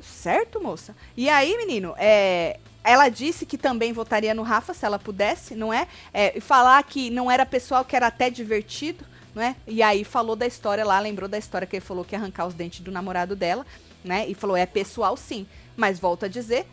Certo, 0.03 0.61
moça? 0.61 0.95
E 1.17 1.29
aí, 1.29 1.57
menino, 1.57 1.95
é. 1.97 2.59
Ela 2.83 3.09
disse 3.11 3.45
que 3.47 3.57
também 3.59 3.93
votaria 3.93 4.35
no 4.35 4.43
Rafa 4.43 4.73
se 4.75 4.85
ela 4.85 4.99
pudesse, 4.99 5.55
não 5.55 5.73
é? 5.73 5.87
é 6.13 6.37
e 6.37 6.41
falar 6.41 6.83
que 6.83 7.11
não 7.11 7.31
era 7.31 7.45
pessoal, 7.45 7.85
que 7.85 7.95
era 7.95 8.07
até 8.07 8.31
divertido, 8.31 9.05
não 9.35 9.43
é? 9.43 9.55
E 9.67 9.83
aí 9.83 10.03
falou 10.03 10.35
da 10.35 10.47
história 10.47 10.85
lá, 10.85 10.99
lembrou 10.99 11.29
da 11.29 11.37
história 11.37 11.67
que 11.67 11.77
ele 11.77 11.85
falou 11.85 12.05
que 12.05 12.15
ia 12.15 12.19
arrancar 12.19 12.47
os 12.47 12.55
dentes 12.55 12.81
do 12.81 12.91
namorado 12.91 13.37
dela, 13.37 13.67
né? 14.03 14.27
E 14.27 14.35
falou, 14.35 14.57
é 14.57 14.65
pessoal 14.65 15.15
sim. 15.15 15.47
Mas 15.77 16.01
volta 16.01 16.25
a 16.25 16.29
dizer, 16.29 16.67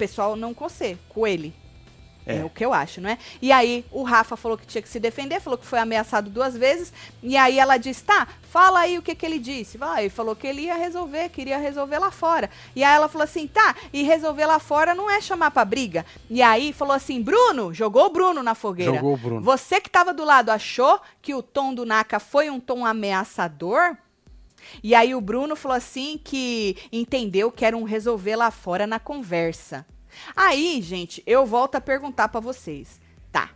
pessoal 0.00 0.34
não 0.34 0.54
com 0.54 0.66
você, 0.66 0.96
com 1.10 1.26
ele. 1.26 1.52
É. 2.26 2.38
é. 2.38 2.44
o 2.44 2.50
que 2.50 2.64
eu 2.64 2.72
acho, 2.72 3.00
não 3.00 3.10
é? 3.10 3.18
E 3.40 3.52
aí 3.52 3.84
o 3.90 4.02
Rafa 4.02 4.36
falou 4.36 4.56
que 4.56 4.66
tinha 4.66 4.80
que 4.80 4.88
se 4.88 4.98
defender, 4.98 5.40
falou 5.40 5.58
que 5.58 5.66
foi 5.66 5.78
ameaçado 5.78 6.30
duas 6.30 6.56
vezes. 6.56 6.92
E 7.22 7.36
aí 7.36 7.58
ela 7.58 7.76
disse: 7.76 8.04
tá, 8.04 8.28
fala 8.42 8.80
aí 8.80 8.96
o 8.96 9.02
que, 9.02 9.14
que 9.14 9.26
ele 9.26 9.38
disse. 9.38 9.76
Vai, 9.76 10.04
ele 10.04 10.10
falou 10.10 10.34
que 10.34 10.46
ele 10.46 10.62
ia 10.62 10.74
resolver, 10.74 11.28
queria 11.28 11.58
resolver 11.58 11.98
lá 11.98 12.10
fora. 12.10 12.48
E 12.74 12.82
aí 12.82 12.94
ela 12.94 13.08
falou 13.08 13.24
assim: 13.24 13.46
tá, 13.46 13.74
e 13.92 14.02
resolver 14.02 14.46
lá 14.46 14.58
fora 14.58 14.94
não 14.94 15.10
é 15.10 15.20
chamar 15.20 15.50
pra 15.50 15.64
briga. 15.64 16.06
E 16.30 16.40
aí 16.40 16.72
falou 16.72 16.94
assim: 16.94 17.20
Bruno, 17.20 17.74
jogou 17.74 18.06
o 18.06 18.10
Bruno 18.10 18.42
na 18.42 18.54
fogueira. 18.54 18.94
Jogou 18.94 19.14
o 19.14 19.18
Bruno. 19.18 19.42
Você 19.42 19.80
que 19.80 19.90
tava 19.90 20.14
do 20.14 20.24
lado 20.24 20.50
achou 20.50 21.00
que 21.20 21.34
o 21.34 21.42
tom 21.42 21.74
do 21.74 21.84
Naka 21.84 22.18
foi 22.18 22.48
um 22.48 22.60
tom 22.60 22.86
ameaçador? 22.86 23.96
E 24.82 24.94
aí 24.94 25.14
o 25.14 25.20
Bruno 25.20 25.56
falou 25.56 25.76
assim 25.76 26.18
que 26.22 26.76
entendeu 26.92 27.50
que 27.50 27.64
era 27.64 27.76
um 27.76 27.84
resolver 27.84 28.36
lá 28.36 28.50
fora 28.50 28.86
na 28.86 28.98
conversa. 28.98 29.86
Aí, 30.34 30.80
gente, 30.82 31.22
eu 31.26 31.46
volto 31.46 31.76
a 31.76 31.80
perguntar 31.80 32.28
para 32.28 32.40
vocês. 32.40 33.00
Tá. 33.30 33.50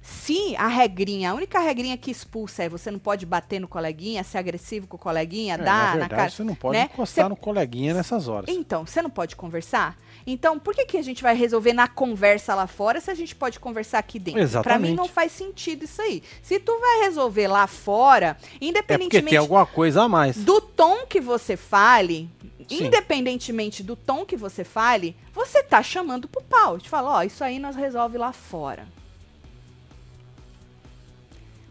Se 0.00 0.56
a 0.56 0.66
regrinha, 0.66 1.30
a 1.30 1.34
única 1.34 1.58
regrinha 1.58 1.96
que 1.96 2.10
expulsa 2.10 2.64
é 2.64 2.68
você 2.68 2.90
não 2.90 2.98
pode 2.98 3.26
bater 3.26 3.60
no 3.60 3.68
coleguinha, 3.68 4.24
ser 4.24 4.38
agressivo 4.38 4.86
com 4.86 4.96
o 4.96 4.98
coleguinha, 4.98 5.54
é, 5.54 5.58
dar 5.58 5.64
na, 5.64 5.90
verdade, 5.90 6.10
na 6.10 6.16
cara. 6.16 6.30
Você 6.30 6.44
não 6.44 6.54
pode 6.54 6.78
né? 6.78 6.90
encostar 6.92 7.24
cê... 7.24 7.28
no 7.28 7.36
coleguinha 7.36 7.94
nessas 7.94 8.28
horas. 8.28 8.48
Então, 8.48 8.86
você 8.86 9.02
não 9.02 9.10
pode 9.10 9.36
conversar? 9.36 9.98
Então, 10.26 10.58
por 10.58 10.74
que, 10.74 10.84
que 10.84 10.96
a 10.96 11.02
gente 11.02 11.22
vai 11.22 11.34
resolver 11.34 11.72
na 11.72 11.88
conversa 11.88 12.54
lá 12.54 12.66
fora 12.66 13.00
se 13.00 13.10
a 13.10 13.14
gente 13.14 13.34
pode 13.34 13.58
conversar 13.58 13.98
aqui 13.98 14.18
dentro? 14.18 14.40
Exatamente. 14.40 14.80
Pra 14.80 14.88
mim 14.90 14.94
não 14.94 15.08
faz 15.08 15.32
sentido 15.32 15.84
isso 15.84 16.00
aí. 16.02 16.22
Se 16.42 16.58
tu 16.58 16.78
vai 16.78 17.00
resolver 17.00 17.48
lá 17.48 17.66
fora, 17.66 18.36
independentemente. 18.60 19.16
É 19.16 19.20
porque 19.20 19.30
tem 19.30 19.38
alguma 19.38 19.66
coisa 19.66 20.02
a 20.02 20.08
mais. 20.08 20.36
Do 20.36 20.60
tom 20.60 21.06
que 21.06 21.20
você 21.20 21.56
fale, 21.56 22.28
Sim. 22.68 22.86
independentemente 22.86 23.82
do 23.82 23.96
tom 23.96 24.24
que 24.24 24.36
você 24.36 24.64
fale, 24.64 25.16
você 25.32 25.62
tá 25.62 25.82
chamando 25.82 26.28
pro 26.28 26.42
pau. 26.42 26.78
Te 26.78 26.88
fala, 26.88 27.10
ó, 27.10 27.18
oh, 27.18 27.22
isso 27.22 27.42
aí 27.42 27.58
nós 27.58 27.76
resolve 27.76 28.18
lá 28.18 28.32
fora. 28.32 28.86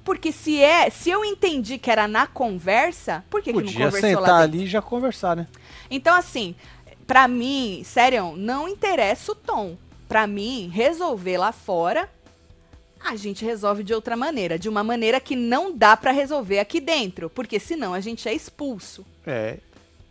Porque 0.09 0.31
se 0.31 0.59
é, 0.59 0.89
se 0.89 1.09
eu 1.11 1.23
entendi 1.23 1.77
que 1.77 1.91
era 1.91 2.07
na 2.07 2.25
conversa, 2.25 3.23
por 3.29 3.43
que, 3.43 3.53
Podia 3.53 3.71
que 3.71 3.77
não 3.77 3.85
conversou 3.85 4.09
sentar 4.09 4.37
lá 4.37 4.39
ali 4.39 4.63
e 4.63 4.67
já 4.67 4.81
conversar, 4.81 5.35
né? 5.35 5.47
Então 5.91 6.15
assim, 6.15 6.55
para 7.09 7.27
mim, 7.27 7.81
sério, 7.83 8.35
não 8.37 8.69
interessa 8.69 9.31
o 9.31 9.35
tom. 9.35 9.75
Para 10.07 10.27
mim, 10.27 10.69
resolver 10.71 11.39
lá 11.39 11.51
fora, 11.51 12.07
a 12.99 13.15
gente 13.15 13.43
resolve 13.43 13.83
de 13.83 13.95
outra 13.95 14.15
maneira, 14.15 14.59
de 14.59 14.69
uma 14.69 14.83
maneira 14.83 15.19
que 15.19 15.35
não 15.35 15.75
dá 15.75 15.97
para 15.97 16.11
resolver 16.11 16.59
aqui 16.59 16.79
dentro, 16.79 17.27
porque 17.27 17.59
senão 17.59 17.95
a 17.95 17.99
gente 17.99 18.29
é 18.29 18.33
expulso. 18.35 19.03
É, 19.25 19.57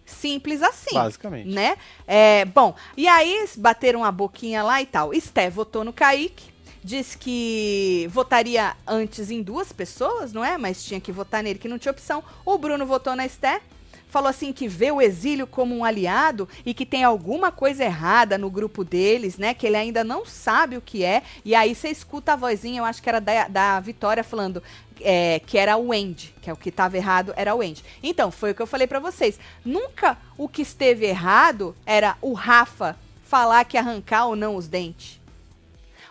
Simples 0.05 0.61
assim. 0.61 0.93
Basicamente. 0.95 1.49
Né? 1.49 1.77
É, 2.05 2.45
bom, 2.47 2.75
e 2.97 3.07
aí 3.07 3.49
bateram 3.59 4.05
a 4.05 4.11
boquinha 4.11 4.65
lá 4.65 4.83
e 4.83 4.87
tal. 4.87 5.15
Esté 5.15 5.49
votou 5.49 5.85
no 5.85 5.93
Kaique, 5.93 6.51
disse 6.83 7.17
que 7.17 8.09
votaria 8.11 8.75
antes 8.85 9.31
em 9.31 9.41
duas 9.41 9.73
pessoas, 9.73 10.33
não 10.33 10.45
é? 10.45 10.59
Mas 10.59 10.83
tinha 10.83 11.01
que 11.01 11.13
votar 11.13 11.45
nele, 11.45 11.61
que 11.61 11.69
não 11.69 11.79
tinha 11.79 11.93
opção. 11.93 12.25
O 12.45 12.59
Bruno 12.59 12.85
votou 12.85 13.15
na 13.15 13.25
Esté. 13.25 13.61
Falou 14.09 14.29
assim 14.29 14.53
que 14.53 14.67
vê 14.67 14.91
o 14.91 15.03
exílio 15.03 15.47
como 15.47 15.77
um 15.77 15.85
aliado 15.85 16.49
e 16.65 16.73
que 16.73 16.87
tem 16.87 17.05
alguma 17.05 17.53
coisa 17.53 17.85
errada 17.85 18.39
no 18.39 18.51
grupo 18.51 18.83
deles, 18.83 19.37
né? 19.37 19.53
Que 19.53 19.67
ele 19.67 19.77
ainda 19.77 20.03
não 20.03 20.25
sabe 20.25 20.77
o 20.77 20.81
que 20.81 21.05
é. 21.05 21.23
E 21.45 21.55
aí 21.55 21.75
você 21.75 21.89
escuta 21.89 22.33
a 22.33 22.37
vozinha, 22.37 22.81
eu 22.81 22.85
acho 22.85 23.03
que 23.03 23.09
era 23.09 23.21
da, 23.21 23.49
da 23.49 23.81
Vitória 23.81 24.25
falando: 24.25 24.63
é, 25.01 25.41
que 25.41 25.59
era 25.59 25.77
o 25.77 25.93
end, 25.93 26.35
que 26.41 26.49
é 26.49 26.53
o 26.53 26.57
que 26.57 26.71
estava 26.71 26.97
errado, 26.97 27.33
era 27.37 27.55
o 27.55 27.63
end. 27.63 27.85
Então, 28.03 28.31
foi 28.31 28.53
o 28.53 28.55
que 28.55 28.63
eu 28.63 28.67
falei 28.67 28.87
para 28.87 28.99
vocês. 28.99 29.39
Nunca 29.65 30.17
o 30.37 30.49
que 30.49 30.63
esteve 30.63 31.07
errado 31.07 31.77
era 31.85 32.17
o 32.21 32.33
Rafa 32.33 32.97
falar 33.23 33.65
que 33.65 33.77
arrancar 33.77 34.27
ou 34.27 34.35
não 34.35 34.57
os 34.57 34.69
dentes. 34.69 35.21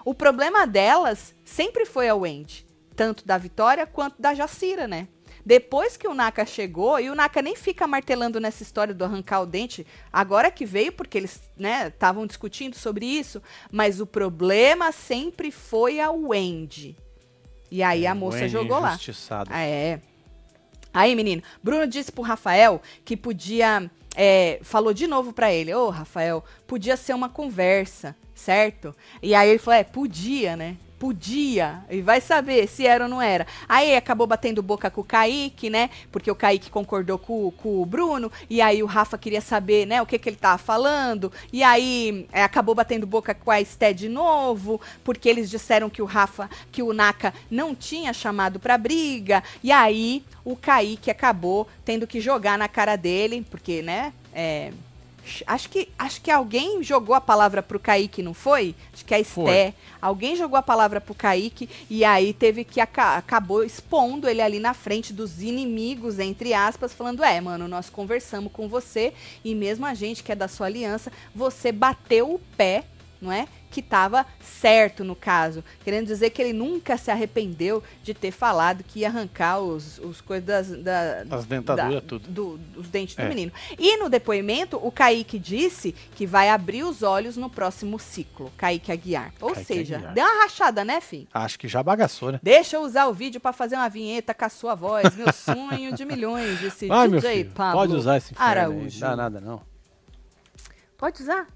O 0.05 0.13
problema 0.13 0.65
delas 0.65 1.33
sempre 1.43 1.85
foi 1.85 2.07
a 2.07 2.15
Wendy, 2.15 2.65
tanto 2.95 3.25
da 3.25 3.37
Vitória 3.37 3.85
quanto 3.85 4.21
da 4.21 4.33
Jacira, 4.33 4.87
né? 4.87 5.07
Depois 5.47 5.95
que 5.95 6.05
o 6.09 6.13
Naka 6.13 6.45
chegou, 6.45 6.99
e 6.99 7.09
o 7.09 7.15
Naka 7.15 7.41
nem 7.41 7.55
fica 7.55 7.87
martelando 7.87 8.37
nessa 8.37 8.63
história 8.63 8.93
do 8.93 9.05
arrancar 9.05 9.39
o 9.39 9.45
dente, 9.45 9.87
agora 10.11 10.51
que 10.51 10.65
veio, 10.65 10.91
porque 10.91 11.17
eles 11.17 11.39
estavam 11.87 12.23
né, 12.23 12.27
discutindo 12.27 12.75
sobre 12.75 13.05
isso, 13.05 13.41
mas 13.71 14.01
o 14.01 14.05
problema 14.05 14.91
sempre 14.91 15.49
foi 15.49 16.01
a 16.01 16.11
Wendy. 16.11 16.97
E 17.71 17.81
aí 17.81 18.03
é, 18.03 18.09
a 18.09 18.13
moça 18.13 18.49
jogou 18.49 18.77
lá. 18.77 18.97
Ah, 19.49 19.63
é. 19.63 20.01
Aí, 20.93 21.15
menino, 21.15 21.41
Bruno 21.63 21.87
disse 21.87 22.11
pro 22.11 22.23
Rafael 22.23 22.81
que 23.05 23.15
podia. 23.15 23.89
É, 24.17 24.59
falou 24.63 24.93
de 24.93 25.07
novo 25.07 25.31
para 25.31 25.49
ele: 25.53 25.73
Ô, 25.73 25.85
oh, 25.85 25.89
Rafael, 25.89 26.43
podia 26.67 26.97
ser 26.97 27.13
uma 27.13 27.29
conversa, 27.29 28.13
certo? 28.35 28.93
E 29.23 29.33
aí 29.33 29.49
ele 29.49 29.59
falou: 29.59 29.79
É, 29.79 29.85
podia, 29.85 30.57
né? 30.57 30.75
Podia, 30.99 31.83
e 31.91 32.01
vai 32.01 32.19
saber 32.19 32.67
se 32.67 32.87
era 32.87 33.03
ou 33.03 33.09
não 33.09 33.21
era. 33.21 33.45
Aí 33.69 33.95
acabou 33.95 34.25
batendo 34.25 34.63
boca 34.63 34.89
com 34.89 35.01
o 35.01 35.03
Kaique, 35.03 35.69
né? 35.69 35.91
Porque 36.11 36.31
o 36.31 36.35
Kaique 36.35 36.71
concordou 36.71 37.19
com, 37.19 37.51
com 37.51 37.79
o 37.79 37.85
Bruno, 37.85 38.31
e 38.49 38.61
aí 38.61 38.81
o 38.81 38.87
Rafa 38.87 39.15
queria 39.15 39.39
saber, 39.39 39.85
né, 39.85 40.01
o 40.01 40.07
que, 40.07 40.17
que 40.17 40.27
ele 40.27 40.37
tava 40.37 40.57
falando. 40.57 41.31
E 41.53 41.61
aí 41.61 42.27
é, 42.31 42.41
acabou 42.41 42.73
batendo 42.73 43.05
boca 43.05 43.35
com 43.35 43.51
a 43.51 43.61
Esté 43.61 43.93
de 43.93 44.09
novo, 44.09 44.81
porque 45.03 45.29
eles 45.29 45.51
disseram 45.51 45.87
que 45.87 46.01
o 46.01 46.05
Rafa, 46.05 46.49
que 46.71 46.81
o 46.81 46.91
Naka 46.93 47.31
não 47.49 47.75
tinha 47.75 48.11
chamado 48.11 48.59
pra 48.59 48.75
briga. 48.75 49.43
E 49.63 49.71
aí 49.71 50.23
o 50.43 50.55
Kaique 50.55 51.11
acabou 51.11 51.67
tendo 51.85 52.07
que 52.07 52.19
jogar 52.19 52.57
na 52.57 52.67
cara 52.67 52.95
dele, 52.95 53.45
porque, 53.51 53.83
né? 53.83 54.13
É, 54.33 54.71
Acho 55.45 55.69
que, 55.69 55.89
acho 55.97 56.21
que 56.21 56.31
alguém 56.31 56.83
jogou 56.83 57.15
a 57.15 57.21
palavra 57.21 57.61
pro 57.61 57.79
Kaique, 57.79 58.23
não 58.23 58.33
foi? 58.33 58.75
Acho 58.93 59.05
que 59.05 59.13
é 59.13 59.17
a 59.17 59.19
Esté. 59.19 59.73
Alguém 60.01 60.35
jogou 60.35 60.57
a 60.57 60.61
palavra 60.61 61.01
pro 61.01 61.15
Kaique 61.15 61.69
e 61.89 62.03
aí 62.03 62.33
teve 62.33 62.63
que 62.63 62.79
aca 62.79 63.17
acabou 63.17 63.63
expondo 63.63 64.27
ele 64.27 64.41
ali 64.41 64.59
na 64.59 64.73
frente 64.73 65.13
dos 65.13 65.41
inimigos, 65.41 66.19
entre 66.19 66.53
aspas, 66.53 66.93
falando: 66.93 67.23
É, 67.23 67.39
mano, 67.41 67.67
nós 67.67 67.89
conversamos 67.89 68.51
com 68.51 68.67
você 68.67 69.13
e 69.43 69.53
mesmo 69.55 69.85
a 69.85 69.93
gente 69.93 70.23
que 70.23 70.31
é 70.31 70.35
da 70.35 70.47
sua 70.47 70.67
aliança, 70.67 71.11
você 71.33 71.71
bateu 71.71 72.33
o 72.33 72.39
pé, 72.55 72.83
não 73.21 73.31
é? 73.31 73.47
que 73.69 73.79
estava 73.79 74.25
certo 74.39 75.03
no 75.03 75.15
caso. 75.15 75.63
Querendo 75.83 76.07
dizer 76.07 76.29
que 76.29 76.41
ele 76.41 76.53
nunca 76.53 76.97
se 76.97 77.11
arrependeu 77.11 77.83
de 78.01 78.13
ter 78.13 78.31
falado 78.31 78.83
que 78.83 78.99
ia 78.99 79.07
arrancar 79.07 79.59
os, 79.59 79.99
os 79.99 80.21
coisas 80.21 80.45
das, 80.45 80.69
da, 80.83 81.37
As 81.37 81.45
dentaduras, 81.45 82.03
tudo. 82.03 82.29
Do, 82.29 82.57
dos 82.57 82.89
dentes 82.89 83.17
é. 83.17 83.23
do 83.23 83.29
menino. 83.29 83.51
E 83.77 83.97
no 83.97 84.09
depoimento, 84.09 84.77
o 84.77 84.91
Kaique 84.91 85.37
disse 85.37 85.93
que 86.15 86.25
vai 86.25 86.49
abrir 86.49 86.83
os 86.83 87.03
olhos 87.03 87.37
no 87.37 87.49
próximo 87.49 87.99
ciclo. 87.99 88.51
Kaique 88.57 88.91
Aguiar. 88.91 89.33
Ou 89.41 89.53
Kaique 89.53 89.67
seja, 89.67 89.97
Aguiar. 89.97 90.13
deu 90.13 90.25
uma 90.25 90.43
rachada, 90.43 90.83
né, 90.83 91.01
filho? 91.01 91.27
Acho 91.33 91.59
que 91.59 91.67
já 91.67 91.83
bagaçou, 91.83 92.31
né? 92.31 92.39
Deixa 92.41 92.77
eu 92.77 92.81
usar 92.81 93.07
o 93.07 93.13
vídeo 93.13 93.39
para 93.39 93.53
fazer 93.53 93.75
uma 93.75 93.89
vinheta 93.89 94.33
com 94.33 94.45
a 94.45 94.49
sua 94.49 94.75
voz. 94.75 95.15
Meu 95.15 95.31
sonho 95.33 95.93
de 95.93 96.05
milhões, 96.05 96.59
disse 96.59 96.87
Vai, 96.87 97.07
DJ 97.09 97.45
Pablo 97.45 97.81
Pode 97.81 97.93
usar 97.93 98.17
esse 98.17 98.33
Araújo. 98.37 98.99
Não 98.99 99.09
dá 99.09 99.15
nada, 99.15 99.41
não. 99.41 99.61
Pode 100.97 101.21
usar. 101.21 101.47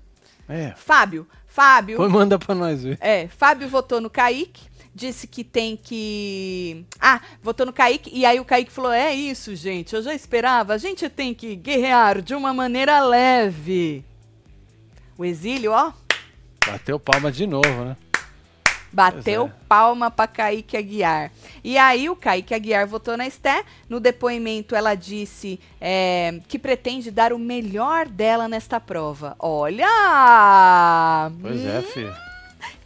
É. 0.48 0.74
Fábio, 0.76 1.26
Fábio. 1.52 1.98
Põe, 1.98 2.08
manda 2.10 2.40
pra 2.40 2.56
nós 2.56 2.82
ver. 2.82 2.98
É, 3.02 3.28
Fábio 3.28 3.68
votou 3.68 4.00
no 4.00 4.10
Kaique, 4.10 4.64
disse 4.96 5.28
que 5.28 5.44
tem 5.44 5.76
que. 5.76 6.86
Ah, 6.98 7.20
votou 7.44 7.66
no 7.66 7.74
Kaique, 7.74 8.10
e 8.14 8.26
aí 8.26 8.40
o 8.40 8.46
Kaique 8.46 8.72
falou: 8.72 8.92
é 8.92 9.14
isso, 9.14 9.54
gente, 9.54 9.94
eu 9.94 10.02
já 10.02 10.16
esperava, 10.16 10.74
a 10.74 10.78
gente 10.78 11.10
tem 11.10 11.34
que 11.34 11.56
guerrear 11.58 12.22
de 12.22 12.34
uma 12.34 12.54
maneira 12.54 13.02
leve. 13.02 14.06
O 15.18 15.26
exílio, 15.26 15.74
ó. 15.74 15.92
Bateu 16.66 16.98
palma 16.98 17.30
de 17.30 17.46
novo, 17.46 17.84
né? 17.84 17.98
Bateu 18.92 19.46
é. 19.46 19.52
palma 19.68 20.12
para 20.12 20.28
Kaique 20.28 20.76
Aguiar. 20.76 21.32
E 21.64 21.78
aí 21.78 22.10
o 22.10 22.16
Kaique 22.16 22.54
Aguiar 22.54 22.86
votou 22.88 23.16
na 23.16 23.26
Esté. 23.26 23.64
No 23.88 24.00
depoimento 24.00 24.76
ela 24.76 24.96
disse 24.96 25.60
é, 25.80 26.40
que 26.48 26.60
pretende 26.60 27.10
dar 27.10 27.32
o 27.32 27.40
melhor 27.40 28.08
dela 28.08 28.48
nesta 28.48 28.80
prova. 28.80 29.36
Olha! 29.40 29.88
Pois 31.42 31.66
é, 31.66 31.70
hum, 31.70 31.80
é, 31.80 31.82
filho. 31.82 32.32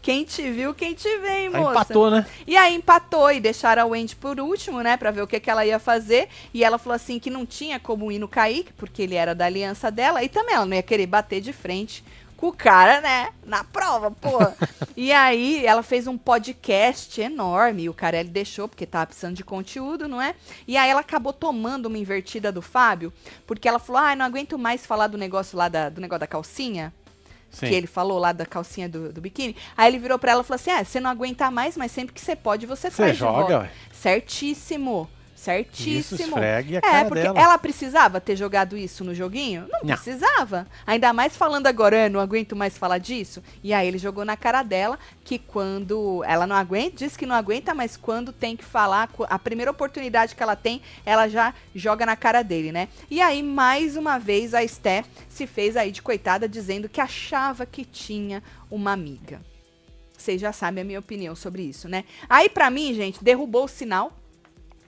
Quem 0.06 0.24
te 0.24 0.52
viu, 0.52 0.72
quem 0.72 0.94
te 0.94 1.18
vem, 1.18 1.50
moça. 1.50 1.72
empatou, 1.72 2.12
né? 2.12 2.24
E 2.46 2.56
aí 2.56 2.76
empatou 2.76 3.32
e 3.32 3.40
deixaram 3.40 3.82
a 3.82 3.86
Wendy 3.88 4.16
por 4.16 4.40
último, 4.40 4.82
né? 4.82 4.96
Pra 4.98 5.10
ver 5.10 5.24
o 5.24 5.28
que, 5.28 5.40
que 5.40 5.50
ela 5.50 5.66
ia 5.66 5.80
fazer. 5.80 6.30
E 6.54 6.64
ela 6.64 6.78
falou 6.78 6.96
assim 6.96 7.18
que 7.18 7.32
não 7.32 7.44
tinha 7.44 7.80
como 7.80 8.12
ir 8.12 8.20
no 8.20 8.28
Kaique, 8.28 8.72
porque 8.74 9.02
ele 9.02 9.16
era 9.16 9.34
da 9.34 9.48
aliança 9.48 9.90
dela. 9.90 10.24
E 10.24 10.30
também 10.30 10.54
ela 10.54 10.66
não 10.68 10.76
ia 10.76 10.84
querer 10.84 11.08
bater 11.08 11.42
de 11.42 11.52
frente 11.52 12.04
com 12.38 12.48
o 12.48 12.54
cara, 12.54 13.02
né? 13.02 13.30
Na 13.46 13.64
prova, 13.64 14.12
pô. 14.12 14.40
e 14.96 15.12
aí 15.12 15.66
ela 15.66 15.84
fez 15.84 16.08
um 16.08 16.18
podcast 16.18 17.20
enorme. 17.22 17.84
E 17.84 17.90
o 17.90 17.94
Carelli 17.94 18.30
deixou, 18.30 18.68
porque 18.68 18.86
tava 18.86 19.08
precisando 19.08 19.36
de 19.36 19.44
conteúdo, 19.44 20.08
não 20.08 20.22
é? 20.22 20.36
E 20.68 20.78
aí 20.78 20.90
ela 20.90 21.02
acabou 21.02 21.34
tomando 21.34 21.88
uma 21.88 21.98
invertida 21.98 22.52
do 22.52 22.62
Fábio, 22.62 23.14
porque 23.46 23.68
ela 23.68 23.80
falou: 23.80 24.02
ah, 24.02 24.16
não 24.16 24.26
aguento 24.26 24.58
mais 24.58 24.86
falar 24.86 25.08
do 25.08 25.18
negócio 25.18 25.58
lá 25.58 25.68
da, 25.68 25.90
do 25.90 26.02
negócio 26.02 26.22
da 26.22 26.28
calcinha. 26.28 26.94
Sim. 27.50 27.68
Que 27.68 27.76
ele 27.76 27.88
falou 27.88 28.20
lá 28.20 28.34
da 28.34 28.46
calcinha 28.46 28.90
do, 28.90 29.14
do 29.14 29.22
biquíni. 29.22 29.56
Aí 29.78 29.90
ele 29.90 29.98
virou 29.98 30.20
pra 30.20 30.34
ela 30.34 30.42
e 30.42 30.44
falou 30.44 30.56
assim: 30.56 30.72
Ah, 30.72 30.84
você 30.84 31.00
não 31.00 31.10
aguenta 31.10 31.50
mais, 31.50 31.78
mas 31.78 31.92
sempre 31.92 32.14
que 32.14 32.20
você 32.20 32.36
pode, 32.36 32.66
você, 32.66 32.92
Você 32.92 33.12
de 33.12 33.18
joga, 33.18 33.60
volta. 33.60 33.72
Certíssimo. 35.36 36.18
Isso 36.22 36.36
a 36.38 36.40
É, 36.40 36.80
cara 36.82 37.08
porque 37.10 37.22
dela. 37.24 37.40
ela 37.40 37.58
precisava 37.58 38.22
ter 38.22 38.36
jogado 38.38 38.78
isso 38.78 39.04
no 39.04 39.14
joguinho? 39.14 39.68
Não, 39.70 39.80
Não. 39.84 39.96
precisava. 39.96 40.66
Ainda 40.88 41.12
mais 41.12 41.36
falando 41.36 41.68
agora, 41.68 42.06
"Ah, 42.06 42.10
não 42.10 42.22
aguento 42.22 42.56
mais 42.56 42.78
falar 42.78 42.98
disso. 43.00 43.44
E 43.62 43.74
aí 43.74 43.86
ele 43.88 43.98
jogou 43.98 44.24
na 44.24 44.38
cara 44.38 44.64
dela 44.64 44.98
que 45.26 45.38
quando 45.38 46.24
ela 46.26 46.48
não 46.48 46.56
aguenta, 46.56 46.96
diz 46.98 47.18
que 47.18 47.26
não 47.26 47.36
aguenta, 47.36 47.74
mas 47.76 47.98
quando 47.98 48.32
tem 48.32 48.56
que 48.56 48.64
falar, 48.64 49.10
a 49.30 49.38
primeira 49.38 49.70
oportunidade 49.72 50.34
que 50.36 50.42
ela 50.42 50.56
tem, 50.56 50.82
ela 51.06 51.28
já 51.28 51.54
joga 51.76 52.06
na 52.06 52.16
cara 52.16 52.42
dele, 52.42 52.72
né? 52.72 52.88
E 53.12 53.20
aí, 53.22 53.44
mais 53.44 53.98
uma 53.98 54.18
vez, 54.18 54.54
a 54.54 54.64
Esté 54.64 55.04
se 55.28 55.46
fez 55.46 55.76
aí 55.76 55.92
de 55.92 56.02
coitada, 56.02 56.48
dizendo 56.48 56.88
que 56.88 57.02
achava 57.02 57.66
que 57.66 57.84
tinha 57.84 58.42
uma 58.72 58.94
amiga. 58.94 59.42
Vocês 60.18 60.40
já 60.40 60.54
sabem 60.54 60.82
a 60.82 60.86
minha 60.86 61.00
opinião 61.00 61.36
sobre 61.36 61.62
isso, 61.64 61.90
né? 61.90 62.06
Aí, 62.30 62.48
pra 62.50 62.70
mim, 62.72 62.94
gente, 62.94 63.22
derrubou 63.24 63.66
o 63.66 63.68
sinal 63.68 64.14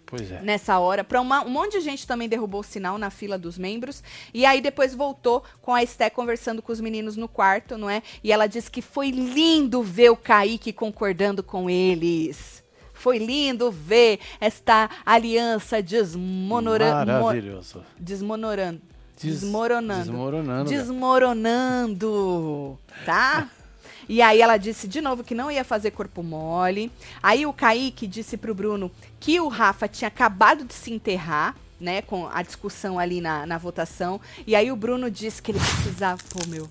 Pois 0.07 0.31
é. 0.31 0.41
nessa 0.41 0.79
hora. 0.79 1.03
Pra 1.03 1.21
uma- 1.21 1.43
um 1.43 1.49
monte 1.49 1.73
de 1.73 1.81
gente 1.81 2.07
também 2.07 2.27
derrubou 2.27 2.61
o 2.61 2.63
sinal 2.63 2.97
na 2.97 3.09
fila 3.11 3.37
dos 3.37 3.57
membros. 3.57 4.01
E 4.33 4.45
aí 4.45 4.61
depois 4.61 4.95
voltou 4.95 5.43
com 5.61 5.73
a 5.75 5.83
Esté 5.83 6.09
conversando 6.09 6.61
com 6.61 6.71
os 6.71 6.79
meninos 6.81 7.15
no 7.17 7.27
quarto, 7.27 7.77
não 7.77 7.89
é? 7.89 8.01
E 8.23 8.31
ela 8.31 8.47
disse 8.47 8.71
que 8.71 8.81
foi 8.81 9.11
lindo 9.11 9.83
ver 9.83 10.09
o 10.09 10.15
Kaique 10.15 10.73
concordando 10.73 11.43
com 11.43 11.69
eles. 11.69 12.63
Foi 12.93 13.19
lindo 13.19 13.69
ver 13.69 14.19
esta 14.41 14.89
aliança 15.05 15.83
desmonorando. 15.83 17.11
Maravilhoso. 17.11 17.83
Desmonorando. 17.99 18.81
Des- 19.21 19.41
Desmoronando. 19.41 19.99
Desmoronando. 20.03 20.69
Desmoronando, 20.69 22.79
tá? 23.05 23.49
E 24.09 24.21
aí 24.21 24.41
ela 24.41 24.57
disse 24.57 24.87
de 24.87 25.01
novo 25.01 25.23
que 25.23 25.35
não 25.35 25.51
ia 25.51 25.63
fazer 25.63 25.91
corpo 25.91 26.23
mole. 26.23 26.91
Aí 27.21 27.45
o 27.45 27.51
Kaique 27.53 28.07
disse 28.07 28.37
pro 28.37 28.55
Bruno 28.55 28.91
que 29.19 29.39
o 29.39 29.47
Rafa 29.47 29.87
tinha 29.87 30.07
acabado 30.07 30.63
de 30.63 30.73
se 30.73 30.93
enterrar, 30.93 31.55
né? 31.79 32.01
Com 32.01 32.27
a 32.27 32.41
discussão 32.41 32.97
ali 32.97 33.19
na, 33.21 33.45
na 33.45 33.57
votação. 33.57 34.19
E 34.45 34.55
aí 34.55 34.71
o 34.71 34.75
Bruno 34.75 35.11
disse 35.11 35.41
que 35.41 35.51
ele 35.51 35.59
precisava, 35.59 36.21
pô, 36.29 36.39
meu, 36.47 36.69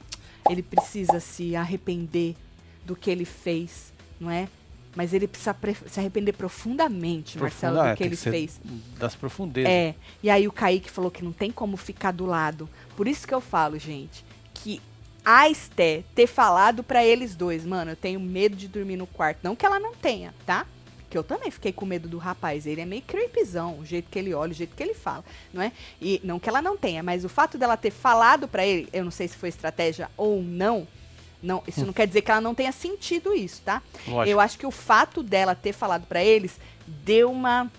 ele 0.48 0.62
precisa 0.62 1.20
se 1.20 1.54
arrepender 1.54 2.34
do 2.84 2.96
que 2.96 3.10
ele 3.10 3.24
fez, 3.24 3.92
não 4.18 4.30
é? 4.30 4.48
Mas 4.94 5.12
ele 5.12 5.28
precisa 5.28 5.52
pre- 5.52 5.76
se 5.86 6.00
arrepender 6.00 6.32
profundamente, 6.32 7.38
Marcelo, 7.38 7.74
Profunda- 7.74 7.90
é, 7.90 7.92
do 7.92 7.96
que 7.96 8.02
tem 8.02 8.06
ele 8.06 8.16
ser 8.16 8.30
fez. 8.30 8.60
Das 8.98 9.14
profundezas. 9.14 9.70
É, 9.70 9.94
e 10.22 10.30
aí 10.30 10.48
o 10.48 10.52
Kaique 10.52 10.90
falou 10.90 11.10
que 11.10 11.22
não 11.22 11.32
tem 11.32 11.50
como 11.52 11.76
ficar 11.76 12.12
do 12.12 12.24
lado. 12.24 12.66
Por 12.96 13.06
isso 13.06 13.26
que 13.28 13.34
eu 13.34 13.40
falo, 13.42 13.78
gente, 13.78 14.24
que 15.26 15.30
a 15.30 15.50
Esté 15.50 16.04
ter 16.14 16.28
falado 16.28 16.84
pra 16.84 17.04
eles 17.04 17.34
dois, 17.34 17.64
mano, 17.64 17.90
eu 17.90 17.96
tenho 17.96 18.20
medo 18.20 18.54
de 18.54 18.68
dormir 18.68 18.96
no 18.96 19.06
quarto. 19.06 19.40
Não 19.42 19.56
que 19.56 19.66
ela 19.66 19.80
não 19.80 19.94
tenha, 19.94 20.32
tá? 20.46 20.64
Que 21.10 21.18
eu 21.18 21.24
também 21.24 21.50
fiquei 21.50 21.72
com 21.72 21.84
medo 21.84 22.08
do 22.08 22.16
rapaz. 22.16 22.66
Ele 22.66 22.80
é 22.80 22.86
meio 22.86 23.02
creepyzão, 23.02 23.78
o 23.78 23.84
jeito 23.84 24.08
que 24.08 24.18
ele 24.18 24.32
olha, 24.32 24.52
o 24.52 24.54
jeito 24.54 24.76
que 24.76 24.82
ele 24.82 24.94
fala, 24.94 25.24
não 25.52 25.60
é? 25.60 25.72
E 26.00 26.20
não 26.22 26.38
que 26.38 26.48
ela 26.48 26.62
não 26.62 26.76
tenha, 26.76 27.02
mas 27.02 27.24
o 27.24 27.28
fato 27.28 27.58
dela 27.58 27.76
ter 27.76 27.90
falado 27.90 28.46
pra 28.46 28.64
ele, 28.64 28.88
eu 28.92 29.04
não 29.04 29.10
sei 29.10 29.26
se 29.26 29.36
foi 29.36 29.48
estratégia 29.48 30.08
ou 30.16 30.42
não, 30.42 30.86
não, 31.42 31.62
isso 31.66 31.84
não 31.84 31.92
quer 31.92 32.06
dizer 32.06 32.22
que 32.22 32.30
ela 32.30 32.40
não 32.40 32.54
tenha 32.54 32.72
sentido 32.72 33.34
isso, 33.34 33.62
tá? 33.64 33.82
Lógico. 34.06 34.30
Eu 34.30 34.40
acho 34.40 34.58
que 34.58 34.66
o 34.66 34.70
fato 34.70 35.22
dela 35.22 35.54
ter 35.54 35.72
falado 35.72 36.06
pra 36.06 36.24
eles 36.24 36.58
deu 36.86 37.30
uma 37.30 37.70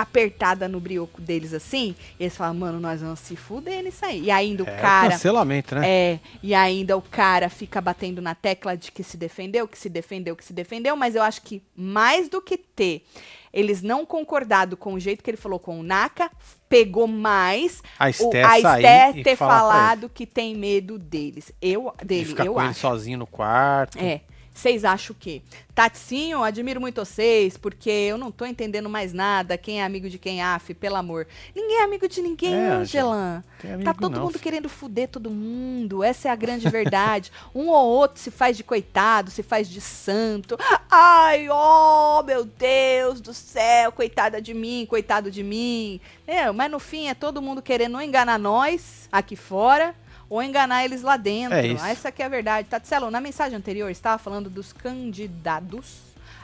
apertada 0.00 0.68
no 0.68 0.80
brioco 0.80 1.20
deles 1.20 1.52
assim, 1.52 1.94
e 2.18 2.24
eles 2.24 2.36
falam, 2.36 2.54
mano, 2.54 2.80
nós 2.80 3.00
vamos 3.00 3.20
se 3.20 3.36
fuder 3.36 3.82
nisso 3.82 4.04
aí. 4.04 4.24
E 4.24 4.30
ainda 4.30 4.64
o 4.64 4.68
É, 4.68 4.76
cara. 4.76 5.12
cancelamento, 5.12 5.74
né? 5.74 5.88
É, 5.88 6.20
e 6.42 6.54
ainda 6.54 6.96
o 6.96 7.02
cara 7.02 7.48
fica 7.48 7.80
batendo 7.80 8.20
na 8.22 8.34
tecla 8.34 8.76
de 8.76 8.90
que 8.92 9.02
se 9.02 9.16
defendeu, 9.16 9.66
que 9.68 9.78
se 9.78 9.88
defendeu, 9.88 10.36
que 10.36 10.44
se 10.44 10.52
defendeu, 10.52 10.96
mas 10.96 11.14
eu 11.14 11.22
acho 11.22 11.42
que 11.42 11.62
mais 11.74 12.28
do 12.28 12.40
que 12.40 12.56
ter 12.56 13.04
eles 13.52 13.80
não 13.80 14.04
concordado 14.04 14.76
com 14.76 14.92
o 14.92 15.00
jeito 15.00 15.24
que 15.24 15.30
ele 15.30 15.36
falou 15.38 15.58
com 15.58 15.80
o 15.80 15.82
Naka, 15.82 16.30
pegou 16.68 17.06
mais 17.06 17.82
A 17.98 18.04
o, 18.04 18.08
Esté 18.10 18.44
a 18.44 18.58
Esté 18.58 19.22
ter 19.22 19.34
falado 19.36 20.10
que 20.10 20.26
tem 20.26 20.54
medo 20.54 20.98
deles. 20.98 21.50
Eu, 21.62 21.90
ele. 21.98 22.06
dele, 22.06 22.20
De 22.24 22.28
ficar 22.30 22.44
eu 22.44 22.52
com 22.52 22.60
ele 22.60 22.70
acho. 22.70 22.80
sozinho 22.80 23.18
no 23.18 23.26
quarto. 23.26 23.96
É. 23.98 24.20
Vocês 24.56 24.86
acham 24.86 25.14
o 25.14 25.18
quê? 25.20 25.42
Tatinho, 25.74 26.42
admiro 26.42 26.80
muito 26.80 27.04
vocês, 27.04 27.58
porque 27.58 27.90
eu 27.90 28.16
não 28.16 28.32
tô 28.32 28.46
entendendo 28.46 28.88
mais 28.88 29.12
nada. 29.12 29.58
Quem 29.58 29.82
é 29.82 29.84
amigo 29.84 30.08
de 30.08 30.18
quem, 30.18 30.40
af, 30.40 30.72
pelo 30.72 30.96
amor. 30.96 31.26
Ninguém 31.54 31.76
é 31.76 31.82
amigo 31.84 32.08
de 32.08 32.22
ninguém, 32.22 32.54
É, 32.54 32.68
Angela. 32.68 33.44
Tem 33.60 33.74
amigo 33.74 33.84
Tá 33.84 33.92
todo 33.92 34.14
não, 34.14 34.24
mundo 34.24 34.38
querendo 34.38 34.66
fuder 34.66 35.08
todo 35.08 35.28
mundo. 35.28 36.02
Essa 36.02 36.28
é 36.28 36.30
a 36.30 36.34
grande 36.34 36.70
verdade. 36.70 37.30
um 37.54 37.68
ou 37.68 37.86
outro 37.86 38.18
se 38.18 38.30
faz 38.30 38.56
de 38.56 38.64
coitado, 38.64 39.30
se 39.30 39.42
faz 39.42 39.68
de 39.68 39.78
santo. 39.78 40.56
Ai, 40.90 41.50
oh, 41.50 42.22
meu 42.22 42.46
Deus 42.46 43.20
do 43.20 43.34
céu, 43.34 43.92
coitada 43.92 44.40
de 44.40 44.54
mim, 44.54 44.86
coitado 44.88 45.30
de 45.30 45.42
mim. 45.42 46.00
É, 46.26 46.50
mas 46.50 46.70
no 46.70 46.78
fim 46.78 47.08
é 47.08 47.14
todo 47.14 47.42
mundo 47.42 47.60
querendo 47.60 48.00
enganar 48.00 48.38
nós 48.38 49.06
aqui 49.12 49.36
fora 49.36 49.94
ou 50.28 50.42
enganar 50.42 50.84
eles 50.84 51.02
lá 51.02 51.16
dentro. 51.16 51.56
É 51.56 51.66
isso. 51.66 51.84
Essa 51.84 52.10
que 52.12 52.22
é 52.22 52.26
a 52.26 52.28
verdade. 52.28 52.68
Tatselo, 52.68 53.10
na 53.10 53.20
mensagem 53.20 53.56
anterior 53.56 53.90
estava 53.90 54.18
falando 54.18 54.48
dos 54.50 54.72
candidatos 54.72 55.98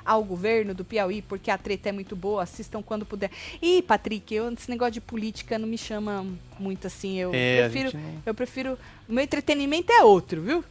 ao 0.04 0.24
governo 0.24 0.74
do 0.74 0.84
Piauí, 0.84 1.22
porque 1.22 1.50
a 1.50 1.56
treta 1.56 1.88
é 1.88 1.92
muito 1.92 2.16
boa, 2.16 2.42
assistam 2.42 2.82
quando 2.82 3.06
puder. 3.06 3.30
Ih, 3.60 3.82
Patrick, 3.82 4.34
eu, 4.34 4.52
esse 4.52 4.68
negócio 4.68 4.92
de 4.94 5.00
política 5.00 5.58
não 5.58 5.68
me 5.68 5.78
chama 5.78 6.26
muito 6.58 6.86
assim. 6.88 7.18
Eu 7.18 7.30
É, 7.32 7.68
prefiro. 7.68 7.96
não- 7.96 8.22
Eu 8.26 8.34
prefiro. 8.34 8.78
O 9.08 9.12
meu 9.12 9.22
entretenimento 9.22 9.92
é 9.92 10.02
outro, 10.02 10.40
viu? 10.42 10.64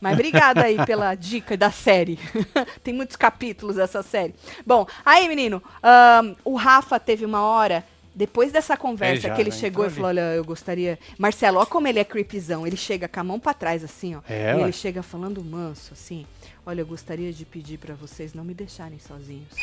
Mas 0.00 0.14
obrigada 0.14 0.62
aí 0.64 0.76
pela 0.86 1.12
dica 1.16 1.54
da 1.56 1.70
série. 1.70 2.18
Tem 2.82 2.94
muitos 2.94 3.16
capítulos 3.16 3.76
essa 3.78 4.02
série. 4.02 4.34
Bom, 4.64 4.86
aí, 5.04 5.28
menino, 5.28 5.62
ahn, 5.82 6.34
o 6.44 6.54
Rafa 6.56 6.98
teve 6.98 7.24
uma 7.26 7.42
hora. 7.42 7.84
Depois 8.18 8.50
dessa 8.50 8.76
conversa 8.76 9.28
já, 9.28 9.34
que 9.36 9.40
ele 9.40 9.50
né? 9.50 9.56
chegou 9.56 9.84
e 9.84 9.86
Entrou 9.86 9.94
falou: 9.94 10.08
Olha, 10.08 10.34
eu 10.34 10.44
gostaria. 10.44 10.98
Marcelo, 11.16 11.58
olha 11.58 11.66
como 11.66 11.86
ele 11.86 12.00
é 12.00 12.04
creepzão. 12.04 12.66
Ele 12.66 12.76
chega 12.76 13.06
com 13.06 13.20
a 13.20 13.22
mão 13.22 13.38
pra 13.38 13.54
trás, 13.54 13.84
assim, 13.84 14.16
ó. 14.16 14.20
É, 14.28 14.54
e 14.54 14.56
ué. 14.56 14.62
ele 14.64 14.72
chega 14.72 15.04
falando 15.04 15.42
manso, 15.44 15.92
assim. 15.92 16.26
Olha, 16.66 16.80
eu 16.80 16.86
gostaria 16.86 17.32
de 17.32 17.44
pedir 17.44 17.78
pra 17.78 17.94
vocês 17.94 18.34
não 18.34 18.42
me 18.42 18.54
deixarem 18.54 18.98
sozinhos. 18.98 19.54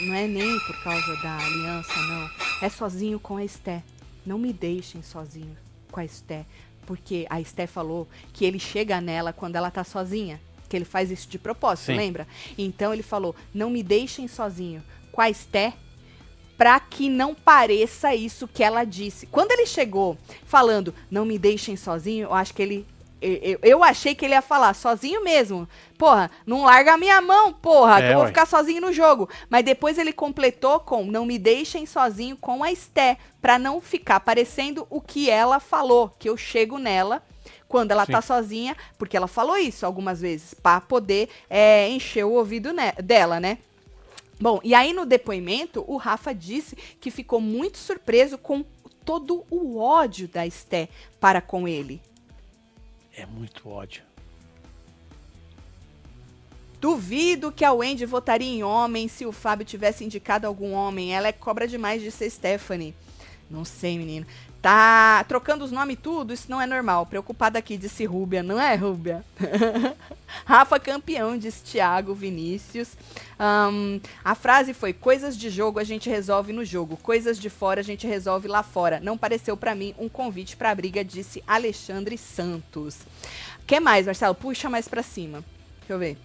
Não 0.00 0.14
é 0.14 0.26
nem 0.26 0.58
por 0.60 0.82
causa 0.82 1.14
da 1.22 1.36
aliança, 1.36 1.94
não. 1.94 2.30
É 2.62 2.70
sozinho 2.70 3.20
com 3.20 3.36
a 3.36 3.44
Esté. 3.44 3.82
Não 4.24 4.38
me 4.38 4.50
deixem 4.50 5.02
sozinho 5.02 5.54
com 5.90 6.00
a 6.00 6.06
Esté. 6.06 6.46
Porque 6.86 7.26
a 7.28 7.38
Esté 7.38 7.66
falou 7.66 8.08
que 8.32 8.46
ele 8.46 8.58
chega 8.58 8.98
nela 8.98 9.30
quando 9.30 9.56
ela 9.56 9.70
tá 9.70 9.84
sozinha. 9.84 10.40
Que 10.70 10.76
ele 10.76 10.86
faz 10.86 11.10
isso 11.10 11.28
de 11.28 11.38
propósito, 11.38 11.88
Sim. 11.88 11.96
lembra? 11.96 12.26
Então 12.56 12.94
ele 12.94 13.02
falou: 13.02 13.36
não 13.52 13.68
me 13.68 13.82
deixem 13.82 14.26
sozinho 14.26 14.82
com 15.12 15.20
a 15.20 15.28
Esté 15.28 15.74
pra 16.62 16.78
que 16.78 17.08
não 17.08 17.34
pareça 17.34 18.14
isso 18.14 18.46
que 18.46 18.62
ela 18.62 18.84
disse. 18.84 19.26
Quando 19.26 19.50
ele 19.50 19.66
chegou 19.66 20.16
falando, 20.46 20.94
não 21.10 21.24
me 21.24 21.36
deixem 21.36 21.74
sozinho, 21.76 22.26
eu 22.28 22.32
acho 22.34 22.54
que 22.54 22.62
ele. 22.62 22.86
Eu, 23.20 23.58
eu- 23.64 23.82
achei 23.84 24.14
que 24.14 24.24
ele 24.24 24.34
ia 24.34 24.40
falar 24.40 24.72
sozinho 24.72 25.24
mesmo. 25.24 25.68
Porra, 25.98 26.30
não 26.46 26.62
larga 26.64 26.92
a 26.92 26.96
minha 26.96 27.20
mão, 27.20 27.52
porra, 27.52 27.96
que 27.96 28.06
É, 28.06 28.10
eu 28.10 28.14
vou 28.14 28.22
ué. 28.22 28.28
ficar 28.28 28.46
sozinho 28.46 28.80
no 28.80 28.92
jogo. 28.92 29.28
Mas 29.50 29.64
depois 29.64 29.98
ele 29.98 30.12
completou 30.12 30.78
com 30.78 31.04
não 31.04 31.26
me 31.26 31.36
deixem 31.36 31.84
sozinho 31.84 32.36
com 32.36 32.62
a 32.62 32.70
Esté, 32.70 33.16
pra 33.40 33.58
não 33.58 33.80
ficar 33.80 34.20
parecendo 34.20 34.86
o 34.88 35.00
que 35.00 35.28
ela 35.28 35.58
falou, 35.58 36.14
que 36.16 36.28
eu 36.28 36.36
chego 36.36 36.78
nela 36.78 37.24
quando 37.68 37.90
ela 37.90 38.06
Sim. 38.06 38.12
tá 38.12 38.22
sozinha, 38.22 38.76
porque 38.96 39.16
ela 39.16 39.26
falou 39.26 39.56
isso 39.56 39.84
algumas 39.84 40.20
vezes, 40.20 40.54
pra 40.54 40.80
poder 40.80 41.28
é, 41.50 41.88
encher 41.88 42.24
o 42.24 42.30
ouvido 42.34 42.70
dela, 43.02 43.40
né? 43.40 43.58
Bom, 44.42 44.58
e 44.64 44.74
aí 44.74 44.92
no 44.92 45.06
depoimento, 45.06 45.84
o 45.86 45.96
Rafa 45.96 46.34
disse 46.34 46.74
que 46.74 47.12
ficou 47.12 47.40
muito 47.40 47.78
surpreso 47.78 48.36
com 48.36 48.64
todo 49.04 49.46
o 49.48 49.78
ódio 49.78 50.26
da 50.26 50.44
Esté 50.44 50.88
para 51.20 51.40
com 51.40 51.68
ele. 51.68 52.02
É 53.16 53.24
muito 53.24 53.68
ódio. 53.68 54.02
Duvido 56.80 57.52
que 57.52 57.64
a 57.64 57.72
Wendy 57.72 58.04
votaria 58.04 58.52
em 58.52 58.64
homem 58.64 59.06
se 59.06 59.24
o 59.24 59.30
Fábio 59.30 59.64
tivesse 59.64 60.04
indicado 60.04 60.44
algum 60.44 60.72
homem. 60.72 61.14
Ela 61.14 61.28
é 61.28 61.32
cobra 61.32 61.68
demais 61.68 62.02
de 62.02 62.10
ser 62.10 62.28
Stephanie. 62.28 62.96
Não 63.48 63.64
sei, 63.64 63.96
menino. 63.96 64.26
Tá 64.62 65.24
trocando 65.24 65.64
os 65.64 65.72
nomes 65.72 65.98
tudo, 66.00 66.32
isso 66.32 66.48
não 66.48 66.60
é 66.60 66.66
normal. 66.66 67.04
Preocupada 67.04 67.58
aqui, 67.58 67.76
disse 67.76 68.04
Rúbia, 68.04 68.44
não 68.44 68.60
é, 68.60 68.76
Rúbia? 68.76 69.24
Rafa 70.46 70.78
campeão, 70.78 71.36
disse 71.36 71.64
Thiago 71.64 72.14
Vinícius. 72.14 72.96
Um, 73.40 74.00
a 74.24 74.36
frase 74.36 74.72
foi: 74.72 74.92
coisas 74.92 75.36
de 75.36 75.50
jogo 75.50 75.80
a 75.80 75.84
gente 75.84 76.08
resolve 76.08 76.52
no 76.52 76.64
jogo, 76.64 76.96
coisas 76.96 77.40
de 77.40 77.50
fora 77.50 77.80
a 77.80 77.82
gente 77.82 78.06
resolve 78.06 78.46
lá 78.46 78.62
fora. 78.62 79.00
Não 79.00 79.18
pareceu 79.18 79.56
para 79.56 79.74
mim 79.74 79.96
um 79.98 80.08
convite 80.08 80.56
pra 80.56 80.72
briga, 80.72 81.04
disse 81.04 81.42
Alexandre 81.44 82.16
Santos. 82.16 83.00
que 83.66 83.80
mais, 83.80 84.06
Marcelo? 84.06 84.36
Puxa 84.36 84.70
mais 84.70 84.86
pra 84.86 85.02
cima. 85.02 85.42
Deixa 85.80 85.92
eu 85.92 85.98
ver. 85.98 86.16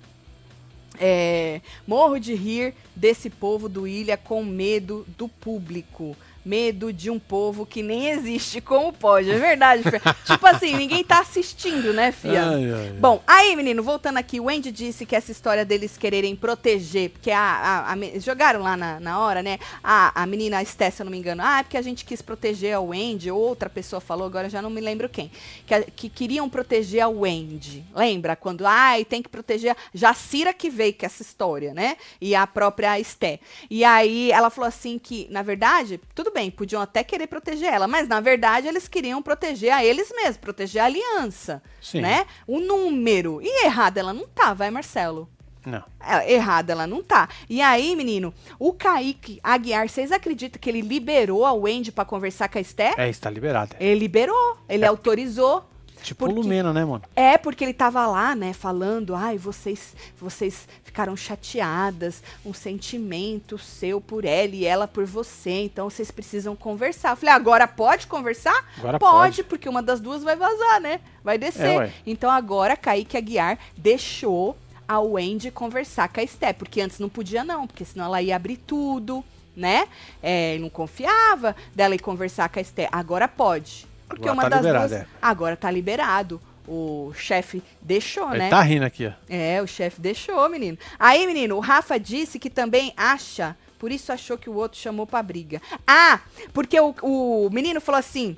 É, 1.00 1.60
morro 1.88 2.20
de 2.20 2.36
rir 2.36 2.76
desse 2.96 3.32
povo 3.32 3.68
do 3.68 3.88
Ilha 3.88 4.16
com 4.16 4.44
medo 4.44 5.06
do 5.18 5.28
público 5.28 6.16
medo 6.48 6.94
de 6.94 7.10
um 7.10 7.20
povo 7.20 7.66
que 7.66 7.84
nem 7.84 8.08
existe. 8.08 8.62
Como 8.62 8.94
pode? 8.94 9.30
É 9.30 9.38
verdade, 9.38 9.84
Fia. 9.84 10.02
tipo 10.26 10.48
assim, 10.48 10.76
ninguém 10.76 11.04
tá 11.04 11.20
assistindo, 11.20 11.92
né, 11.94 12.12
Fia? 12.12 12.48
Ai, 12.48 12.72
ai. 12.74 12.90
Bom, 13.00 13.22
aí, 13.28 13.56
menino, 13.56 13.84
voltando 13.84 14.18
aqui, 14.18 14.40
o 14.40 14.50
Andy 14.50 14.72
disse 14.72 15.06
que 15.06 15.16
essa 15.16 15.32
história 15.32 15.66
deles 15.66 15.98
quererem 15.98 16.36
proteger, 16.36 17.10
porque 17.10 17.32
a, 17.32 17.40
a, 17.40 17.94
a 17.94 18.20
jogaram 18.20 18.62
lá 18.62 18.78
na, 18.78 19.00
na 19.00 19.20
hora, 19.20 19.44
né? 19.44 19.60
A, 19.84 20.24
a 20.24 20.26
menina 20.26 20.58
a 20.58 20.64
Esté, 20.64 20.90
se 20.90 21.02
eu 21.02 21.06
não 21.06 21.12
me 21.12 21.18
engano, 21.18 21.42
ah, 21.44 21.60
é 21.60 21.64
porque 21.64 21.78
a 21.78 21.82
gente 21.82 22.06
quis 22.06 22.22
proteger 22.22 22.76
a 22.76 22.80
Wendy, 22.80 23.30
outra 23.30 23.70
pessoa 23.70 24.00
falou, 24.00 24.26
agora 24.26 24.50
já 24.50 24.62
não 24.62 24.70
me 24.70 24.80
lembro 24.80 25.10
quem, 25.10 25.30
que, 25.66 25.82
que 25.92 26.10
queriam 26.10 26.50
proteger 26.50 27.02
a 27.02 27.08
Wendy. 27.08 27.86
Lembra? 27.94 28.36
Quando, 28.36 28.66
ai, 28.66 29.02
ah, 29.02 29.06
tem 29.06 29.22
que 29.22 29.30
proteger. 29.30 29.76
Jacira 29.94 30.54
que 30.54 30.70
veio 30.70 30.94
com 30.94 31.06
essa 31.06 31.22
história, 31.22 31.74
né? 31.74 31.98
E 32.22 32.36
a 32.36 32.48
própria 32.48 33.00
Esté. 33.00 33.40
E 33.70 33.84
aí 33.84 34.32
ela 34.32 34.50
falou 34.50 34.68
assim 34.68 34.98
que, 34.98 35.28
na 35.30 35.42
verdade, 35.42 36.00
tudo 36.14 36.32
bem, 36.32 36.37
podiam 36.52 36.82
até 36.82 37.04
querer 37.04 37.28
proteger 37.28 37.74
ela, 37.74 37.88
mas 37.88 38.08
na 38.08 38.20
verdade 38.20 38.68
eles 38.68 38.88
queriam 38.88 39.22
proteger 39.22 39.74
a 39.74 39.84
eles 39.84 40.12
mesmos, 40.16 40.38
proteger 40.38 40.82
a 40.82 40.86
aliança, 40.86 41.62
Sim. 41.82 42.02
né? 42.02 42.26
O 42.46 42.60
número. 42.60 43.40
E 43.42 43.66
errada 43.66 44.00
ela 44.00 44.14
não 44.14 44.28
tá, 44.28 44.54
vai, 44.54 44.70
Marcelo? 44.70 45.28
Não. 45.66 45.84
É, 46.00 46.32
errada 46.32 46.72
ela 46.72 46.88
não 46.88 47.04
tá. 47.04 47.28
E 47.50 47.62
aí, 47.62 47.94
menino, 47.94 48.34
o 48.58 48.72
Kaique 48.72 49.40
Aguiar, 49.44 49.90
vocês 49.90 50.14
acreditam 50.14 50.62
que 50.62 50.70
ele 50.70 50.80
liberou 50.80 51.46
a 51.46 51.52
Wendy 51.52 51.92
para 51.92 52.06
conversar 52.06 52.48
com 52.48 52.58
a 52.58 52.62
Esther? 52.62 52.94
É, 52.98 53.10
está 53.10 53.30
liberada. 53.30 53.76
Ele 53.78 54.00
liberou, 54.00 54.58
ele 54.70 54.86
é. 54.86 54.88
autorizou. 54.88 55.66
Tipo 56.08 56.26
porque, 56.26 56.40
Lumena, 56.40 56.72
né, 56.72 56.86
mano? 56.86 57.04
É, 57.14 57.38
porque 57.38 57.66
ele 57.66 57.74
tava 57.74 58.08
lá, 58.08 58.34
né, 58.34 58.54
falando, 58.54 59.14
ai, 59.14 59.38
vocês, 59.38 59.94
vocês 60.18 60.66
ficaram 60.82 61.18
chateadas, 61.18 62.24
um 62.46 62.54
sentimento 62.54 63.58
seu 63.58 64.00
por 64.00 64.24
ela 64.24 64.56
e 64.56 64.64
ela 64.64 64.88
por 64.88 65.06
você, 65.06 65.64
então 65.64 65.90
vocês 65.90 66.10
precisam 66.10 66.56
conversar. 66.56 67.10
Eu 67.10 67.18
falei, 67.18 67.36
agora 67.36 67.68
pode 67.68 68.08
conversar? 68.08 68.56
Agora 68.78 68.98
pode, 68.98 69.18
pode, 69.18 69.44
porque 69.44 69.68
uma 69.68 69.84
das 69.84 70.00
duas 70.00 70.24
vai 70.24 70.38
vazar, 70.38 70.80
né? 70.80 71.02
Vai 71.22 71.38
descer. 71.38 71.82
É, 71.82 71.92
então 72.06 72.32
agora 72.32 72.78
Kaique 72.78 73.18
Aguiar 73.18 73.60
deixou 73.76 74.56
a 74.88 75.02
Wendy 75.02 75.52
conversar 75.52 76.08
com 76.08 76.22
a 76.22 76.24
Esté, 76.24 76.54
porque 76.54 76.80
antes 76.80 77.00
não 77.00 77.10
podia 77.10 77.44
não, 77.44 77.68
porque 77.68 77.84
senão 77.84 78.06
ela 78.06 78.22
ia 78.22 78.38
abrir 78.38 78.56
tudo, 78.56 79.26
né? 79.54 79.90
É, 80.24 80.58
não 80.60 80.70
confiava 80.70 81.54
dela 81.76 81.96
ir 81.96 82.00
conversar 82.00 82.48
com 82.48 82.60
a 82.60 82.62
Esté. 82.62 82.88
Agora 82.94 83.28
pode. 83.28 83.86
Porque 84.08 84.28
agora 84.28 84.34
uma 84.34 84.50
tá 84.50 84.62
das 84.62 84.90
duas. 84.90 84.92
É. 84.92 85.08
Agora 85.22 85.56
tá 85.56 85.70
liberado. 85.70 86.42
O 86.68 87.14
chefe 87.16 87.64
deixou, 87.82 88.30
Ele 88.30 88.40
né? 88.40 88.50
tá 88.50 88.62
rindo 88.62 88.84
aqui, 88.84 89.08
ó. 89.08 89.12
É, 89.30 89.62
o 89.62 89.68
chefe 89.68 90.02
deixou, 90.02 90.50
menino. 90.50 90.78
Aí, 91.00 91.26
menino, 91.26 91.56
o 91.56 91.62
Rafa 91.62 91.98
disse 91.98 92.38
que 92.38 92.50
também 92.50 92.94
acha. 92.98 93.56
Por 93.80 93.90
isso 93.90 94.12
achou 94.12 94.38
que 94.38 94.50
o 94.50 94.56
outro 94.56 94.78
chamou 94.78 95.08
pra 95.08 95.24
briga. 95.24 95.62
Ah, 95.88 96.20
porque 96.52 96.78
o, 96.78 96.94
o 97.02 97.50
menino 97.52 97.80
falou 97.80 98.00
assim. 98.00 98.36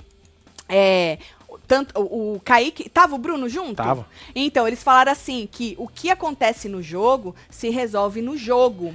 É, 0.68 1.18
tanto 1.66 2.00
o, 2.00 2.34
o 2.34 2.40
Kaique. 2.40 2.88
Tava 2.88 3.16
o 3.16 3.18
Bruno 3.18 3.48
junto? 3.48 3.74
Tava. 3.74 4.06
Então, 4.32 4.68
eles 4.68 4.82
falaram 4.82 5.10
assim: 5.10 5.48
que 5.50 5.74
o 5.76 5.88
que 5.88 6.08
acontece 6.08 6.68
no 6.68 6.80
jogo 6.80 7.34
se 7.48 7.68
resolve 7.68 8.22
no 8.22 8.36
jogo. 8.36 8.94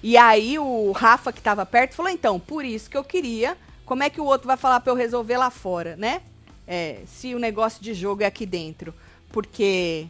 E 0.00 0.16
aí 0.16 0.58
o 0.60 0.92
Rafa, 0.92 1.32
que 1.32 1.42
tava 1.42 1.66
perto, 1.66 1.96
falou: 1.96 2.12
então, 2.12 2.38
por 2.38 2.64
isso 2.64 2.88
que 2.88 2.96
eu 2.96 3.02
queria 3.02 3.56
como 3.86 4.02
é 4.02 4.10
que 4.10 4.20
o 4.20 4.24
outro 4.24 4.48
vai 4.48 4.56
falar 4.56 4.80
para 4.80 4.92
eu 4.92 4.96
resolver 4.96 5.38
lá 5.38 5.48
fora, 5.48 5.96
né? 5.96 6.20
É, 6.66 7.02
se 7.06 7.34
o 7.34 7.38
negócio 7.38 7.80
de 7.82 7.94
jogo 7.94 8.24
é 8.24 8.26
aqui 8.26 8.44
dentro. 8.44 8.92
Porque 9.30 10.08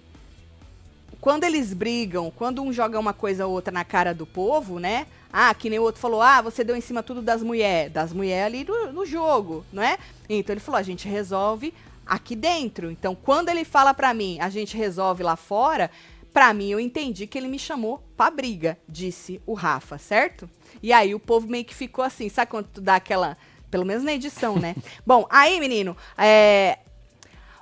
quando 1.20 1.44
eles 1.44 1.74
brigam, 1.74 2.32
quando 2.34 2.62
um 2.62 2.72
joga 2.72 2.98
uma 2.98 3.12
coisa 3.12 3.46
ou 3.46 3.52
outra 3.52 3.72
na 3.72 3.84
cara 3.84 4.14
do 4.14 4.24
povo, 4.24 4.78
né? 4.78 5.06
Ah, 5.30 5.52
que 5.54 5.68
nem 5.68 5.78
o 5.78 5.82
outro 5.82 6.00
falou, 6.00 6.22
ah, 6.22 6.40
você 6.40 6.64
deu 6.64 6.74
em 6.74 6.80
cima 6.80 7.02
tudo 7.02 7.20
das 7.20 7.42
mulheres, 7.42 7.92
das 7.92 8.12
mulheres 8.14 8.46
ali 8.46 8.64
no, 8.64 8.92
no 8.92 9.04
jogo, 9.04 9.62
não 9.70 9.82
é? 9.82 9.98
Então 10.26 10.54
ele 10.54 10.60
falou, 10.60 10.78
a 10.78 10.82
gente 10.82 11.06
resolve 11.06 11.74
aqui 12.06 12.34
dentro. 12.34 12.90
Então 12.90 13.14
quando 13.14 13.50
ele 13.50 13.64
fala 13.64 13.92
pra 13.92 14.14
mim, 14.14 14.38
a 14.40 14.48
gente 14.48 14.74
resolve 14.74 15.22
lá 15.22 15.36
fora, 15.36 15.90
pra 16.32 16.54
mim 16.54 16.70
eu 16.70 16.80
entendi 16.80 17.26
que 17.26 17.36
ele 17.36 17.48
me 17.48 17.58
chamou 17.58 18.02
pra 18.16 18.30
briga, 18.30 18.78
disse 18.88 19.38
o 19.44 19.52
Rafa, 19.52 19.98
certo? 19.98 20.48
E 20.82 20.94
aí 20.94 21.14
o 21.14 21.20
povo 21.20 21.46
meio 21.46 21.64
que 21.64 21.74
ficou 21.74 22.02
assim, 22.02 22.30
sabe 22.30 22.50
quando 22.50 22.68
tu 22.72 22.80
dá 22.80 22.94
aquela 22.94 23.36
pelo 23.76 23.84
menos 23.84 24.02
na 24.02 24.14
edição, 24.14 24.56
né? 24.56 24.74
Bom, 25.04 25.26
aí, 25.28 25.60
menino, 25.60 25.94
é, 26.16 26.78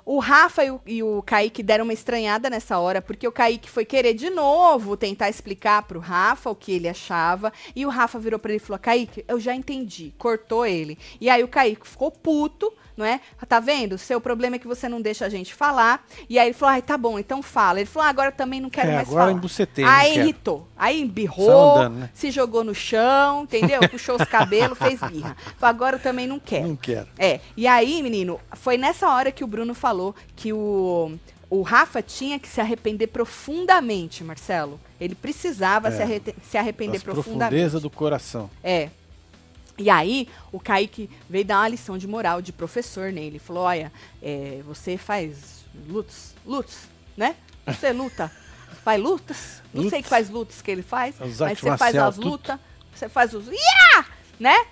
o 0.05 0.19
Rafa 0.19 0.63
e 0.63 0.71
o, 0.71 0.81
e 0.85 1.03
o 1.03 1.21
Kaique 1.21 1.61
deram 1.61 1.83
uma 1.83 1.91
estranhada 1.91 2.49
nessa 2.49 2.79
hora, 2.79 3.01
porque 3.01 3.27
o 3.27 3.33
Kaique 3.33 3.69
foi 3.69 3.83
querer 3.83 4.13
de 4.13 4.29
novo 4.29 4.95
tentar 4.95 5.29
explicar 5.29 5.83
pro 5.83 5.99
Rafa 5.99 6.49
o 6.49 6.55
que 6.55 6.71
ele 6.71 6.87
achava. 6.87 7.51
E 7.75 7.85
o 7.85 7.89
Rafa 7.89 8.17
virou 8.17 8.39
pra 8.39 8.51
ele 8.51 8.61
e 8.63 8.65
falou: 8.65 8.79
Kaique, 8.79 9.25
eu 9.27 9.41
já 9.41 9.53
entendi. 9.53 10.13
Cortou 10.17 10.65
ele. 10.65 10.97
E 11.19 11.29
aí 11.29 11.43
o 11.43 11.49
Kaique 11.49 11.85
ficou 11.85 12.09
puto 12.09 12.71
não 12.97 13.05
é? 13.05 13.19
Tá 13.47 13.59
vendo? 13.59 13.97
Seu 13.97 14.19
problema 14.19 14.55
é 14.55 14.59
que 14.59 14.67
você 14.67 14.89
não 14.89 15.01
deixa 15.01 15.25
a 15.25 15.29
gente 15.29 15.53
falar. 15.53 16.05
E 16.29 16.39
aí 16.39 16.47
ele 16.47 16.53
falou, 16.53 16.73
ai, 16.73 16.81
tá 16.81 16.97
bom, 16.97 17.19
então 17.19 17.41
fala. 17.41 17.79
Ele 17.79 17.85
falou, 17.87 18.07
ah, 18.07 18.09
agora 18.09 18.31
também 18.31 18.59
não 18.59 18.69
quero 18.69 18.89
é, 18.89 18.95
mais 18.95 19.07
agora 19.07 19.25
falar. 19.25 19.37
Embucetei, 19.37 19.85
aí 19.85 20.17
irritou. 20.17 20.67
Aí 20.77 21.01
embirrou, 21.01 21.77
andando, 21.77 21.97
né? 21.99 22.09
se 22.13 22.31
jogou 22.31 22.63
no 22.63 22.73
chão, 22.73 23.43
entendeu? 23.43 23.81
Puxou 23.89 24.15
os 24.15 24.27
cabelos, 24.27 24.77
fez 24.77 24.99
birra. 25.01 25.35
Falou, 25.57 25.75
agora 25.75 25.95
eu 25.97 25.99
também 25.99 26.27
não 26.27 26.39
quero. 26.39 26.67
Não 26.67 26.75
quero. 26.75 27.07
É. 27.17 27.39
E 27.55 27.67
aí, 27.67 28.01
menino, 28.01 28.39
foi 28.53 28.77
nessa 28.77 29.09
hora 29.09 29.31
que 29.31 29.43
o 29.43 29.47
Bruno 29.47 29.73
falou 29.73 30.15
que 30.35 30.51
o 30.53 31.11
o 31.49 31.61
Rafa 31.61 32.01
tinha 32.01 32.39
que 32.39 32.47
se 32.47 32.59
arrepender 32.59 33.07
profundamente, 33.07 34.23
Marcelo. 34.23 34.79
Ele 34.99 35.15
precisava 35.15 35.89
é, 35.89 35.91
se, 35.91 36.35
se 36.49 36.57
arrepender 36.57 37.01
profundamente. 37.01 37.49
Profundeza 37.49 37.79
do 37.79 37.89
coração. 37.89 38.49
É. 38.63 38.89
E 39.77 39.89
aí, 39.89 40.27
o 40.51 40.59
Kaique 40.59 41.09
veio 41.29 41.45
dar 41.45 41.59
uma 41.59 41.69
lição 41.69 41.97
de 41.97 42.07
moral 42.07 42.41
de 42.41 42.53
professor 42.53 43.11
nele. 43.11 43.27
Ele 43.27 43.39
falou: 43.39 43.63
Olha, 43.63 43.91
é, 44.21 44.61
você 44.65 44.97
faz 44.97 45.65
lutas, 45.87 46.33
lutas, 46.45 46.77
né? 47.17 47.35
Você 47.67 47.91
luta, 47.91 48.31
faz 48.83 49.01
lutas. 49.01 49.61
Não 49.73 49.89
sei 49.89 50.01
que 50.01 50.07
faz 50.07 50.29
lutas 50.29 50.61
que 50.61 50.71
ele 50.71 50.83
faz, 50.83 51.15
mas 51.19 51.59
você 51.59 51.77
faz 51.77 51.95
as 51.95 52.17
lutas, 52.17 52.59
você 52.93 53.09
faz 53.09 53.33
os. 53.33 53.47
Yeah! 53.47 54.07
Né? 54.39 54.65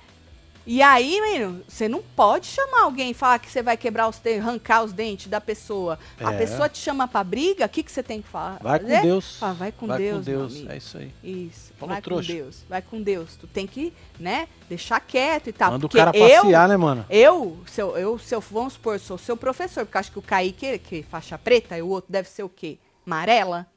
E 0.66 0.82
aí, 0.82 1.20
menino, 1.20 1.61
você 1.68 1.89
não 1.89 2.01
pode 2.01 2.47
chamar 2.47 2.84
alguém 2.84 3.11
e 3.11 3.14
falar 3.14 3.38
que 3.38 3.51
você 3.51 3.61
vai 3.61 3.76
quebrar 3.76 4.07
os 4.07 4.18
dentes, 4.18 4.41
arrancar 4.41 4.84
os 4.84 4.93
dentes 4.93 5.28
da 5.28 5.41
pessoa. 5.41 5.99
É. 6.18 6.24
A 6.24 6.32
pessoa 6.32 6.70
te 6.70 6.78
chama 6.78 7.05
pra 7.05 7.22
briga, 7.22 7.66
o 7.66 7.70
que, 7.70 7.84
que 7.84 7.91
você 7.91 8.01
tem 8.01 8.22
que 8.22 8.30
falar? 8.30 8.59
Vai 8.61 8.80
com 8.80 9.01
Deus. 9.01 9.38
Ah, 9.41 9.51
vai 9.51 9.72
com 9.74 9.88
vai 9.88 9.97
Deus. 9.97 10.18
Com 10.20 10.24
Deus. 10.24 10.66
É 10.70 10.78
isso 10.78 10.97
aí. 10.97 11.11
Isso. 11.22 11.74
Falou 11.78 11.93
vai 11.93 12.01
trouxa. 12.01 12.32
com 12.32 12.38
Deus. 12.38 12.66
Vai 12.70 12.82
com 12.82 13.01
Deus. 13.01 13.36
Tu 13.36 13.47
tem 13.47 13.68
que, 13.68 13.93
né, 14.18 14.47
deixar 14.70 15.01
quieto 15.01 15.49
e 15.49 15.53
tal. 15.53 15.72
Manda 15.72 15.86
o 15.86 15.89
cara 15.89 16.14
passear, 16.14 16.64
eu, 16.64 16.70
né, 16.70 16.78
mano? 16.78 17.05
Eu, 17.09 17.57
se 17.66 17.82
eu, 17.82 17.97
eu, 17.97 18.18
se 18.18 18.34
eu, 18.34 18.39
vamos 18.39 18.74
supor, 18.74 18.97
sou 18.99 19.18
seu 19.18 19.36
professor, 19.36 19.86
porque 19.86 19.97
acho 19.97 20.11
que 20.14 20.20
o 20.20 20.22
Kaique, 20.22 20.80
que 20.80 20.99
é 20.99 21.03
faixa 21.03 21.38
preta, 21.38 21.78
e 21.78 21.82
o 21.82 21.89
outro 21.89 22.09
deve 22.09 22.30
ser 22.30 22.43
o 22.43 22.49
quê? 22.49 22.78
Amarela? 23.05 23.68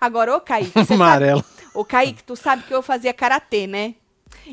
Agora, 0.00 0.34
ô 0.34 0.40
Kaique, 0.40 0.72
Amarela. 0.94 1.42
Sabe, 1.42 1.68
ô 1.74 1.84
Kaique, 1.84 2.24
tu 2.24 2.34
sabe 2.36 2.62
que 2.62 2.72
eu 2.72 2.82
fazia 2.82 3.12
karatê, 3.12 3.66
né? 3.66 3.94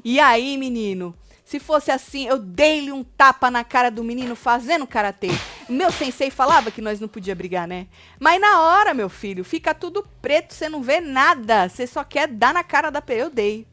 E 0.03 0.19
aí, 0.19 0.57
menino, 0.57 1.15
se 1.49 1.59
fosse 1.59 1.89
assim, 1.89 2.27
eu 2.27 2.37
dei-lhe 2.37 2.91
um 2.91 3.03
tapa 3.03 3.49
na 3.49 3.63
cara 3.63 3.89
do 3.89 4.03
menino 4.03 4.35
fazendo 4.35 4.85
karatê. 4.85 5.29
Meu 5.67 5.91
sensei 5.91 6.29
falava 6.29 6.69
que 6.69 6.79
nós 6.79 6.99
não 6.99 7.07
podia 7.07 7.33
brigar, 7.33 7.67
né? 7.67 7.87
Mas 8.19 8.39
na 8.39 8.61
hora, 8.61 8.93
meu 8.93 9.09
filho, 9.09 9.43
fica 9.43 9.73
tudo 9.73 10.07
preto, 10.21 10.53
você 10.53 10.69
não 10.69 10.83
vê 10.83 11.01
nada. 11.01 11.67
Você 11.67 11.87
só 11.87 12.03
quer 12.03 12.27
dar 12.27 12.53
na 12.53 12.63
cara 12.63 12.91
da. 12.91 13.01
Eu 13.07 13.31
dei. 13.31 13.65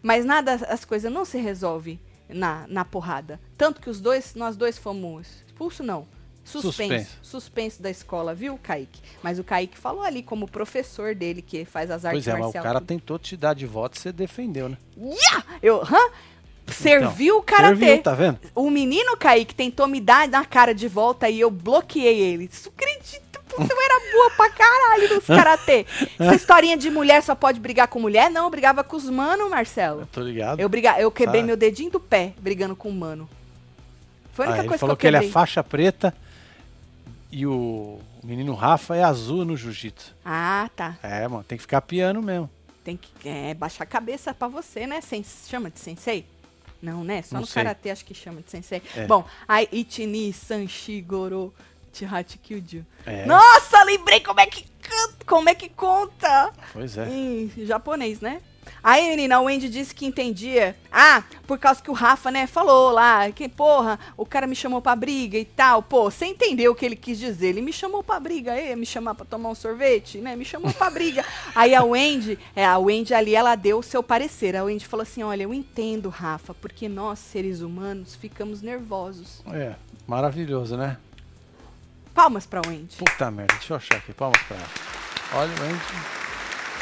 Mas 0.00 0.24
nada, 0.24 0.52
as 0.68 0.84
coisas 0.84 1.12
não 1.12 1.24
se 1.24 1.38
resolvem 1.38 1.98
na, 2.28 2.64
na 2.68 2.84
porrada. 2.84 3.40
Tanto 3.58 3.80
que 3.80 3.90
os 3.90 4.00
dois, 4.00 4.36
nós 4.36 4.56
dois 4.56 4.78
fomos 4.78 5.26
expulsos, 5.48 5.84
não. 5.84 6.06
Suspenso, 6.44 7.18
suspenso. 7.22 7.82
Da 7.82 7.90
escola, 7.90 8.32
viu, 8.32 8.56
Kaique? 8.56 9.02
Mas 9.20 9.40
o 9.40 9.42
Kaique 9.42 9.76
falou 9.76 10.02
ali 10.04 10.22
como 10.22 10.48
professor 10.48 11.12
dele, 11.12 11.42
que 11.42 11.64
faz 11.64 11.90
as 11.90 12.04
artes 12.04 12.24
marciais. 12.24 12.40
Pois 12.40 12.54
é, 12.54 12.58
mas 12.58 12.62
o 12.62 12.62
cara 12.62 12.80
tentou 12.80 13.18
te 13.18 13.36
dar 13.36 13.52
de 13.52 13.66
voto 13.66 13.96
e 13.96 14.00
você 14.00 14.12
defendeu, 14.12 14.68
né? 14.68 14.78
Yeah! 14.96 15.44
Eu, 15.60 15.82
hã? 15.82 16.10
Serviu 16.72 17.26
então, 17.34 17.38
o 17.38 17.42
karatê. 17.42 17.76
Serviu, 17.76 18.02
tá 18.02 18.14
vendo? 18.14 18.38
O 18.54 18.70
menino 18.70 19.16
Kaique 19.16 19.54
tentou 19.54 19.86
me 19.86 20.00
dar 20.00 20.28
na 20.28 20.44
cara 20.44 20.74
de 20.74 20.88
volta 20.88 21.28
e 21.28 21.40
eu 21.40 21.50
bloqueei 21.50 22.18
ele. 22.20 22.48
Isso 22.52 22.68
acredito, 22.68 23.40
puta, 23.48 23.72
eu 23.72 23.80
era 23.80 24.12
boa 24.12 24.30
pra 24.30 24.50
caralho 24.50 25.14
nos 25.14 25.26
karatê. 25.26 25.86
Essa 26.18 26.34
historinha 26.34 26.76
de 26.76 26.90
mulher 26.90 27.22
só 27.22 27.34
pode 27.34 27.60
brigar 27.60 27.86
com 27.88 28.00
mulher? 28.00 28.30
Não, 28.30 28.44
eu 28.44 28.50
brigava 28.50 28.82
com 28.82 28.96
os 28.96 29.08
mano, 29.08 29.48
Marcelo. 29.48 30.00
Eu 30.02 30.06
tô 30.06 30.20
ligado. 30.20 30.58
Eu, 30.60 30.68
briga, 30.68 30.98
eu 31.00 31.10
quebrei 31.10 31.40
Sabe? 31.40 31.46
meu 31.46 31.56
dedinho 31.56 31.90
do 31.90 32.00
pé 32.00 32.32
brigando 32.38 32.74
com 32.74 32.88
o 32.88 32.92
mano. 32.92 33.28
Foi 34.32 34.44
a 34.44 34.48
única 34.48 34.60
Ah, 34.60 34.64
ele 34.64 34.68
coisa 34.68 34.80
falou 34.80 34.96
que 34.96 35.00
que, 35.02 35.06
eu 35.06 35.10
ele 35.10 35.16
quebrei. 35.18 35.30
é 35.30 35.32
faixa 35.32 35.62
preta 35.64 36.14
e 37.30 37.46
o 37.46 37.98
menino 38.22 38.54
Rafa 38.54 38.96
é 38.96 39.02
azul 39.02 39.44
no 39.44 39.56
jiu-jitsu. 39.56 40.14
Ah, 40.24 40.68
tá. 40.74 40.96
É, 41.02 41.26
mano, 41.28 41.44
tem 41.44 41.56
que 41.56 41.62
ficar 41.62 41.80
piano 41.80 42.20
mesmo. 42.20 42.50
Tem 42.84 42.96
que 42.96 43.28
é, 43.28 43.52
baixar 43.54 43.82
a 43.82 43.86
cabeça 43.86 44.32
pra 44.32 44.46
você, 44.46 44.86
né? 44.86 45.00
Sen 45.00 45.24
chama 45.24 45.70
de 45.70 45.80
sensei? 45.80 46.24
Não, 46.82 47.02
né? 47.04 47.22
Só 47.22 47.34
Não 47.36 47.40
no 47.42 47.46
sei. 47.46 47.62
karatê 47.62 47.90
acho 47.90 48.04
que 48.04 48.14
chama 48.14 48.40
de 48.42 48.50
sensei. 48.50 48.82
É. 48.96 49.06
Bom, 49.06 49.24
aí 49.48 49.68
Ichini 49.72 50.32
Sanshigoro 50.32 51.52
Chihachi 51.92 52.38
Kyuju. 52.38 52.84
É. 53.06 53.24
Nossa, 53.26 53.82
lembrei 53.84 54.20
como 54.20 54.38
é 54.40 54.46
que 54.46 54.64
canta, 54.82 55.24
como 55.26 55.48
é 55.48 55.54
que 55.54 55.68
conta 55.70 56.52
Pois 56.72 56.96
é. 56.98 57.08
em 57.08 57.50
japonês, 57.66 58.20
né? 58.20 58.40
Aí, 58.82 59.08
menina, 59.08 59.40
o 59.40 59.44
Wendy 59.44 59.68
disse 59.68 59.94
que 59.94 60.06
entendia. 60.06 60.76
Ah, 60.92 61.22
por 61.46 61.58
causa 61.58 61.82
que 61.82 61.90
o 61.90 61.94
Rafa, 61.94 62.30
né, 62.30 62.46
falou 62.46 62.92
lá, 62.92 63.30
que, 63.30 63.48
porra, 63.48 63.98
o 64.16 64.24
cara 64.24 64.46
me 64.46 64.54
chamou 64.54 64.80
pra 64.80 64.94
briga 64.94 65.36
e 65.36 65.44
tal. 65.44 65.82
Pô, 65.82 66.10
você 66.10 66.26
entendeu 66.26 66.72
o 66.72 66.74
que 66.74 66.84
ele 66.84 66.96
quis 66.96 67.18
dizer. 67.18 67.48
Ele 67.48 67.60
me 67.60 67.72
chamou 67.72 68.02
pra 68.02 68.20
briga, 68.20 68.52
aí, 68.52 68.74
me 68.76 68.86
chamar 68.86 69.14
pra 69.14 69.24
tomar 69.24 69.50
um 69.50 69.54
sorvete, 69.54 70.18
né? 70.18 70.36
Me 70.36 70.44
chamou 70.44 70.72
pra 70.72 70.90
briga. 70.90 71.24
Aí 71.54 71.74
a 71.74 71.82
Wendy, 71.82 72.38
é, 72.54 72.64
a 72.64 72.78
Wendy 72.78 73.14
ali, 73.14 73.34
ela 73.34 73.54
deu 73.54 73.78
o 73.78 73.82
seu 73.82 74.02
parecer. 74.02 74.54
A 74.56 74.64
Wendy 74.64 74.86
falou 74.86 75.02
assim: 75.02 75.22
olha, 75.22 75.42
eu 75.42 75.54
entendo, 75.54 76.08
Rafa, 76.08 76.54
porque 76.54 76.88
nós, 76.88 77.18
seres 77.18 77.60
humanos, 77.60 78.14
ficamos 78.14 78.62
nervosos. 78.62 79.42
É, 79.52 79.74
maravilhoso, 80.06 80.76
né? 80.76 80.98
Palmas 82.14 82.46
pra 82.46 82.62
Wendy. 82.66 82.96
Puta 82.96 83.30
merda, 83.30 83.54
deixa 83.54 83.72
eu 83.74 83.76
achar 83.76 83.96
aqui, 83.98 84.12
palmas 84.12 84.40
pra 84.42 84.56
ela. 84.56 84.68
Olha, 85.34 85.52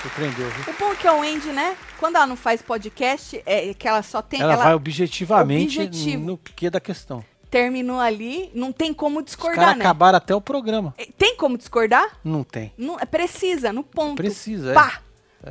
a 0.05 0.25
gente 0.25 0.35
surpreendeu, 0.35 0.51
viu? 0.51 0.75
O 0.75 0.79
bom 0.79 0.93
é 0.93 0.97
que 0.97 1.07
a 1.07 1.13
Wendy, 1.15 1.49
né, 1.49 1.77
quando 1.99 2.17
ela 2.17 2.27
não 2.27 2.37
faz 2.37 2.61
podcast, 2.63 3.43
é 3.47 3.73
que 3.75 3.87
ela 3.89 4.03
só 4.03 4.21
tem. 4.23 4.41
Ela, 4.41 4.57
vai 4.57 4.75
objetivamente 4.75 5.81
Objetivo. 5.81 6.25
no 6.25 6.39
que 6.39 6.69
da 6.71 6.81
questão. 6.81 7.25
terminou 7.51 8.01
ali, 8.01 8.51
não 8.55 8.73
tem 8.73 8.93
como 8.93 9.21
Os 9.21 9.25
discordar, 9.27 9.57
caras 9.65 9.77
né? 9.79 9.85
acabaram 9.85 10.17
até 10.19 10.35
o 10.35 10.41
programa. 10.41 10.93
Eh, 10.99 11.09
Tem 11.17 11.37
como 11.37 11.57
discordar? 11.57 12.19
Não 12.25 12.43
tem. 12.43 12.73
Não, 12.77 12.99
é 12.99 13.05
precisa, 13.05 13.73
no 13.73 13.83
ponto. 13.85 14.17
Precisa, 14.17 14.73
é. 14.73 14.75
Pá! 14.75 15.01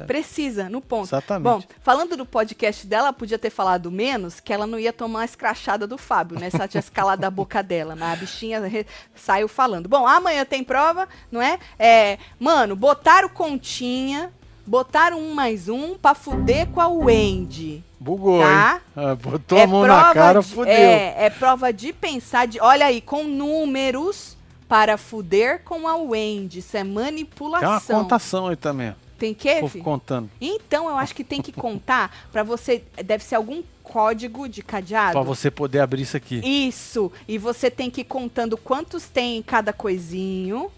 Precisa, 0.08 0.68
no 0.70 0.82
ponto. 0.82 1.06
Exatamente. 1.06 1.44
Bom, 1.44 1.64
falando 1.84 2.18
do 2.18 2.26
podcast 2.26 2.88
dela, 2.88 3.04
ela 3.10 3.14
podia 3.14 3.38
ter 3.38 3.52
falado 3.52 3.92
menos, 3.92 4.40
que 4.40 4.52
ela 4.52 4.66
não 4.66 4.80
ia 4.80 4.92
tomar 4.92 5.22
a 5.22 5.26
escrachada 5.26 5.86
do 5.86 6.00
Fábio, 6.00 6.40
né? 6.40 6.50
Se 6.50 6.56
ela 6.56 6.68
tivesse 6.68 6.90
calado 6.92 7.24
a 7.24 7.30
boca 7.30 7.62
dela, 7.62 7.96
mas 7.96 8.14
a 8.14 8.16
bichinha 8.16 8.60
re- 8.66 8.88
saiu 9.16 9.48
falando. 9.48 9.88
Bom, 9.88 10.08
amanhã 10.08 10.44
tem 10.46 10.64
prova, 10.64 11.08
não 11.32 11.40
é? 11.40 11.60
É, 11.78 12.18
mano, 12.40 12.76
botaram 12.76 13.30
continha, 13.30 14.34
botaram 14.66 15.20
um 15.20 15.34
mais 15.34 15.70
um 15.70 15.96
pra 15.96 16.14
fuder 16.14 16.68
com 16.68 16.82
a 16.82 16.88
Wendy. 16.88 17.84
Bugou, 18.00 18.42
Tá. 18.42 18.76
hein? 18.76 18.82
Ah, 18.96 19.16
botou 19.16 19.60
a 19.60 19.68
mão 19.68 19.86
na 19.88 20.14
cara, 20.14 20.42
de, 20.42 20.48
fodeu. 20.54 20.74
É, 20.74 21.26
é 21.26 21.30
prova 21.30 21.72
de 21.72 21.94
pensar, 21.94 22.48
de, 22.48 22.60
olha 22.60 22.86
aí, 22.86 23.00
com 23.02 23.24
números 23.24 24.38
para 24.68 24.98
fuder 24.98 25.62
com 25.64 25.88
a 25.88 25.96
Wendy. 25.96 26.60
Isso 26.60 26.76
é 26.76 26.82
Tem 26.84 26.92
uma 26.92 27.02
manipulação. 27.04 28.02
contação 28.04 28.48
aí 28.48 28.56
também. 28.56 28.96
Tem 29.18 29.34
que, 29.34 29.62
povo 29.62 29.80
contando. 29.80 30.30
Então, 30.42 30.90
eu 30.90 30.98
acho 30.98 31.16
que 31.16 31.24
tem 31.24 31.42
que 31.42 31.52
contar 31.54 32.14
pra 32.32 32.44
você. 32.44 32.84
Deve 33.06 33.24
ser 33.24 33.36
algum 33.36 33.64
código 33.82 34.50
de 34.50 34.62
cadeado. 34.62 35.14
Pra 35.14 35.22
você 35.22 35.50
poder 35.50 35.80
abrir 35.80 36.02
isso 36.02 36.18
aqui. 36.18 36.42
Isso. 36.44 37.10
E 37.26 37.38
você 37.38 37.72
tem 37.72 37.90
que 37.90 38.02
ir 38.02 38.06
contando 38.06 38.58
quantos 38.58 39.08
tem 39.08 39.38
em 39.38 39.42
cada 39.42 39.72
coisinho. 39.72 40.70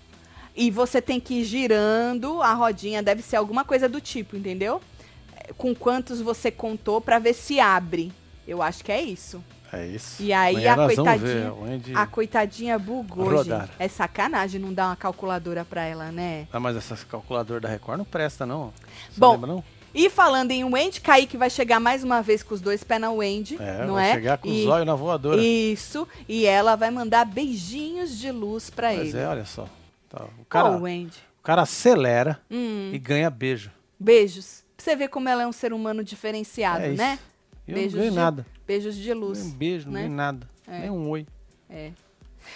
E 0.55 0.71
você 0.71 1.01
tem 1.01 1.19
que 1.19 1.41
ir 1.41 1.43
girando 1.43 2.41
a 2.41 2.53
rodinha. 2.53 3.03
Deve 3.03 3.21
ser 3.21 3.35
alguma 3.35 3.63
coisa 3.65 3.89
do 3.89 3.99
tipo, 3.99 4.35
entendeu? 4.37 4.81
É, 5.35 5.51
Com 5.53 5.75
quantos 5.75 6.21
você 6.21 6.49
contou 6.49 7.01
pra 7.01 7.19
ver 7.19 7.33
se 7.33 7.59
abre. 7.59 8.11
Eu 8.47 8.61
acho 8.61 8.83
que 8.83 8.91
é 8.91 9.01
isso. 9.01 9.43
É 9.73 9.85
isso. 9.87 10.21
E 10.23 10.31
aí 10.31 10.55
Amanhã 10.67 10.73
a 10.73 10.85
coitadinha- 10.85 11.17
ver, 11.17 11.51
o 11.51 11.65
Andy- 11.65 11.95
A 11.95 12.05
coitadinha 12.07 12.79
bugou, 12.79 13.29
Rodar. 13.29 13.61
gente. 13.67 13.71
É 13.79 13.87
sacanagem 13.89 14.61
não 14.61 14.71
dar 14.73 14.87
uma 14.87 14.95
calculadora 14.95 15.65
pra 15.65 15.83
ela, 15.83 16.11
né? 16.11 16.47
Ah, 16.53 16.59
mas 16.59 16.77
essas 16.77 17.03
calculadoras 17.03 17.61
da 17.63 17.67
Record 17.67 17.97
não 17.97 18.05
presta, 18.05 18.45
não. 18.45 18.71
Você 19.11 19.19
Bom, 19.19 19.31
lembra, 19.33 19.47
não? 19.47 19.63
E 19.93 20.09
falando 20.09 20.51
em 20.51 20.63
Wendy, 20.63 21.01
Kaique 21.01 21.35
vai 21.35 21.49
chegar 21.49 21.79
mais 21.79 22.03
uma 22.03 22.21
vez 22.21 22.43
com 22.43 22.53
os 22.53 22.61
dois 22.61 22.83
pés 22.83 23.01
na 23.01 23.11
Wendy, 23.11 23.57
É, 23.59 23.85
não 23.85 23.95
vai 23.95 24.11
é? 24.11 24.13
chegar 24.13 24.37
com 24.37 24.47
e, 24.47 24.61
os 24.63 24.67
olhos 24.67 24.85
na 24.85 24.95
voadora. 24.95 25.41
Isso, 25.41 26.07
e 26.29 26.45
ela 26.45 26.75
vai 26.75 26.91
mandar 26.91 27.25
beijinhos 27.25 28.17
de 28.17 28.29
luz 28.31 28.69
pra 28.69 28.93
Mas 28.93 29.09
ele. 29.09 29.17
é, 29.17 29.27
olha 29.27 29.45
só. 29.45 29.67
Tá, 30.15 30.25
o, 30.39 30.45
cara, 30.45 30.69
Wendy. 30.77 31.17
o 31.39 31.43
cara 31.43 31.61
acelera 31.63 32.39
Hum, 32.49 32.91
e 32.93 32.97
ganha 32.99 33.29
beijo. 33.29 33.71
beijos. 33.99 34.63
Pra 34.77 34.83
você 34.83 34.95
ver 34.95 35.07
como 35.09 35.27
ela 35.29 35.43
é 35.43 35.47
um 35.47 35.51
ser 35.51 35.73
humano 35.73 36.03
diferenciado, 36.03 36.83
é 36.83 36.89
né? 36.91 37.19
Eu 37.67 37.73
Beijos 37.75 37.93
não 37.93 37.99
ganho 38.01 38.11
de 38.11 38.15
nada. 38.17 38.45
Beijos 38.67 38.95
de 38.95 39.09
Nem 39.09 39.13
luz. 39.13 39.39
um 39.41 39.51
beijo, 39.51 39.89
né? 39.89 40.01
nem 40.01 40.09
nada. 40.09 40.47
É. 40.67 40.79
Nem 40.81 40.89
um 40.89 41.09
oi. 41.09 41.25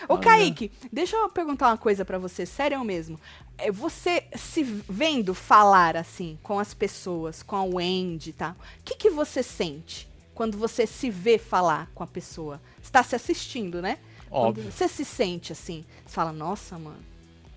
Ô, 0.08 0.14
Olha. 0.14 0.22
Kaique, 0.22 0.72
deixa 0.92 1.16
eu 1.16 1.30
perguntar 1.30 1.68
uma 1.70 1.78
coisa 1.78 2.06
pra 2.06 2.18
você, 2.20 2.46
sério 2.46 2.84
mesmo. 2.84 3.20
É, 3.58 3.72
Você 3.72 4.24
se 4.36 4.64
vendo 4.64 5.34
falar 5.34 5.98
assim 5.98 6.38
com 6.44 6.60
as 6.60 6.74
pessoas, 6.76 7.42
com 7.42 7.56
a 7.56 7.64
Wendy, 7.64 8.32
tá? 8.34 8.56
O 8.80 8.84
que, 8.84 8.96
que 8.96 9.10
você 9.10 9.42
sente 9.42 10.08
quando 10.36 10.58
você 10.58 10.86
se 10.86 11.10
vê 11.10 11.38
falar 11.40 11.90
com 11.96 12.04
a 12.04 12.08
pessoa? 12.08 12.62
Você 12.82 12.92
tá 12.92 13.02
se 13.04 13.16
assistindo, 13.16 13.82
né? 13.82 13.98
Óbvio. 14.30 14.64
Quando 14.66 14.72
você 14.74 14.88
se 14.88 15.04
sente 15.04 15.52
assim, 15.54 15.84
você 16.06 16.14
fala, 16.14 16.32
nossa, 16.32 16.78
mano, 16.78 17.00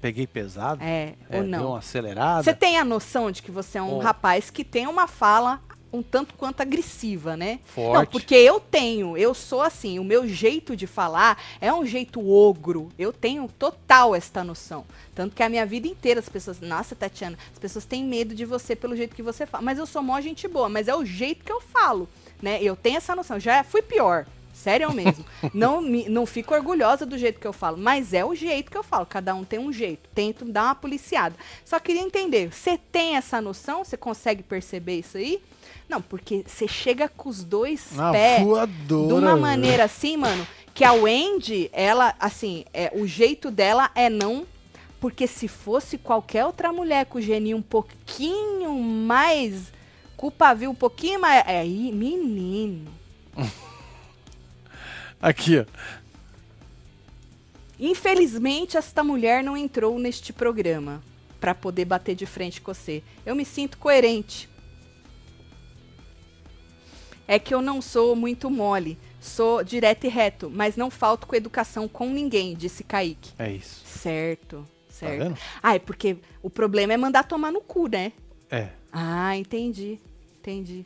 Peguei 0.03 0.27
pesado. 0.27 0.83
é, 0.83 1.15
é, 1.31 1.37
ou 1.37 1.43
Deu 1.43 1.51
não. 1.51 1.69
uma 1.69 1.79
acelerada. 1.79 2.43
Você 2.43 2.53
tem 2.53 2.77
a 2.77 2.85
noção 2.85 3.31
de 3.31 3.41
que 3.41 3.51
você 3.51 3.79
é 3.79 3.83
um 3.83 3.97
Ó. 3.97 4.01
rapaz 4.01 4.51
que 4.51 4.65
tem 4.65 4.87
uma 4.87 5.07
fala 5.07 5.61
um 5.93 6.03
tanto 6.03 6.35
quanto 6.35 6.63
agressiva, 6.63 7.37
né? 7.37 7.61
Forte. 7.67 7.99
Não, 7.99 8.07
porque 8.07 8.35
eu 8.35 8.59
tenho, 8.59 9.17
eu 9.17 9.35
sou 9.35 9.61
assim, 9.61 9.99
o 9.99 10.05
meu 10.05 10.27
jeito 10.27 10.75
de 10.75 10.87
falar 10.87 11.39
é 11.61 11.73
um 11.73 11.85
jeito 11.85 12.27
ogro. 12.27 12.89
Eu 12.99 13.13
tenho 13.13 13.47
total 13.59 14.15
esta 14.15 14.43
noção. 14.43 14.87
Tanto 15.15 15.37
que 15.37 15.43
a 15.43 15.49
minha 15.49 15.67
vida 15.67 15.87
inteira 15.87 16.19
as 16.19 16.29
pessoas, 16.29 16.61
nossa, 16.61 16.97
Tatiana, 16.97 17.39
as 17.53 17.59
pessoas 17.59 17.85
têm 17.85 18.03
medo 18.05 18.35
de 18.35 18.45
você 18.45 18.75
pelo 18.75 18.97
jeito 18.97 19.15
que 19.15 19.23
você 19.23 19.45
fala. 19.45 19.63
Mas 19.63 19.79
eu 19.79 19.87
sou 19.87 20.03
mó 20.03 20.19
gente 20.21 20.49
boa, 20.49 20.69
mas 20.69 20.89
é 20.89 20.95
o 20.97 21.05
jeito 21.05 21.45
que 21.45 21.53
eu 21.53 21.61
falo, 21.61 22.09
né? 22.41 22.63
Eu 22.63 22.75
tenho 22.75 22.97
essa 22.97 23.15
noção. 23.15 23.39
Já 23.39 23.63
fui 23.63 23.83
pior. 23.83 24.27
Sério 24.63 24.93
mesmo. 24.93 25.25
não, 25.53 25.81
me- 25.83 26.09
não 26.09 26.25
fico 26.25 26.55
orgulhosa 26.55 27.05
do 27.05 27.19
jeito 27.19 27.41
que 27.41 27.47
eu 27.47 27.53
falo, 27.53 27.77
mas 27.77 28.13
é 28.15 28.25
o 28.25 28.35
jeito 28.35 28.71
que 28.71 28.77
eu 28.79 28.83
falo. 28.85 29.05
Cada 29.05 29.35
um 29.35 29.43
tem 29.45 29.59
um 29.59 29.73
jeito. 29.73 30.09
Tento 30.15 30.45
dar 30.45 30.65
uma 30.67 30.75
policiada. 30.77 31.35
Só 31.65 31.81
queria 31.81 32.01
entender, 32.03 32.53
você 32.53 32.79
tem 32.79 33.17
essa 33.17 33.41
noção? 33.41 33.85
Você 33.85 33.97
consegue 33.97 34.43
perceber 34.43 35.01
isso 35.01 35.17
aí? 35.19 35.43
Não, 35.89 36.01
porque 36.01 36.45
você 36.47 36.69
chega 36.69 37.09
com 37.09 37.29
os 37.29 37.43
dois 37.43 37.91
Na 37.93 38.13
pés 38.13 38.43
voadora. 38.43 39.07
de 39.09 39.13
uma 39.15 39.21
velho. 39.33 39.41
maneira 39.41 39.85
assim, 39.85 40.17
mano, 40.17 40.47
que 40.73 40.85
a 40.85 40.93
Wendy, 40.93 41.69
ela, 41.73 42.15
assim, 42.21 42.65
é, 42.73 42.91
o 42.95 43.07
jeito 43.07 43.51
dela 43.51 43.91
é 43.95 44.09
não. 44.09 44.47
Porque 45.01 45.27
se 45.27 45.49
fosse 45.49 45.99
qualquer 45.99 46.45
outra 46.47 46.73
mulher 46.73 47.07
com 47.07 47.19
o 47.19 47.21
geninho 47.21 47.57
um 47.57 47.63
pouquinho 47.63 48.73
mais. 48.75 49.73
Com 50.17 50.29
o 50.29 50.31
pavio 50.31 50.71
um 50.71 50.75
pouquinho 50.75 51.21
mais. 51.21 51.43
É 51.49 51.59
aí, 51.59 51.91
menino. 51.91 52.89
Aqui, 55.23 55.61
ó. 55.61 55.65
Infelizmente, 57.79 58.77
esta 58.77 59.03
mulher 59.03 59.43
não 59.43 59.57
entrou 59.57 59.99
neste 59.99 60.33
programa 60.33 61.03
pra 61.41 61.55
poder 61.55 61.85
bater 61.85 62.15
de 62.15 62.27
frente 62.27 62.61
com 62.61 62.73
você. 62.75 63.03
Eu 63.25 63.35
me 63.35 63.45
sinto 63.45 63.79
coerente. 63.79 64.49
É 67.27 67.39
que 67.39 67.55
eu 67.55 67.63
não 67.63 67.81
sou 67.81 68.15
muito 68.15 68.51
mole, 68.51 68.99
sou 69.21 69.63
direto 69.65 70.05
e 70.05 70.09
reto, 70.09 70.51
mas 70.51 70.77
não 70.77 70.91
falto 70.91 71.27
com 71.27 71.35
educação 71.37 71.89
com 71.89 72.11
ninguém, 72.11 72.55
disse 72.55 72.85
Kaique. 72.85 73.31
É 73.39 73.51
isso. 73.51 73.81
Certo, 73.87 74.67
Tá 74.89 74.95
certo. 74.95 75.23
vendo? 75.25 75.39
ah, 75.63 75.75
é 75.75 75.79
porque 75.79 76.17
o 76.43 76.51
problema 76.51 76.93
é 76.93 76.97
mandar 76.97 77.23
tomar 77.25 77.51
no 77.53 77.61
cu, 77.61 77.87
né? 77.89 78.13
É. 78.51 78.69
Ah, 78.93 79.37
entendi. 79.37 79.99
Entendi. 80.39 80.85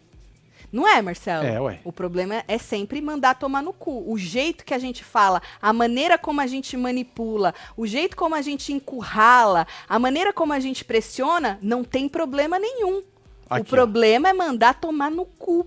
Não 0.76 0.86
é, 0.86 1.00
Marcelo? 1.00 1.46
É, 1.46 1.58
ué. 1.58 1.80
O 1.84 1.90
problema 1.90 2.44
é 2.46 2.58
sempre 2.58 3.00
mandar 3.00 3.36
tomar 3.36 3.62
no 3.62 3.72
cu. 3.72 4.04
O 4.06 4.18
jeito 4.18 4.62
que 4.62 4.74
a 4.74 4.78
gente 4.78 5.02
fala, 5.02 5.40
a 5.60 5.72
maneira 5.72 6.18
como 6.18 6.38
a 6.42 6.46
gente 6.46 6.76
manipula, 6.76 7.54
o 7.78 7.86
jeito 7.86 8.14
como 8.14 8.34
a 8.34 8.42
gente 8.42 8.74
encurrala, 8.74 9.66
a 9.88 9.98
maneira 9.98 10.34
como 10.34 10.52
a 10.52 10.60
gente 10.60 10.84
pressiona, 10.84 11.58
não 11.62 11.82
tem 11.82 12.10
problema 12.10 12.58
nenhum. 12.58 12.98
o 12.98 13.04
Aqui, 13.48 13.62
ó. 13.62 13.70
problema 13.70 14.28
é 14.28 14.34
mandar 14.34 14.74
tomar 14.74 15.10
no 15.10 15.24
cu. 15.24 15.66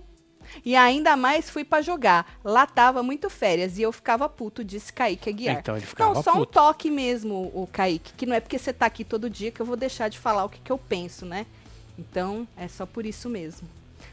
E 0.64 0.76
ainda 0.76 1.16
mais 1.16 1.50
fui 1.50 1.64
pra 1.64 1.82
jogar. 1.82 2.38
Lá 2.44 2.64
tava 2.64 3.02
muito 3.02 3.28
férias 3.28 3.78
e 3.78 3.82
eu 3.82 3.90
ficava 3.90 4.28
puto, 4.28 4.62
disse 4.62 4.92
Kaique 4.92 5.28
Aguiar. 5.28 5.58
Então 5.58 5.76
ele 5.76 5.86
ficava 5.86 6.14
Não, 6.14 6.22
só 6.22 6.34
um 6.34 6.38
puto. 6.38 6.52
toque 6.52 6.88
mesmo, 6.88 7.50
o 7.52 7.68
Kaique, 7.72 8.12
que 8.16 8.26
não 8.26 8.36
é 8.36 8.38
porque 8.38 8.60
você 8.60 8.72
tá 8.72 8.86
aqui 8.86 9.02
todo 9.02 9.28
dia 9.28 9.50
que 9.50 9.58
eu 9.60 9.66
vou 9.66 9.76
deixar 9.76 10.06
de 10.06 10.20
falar 10.20 10.44
o 10.44 10.48
que, 10.48 10.60
que 10.60 10.70
eu 10.70 10.78
penso, 10.78 11.26
né? 11.26 11.46
Então, 11.98 12.46
é 12.56 12.68
só 12.68 12.86
por 12.86 13.04
isso 13.04 13.28
mesmo. 13.28 13.68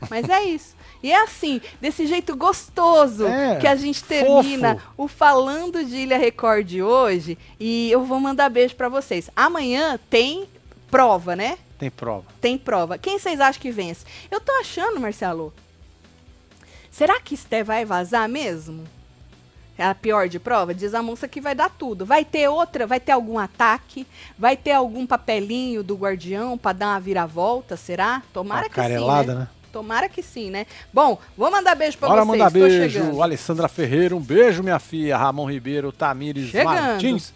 Mas 0.10 0.28
é 0.30 0.44
isso. 0.44 0.76
E 1.02 1.12
é 1.12 1.22
assim, 1.22 1.62
desse 1.80 2.08
jeito 2.08 2.36
gostoso 2.36 3.28
É, 3.28 3.58
que 3.58 3.68
a 3.68 3.76
gente 3.76 4.04
termina 4.04 4.76
fofo. 4.76 4.88
o 4.98 5.08
Falando 5.08 5.84
de 5.86 5.96
Ilha 5.96 6.18
Record 6.18 6.66
de 6.66 6.82
hoje. 6.82 7.38
E 7.60 7.92
eu 7.92 8.04
vou 8.04 8.20
mandar 8.20 8.50
beijo 8.50 8.76
pra 8.76 8.90
vocês. 8.90 9.30
Amanhã 9.36 10.00
tem 10.10 10.48
prova, 10.90 11.36
né? 11.36 11.58
Tem 11.78 11.92
prova. 11.92 12.26
Tem 12.42 12.58
prova. 12.58 12.98
Quem 12.98 13.20
vocês 13.20 13.40
acham 13.40 13.62
que 13.62 13.72
vence? 13.72 14.06
Eu 14.32 14.42
tô 14.42 14.52
achando, 14.54 15.00
Marcelo. 15.00 15.54
Será 16.90 17.20
que 17.20 17.36
Esté 17.36 17.64
vai 17.64 17.86
vazar 17.86 18.28
mesmo? 18.28 18.84
É 19.78 19.86
a 19.86 19.94
pior 19.94 20.28
de 20.28 20.40
prova? 20.40 20.74
Diz 20.74 20.96
a 20.96 21.04
moça 21.04 21.28
que 21.28 21.40
vai 21.40 21.54
dar 21.54 21.70
tudo. 21.70 22.04
Vai 22.04 22.26
ter 22.26 22.50
outra, 22.50 22.88
vai 22.88 23.00
ter 23.00 23.12
algum 23.12 23.38
ataque, 23.38 24.08
vai 24.36 24.58
ter 24.58 24.72
algum 24.72 25.06
papelinho 25.06 25.84
do 25.84 25.96
guardião 25.96 26.58
para 26.58 26.74
dar 26.76 26.88
uma 26.88 27.00
viravolta, 27.00 27.78
será? 27.78 28.24
Tomara 28.34 28.62
Uma 28.66 28.70
que 28.70 28.82
sim, 28.82 29.06
né? 29.28 29.36
né? 29.36 29.48
Tomara 29.72 30.08
que 30.10 30.22
sim, 30.24 30.50
né? 30.50 30.66
Bom, 30.94 31.18
vou 31.38 31.52
mandar 31.52 31.76
beijo 31.76 31.98
pra 31.98 32.08
Bora 32.08 32.24
vocês. 32.24 32.38
mandar 32.40 32.50
beijo. 32.52 33.00
chegando. 33.00 33.22
Alessandra 33.22 33.68
Ferreira, 33.68 34.16
um 34.16 34.20
beijo, 34.20 34.64
minha 34.64 34.80
filha. 34.80 35.18
Ramon 35.18 35.50
Ribeiro, 35.50 35.92
Tamires 35.92 36.50
Chegando. 36.50 36.74
Martins, 36.74 37.34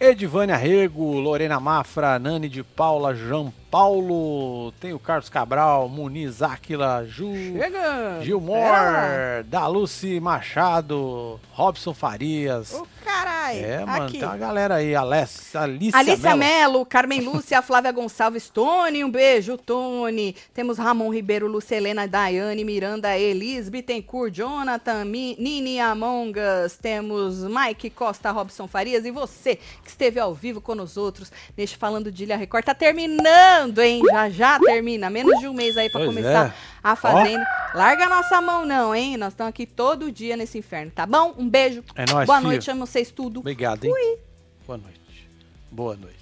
Edivânia 0.00 0.56
Rego, 0.56 1.18
Lorena 1.18 1.58
Mafra, 1.58 2.18
Nani 2.18 2.48
de 2.48 2.62
Paula, 2.62 3.14
João 3.14 3.52
Paulo, 3.70 4.72
tem 4.80 4.92
o 4.94 4.98
Carlos 4.98 5.28
Cabral, 5.28 5.88
Muniz 5.88 6.40
Áquila, 6.42 7.04
Ju, 7.06 7.32
Chegando. 7.34 8.24
Gilmore, 8.24 9.42
Daluce 9.46 10.18
Machado, 10.20 11.38
Robson 11.52 11.92
Farias. 11.92 12.72
Ô, 12.72 12.86
caralho. 13.04 13.64
é, 13.64 13.84
mano, 13.84 14.04
Aqui. 14.04 14.18
tem 14.18 14.26
uma 14.28 14.36
galera 14.36 14.76
aí. 14.76 14.94
Aless, 14.94 15.56
Alicia, 15.56 15.98
Alicia 15.98 16.36
Mello. 16.36 16.38
Mello, 16.72 16.86
Carmen 16.86 17.20
Lúcia, 17.20 17.60
Flávia 17.60 17.92
Gonçalves, 17.92 18.48
Tony, 18.48 19.04
um 19.04 19.10
beijo, 19.10 19.58
Tony. 19.58 20.34
Temos 20.54 20.78
Ramon 20.78 21.12
Ribeiro, 21.12 21.46
Lucelena, 21.46 22.06
Daiane, 22.08 22.64
Miranda, 22.64 23.16
Elis, 23.18 23.68
Bittencourt, 23.68 24.32
Jonathan, 24.32 25.04
Mi, 25.04 25.36
Nini 25.38 25.78
Among 25.80 26.32
Us, 26.64 26.76
temos 26.76 27.44
Mike 27.44 27.90
Costa, 27.90 28.30
Robson 28.30 28.66
Farias 28.66 29.04
e 29.04 29.10
você 29.10 29.56
que 29.56 29.88
esteve 29.88 30.18
ao 30.18 30.32
vivo 30.34 30.60
com 30.60 30.72
os 30.80 30.96
outros 30.96 31.30
neste 31.56 31.76
Falando 31.76 32.10
de 32.10 32.22
Ilha 32.24 32.36
Record. 32.36 32.64
Tá 32.64 32.74
terminando, 32.74 33.57
hein? 33.80 34.02
Já 34.10 34.30
já 34.30 34.58
termina, 34.58 35.10
menos 35.10 35.38
de 35.40 35.48
um 35.48 35.52
mês 35.52 35.76
aí 35.76 35.90
Pois 35.90 36.06
começar 36.06 36.48
é. 36.48 36.52
a 36.82 36.96
Fazenda. 36.96 37.44
Larga 37.74 38.06
a 38.06 38.08
nossa 38.08 38.40
mão 38.40 38.64
não, 38.64 38.94
hein? 38.94 39.16
Nós 39.16 39.32
estamos 39.32 39.50
aqui 39.50 39.66
todo 39.66 40.12
dia 40.12 40.36
nesse 40.36 40.58
inferno, 40.58 40.92
tá 40.94 41.06
bom? 41.06 41.34
Um 41.36 41.48
beijo. 41.48 41.82
É 41.94 42.04
nóis, 42.10 42.26
Boa 42.26 42.38
filho. 42.38 42.50
noite, 42.50 42.70
amo 42.70 42.86
vocês 42.86 43.10
tudo. 43.10 43.40
Obrigado, 43.40 43.84
hein? 43.84 44.18
Boa 44.66 44.78
noite. 44.78 45.28
Boa 45.70 45.96
noite. 45.96 46.18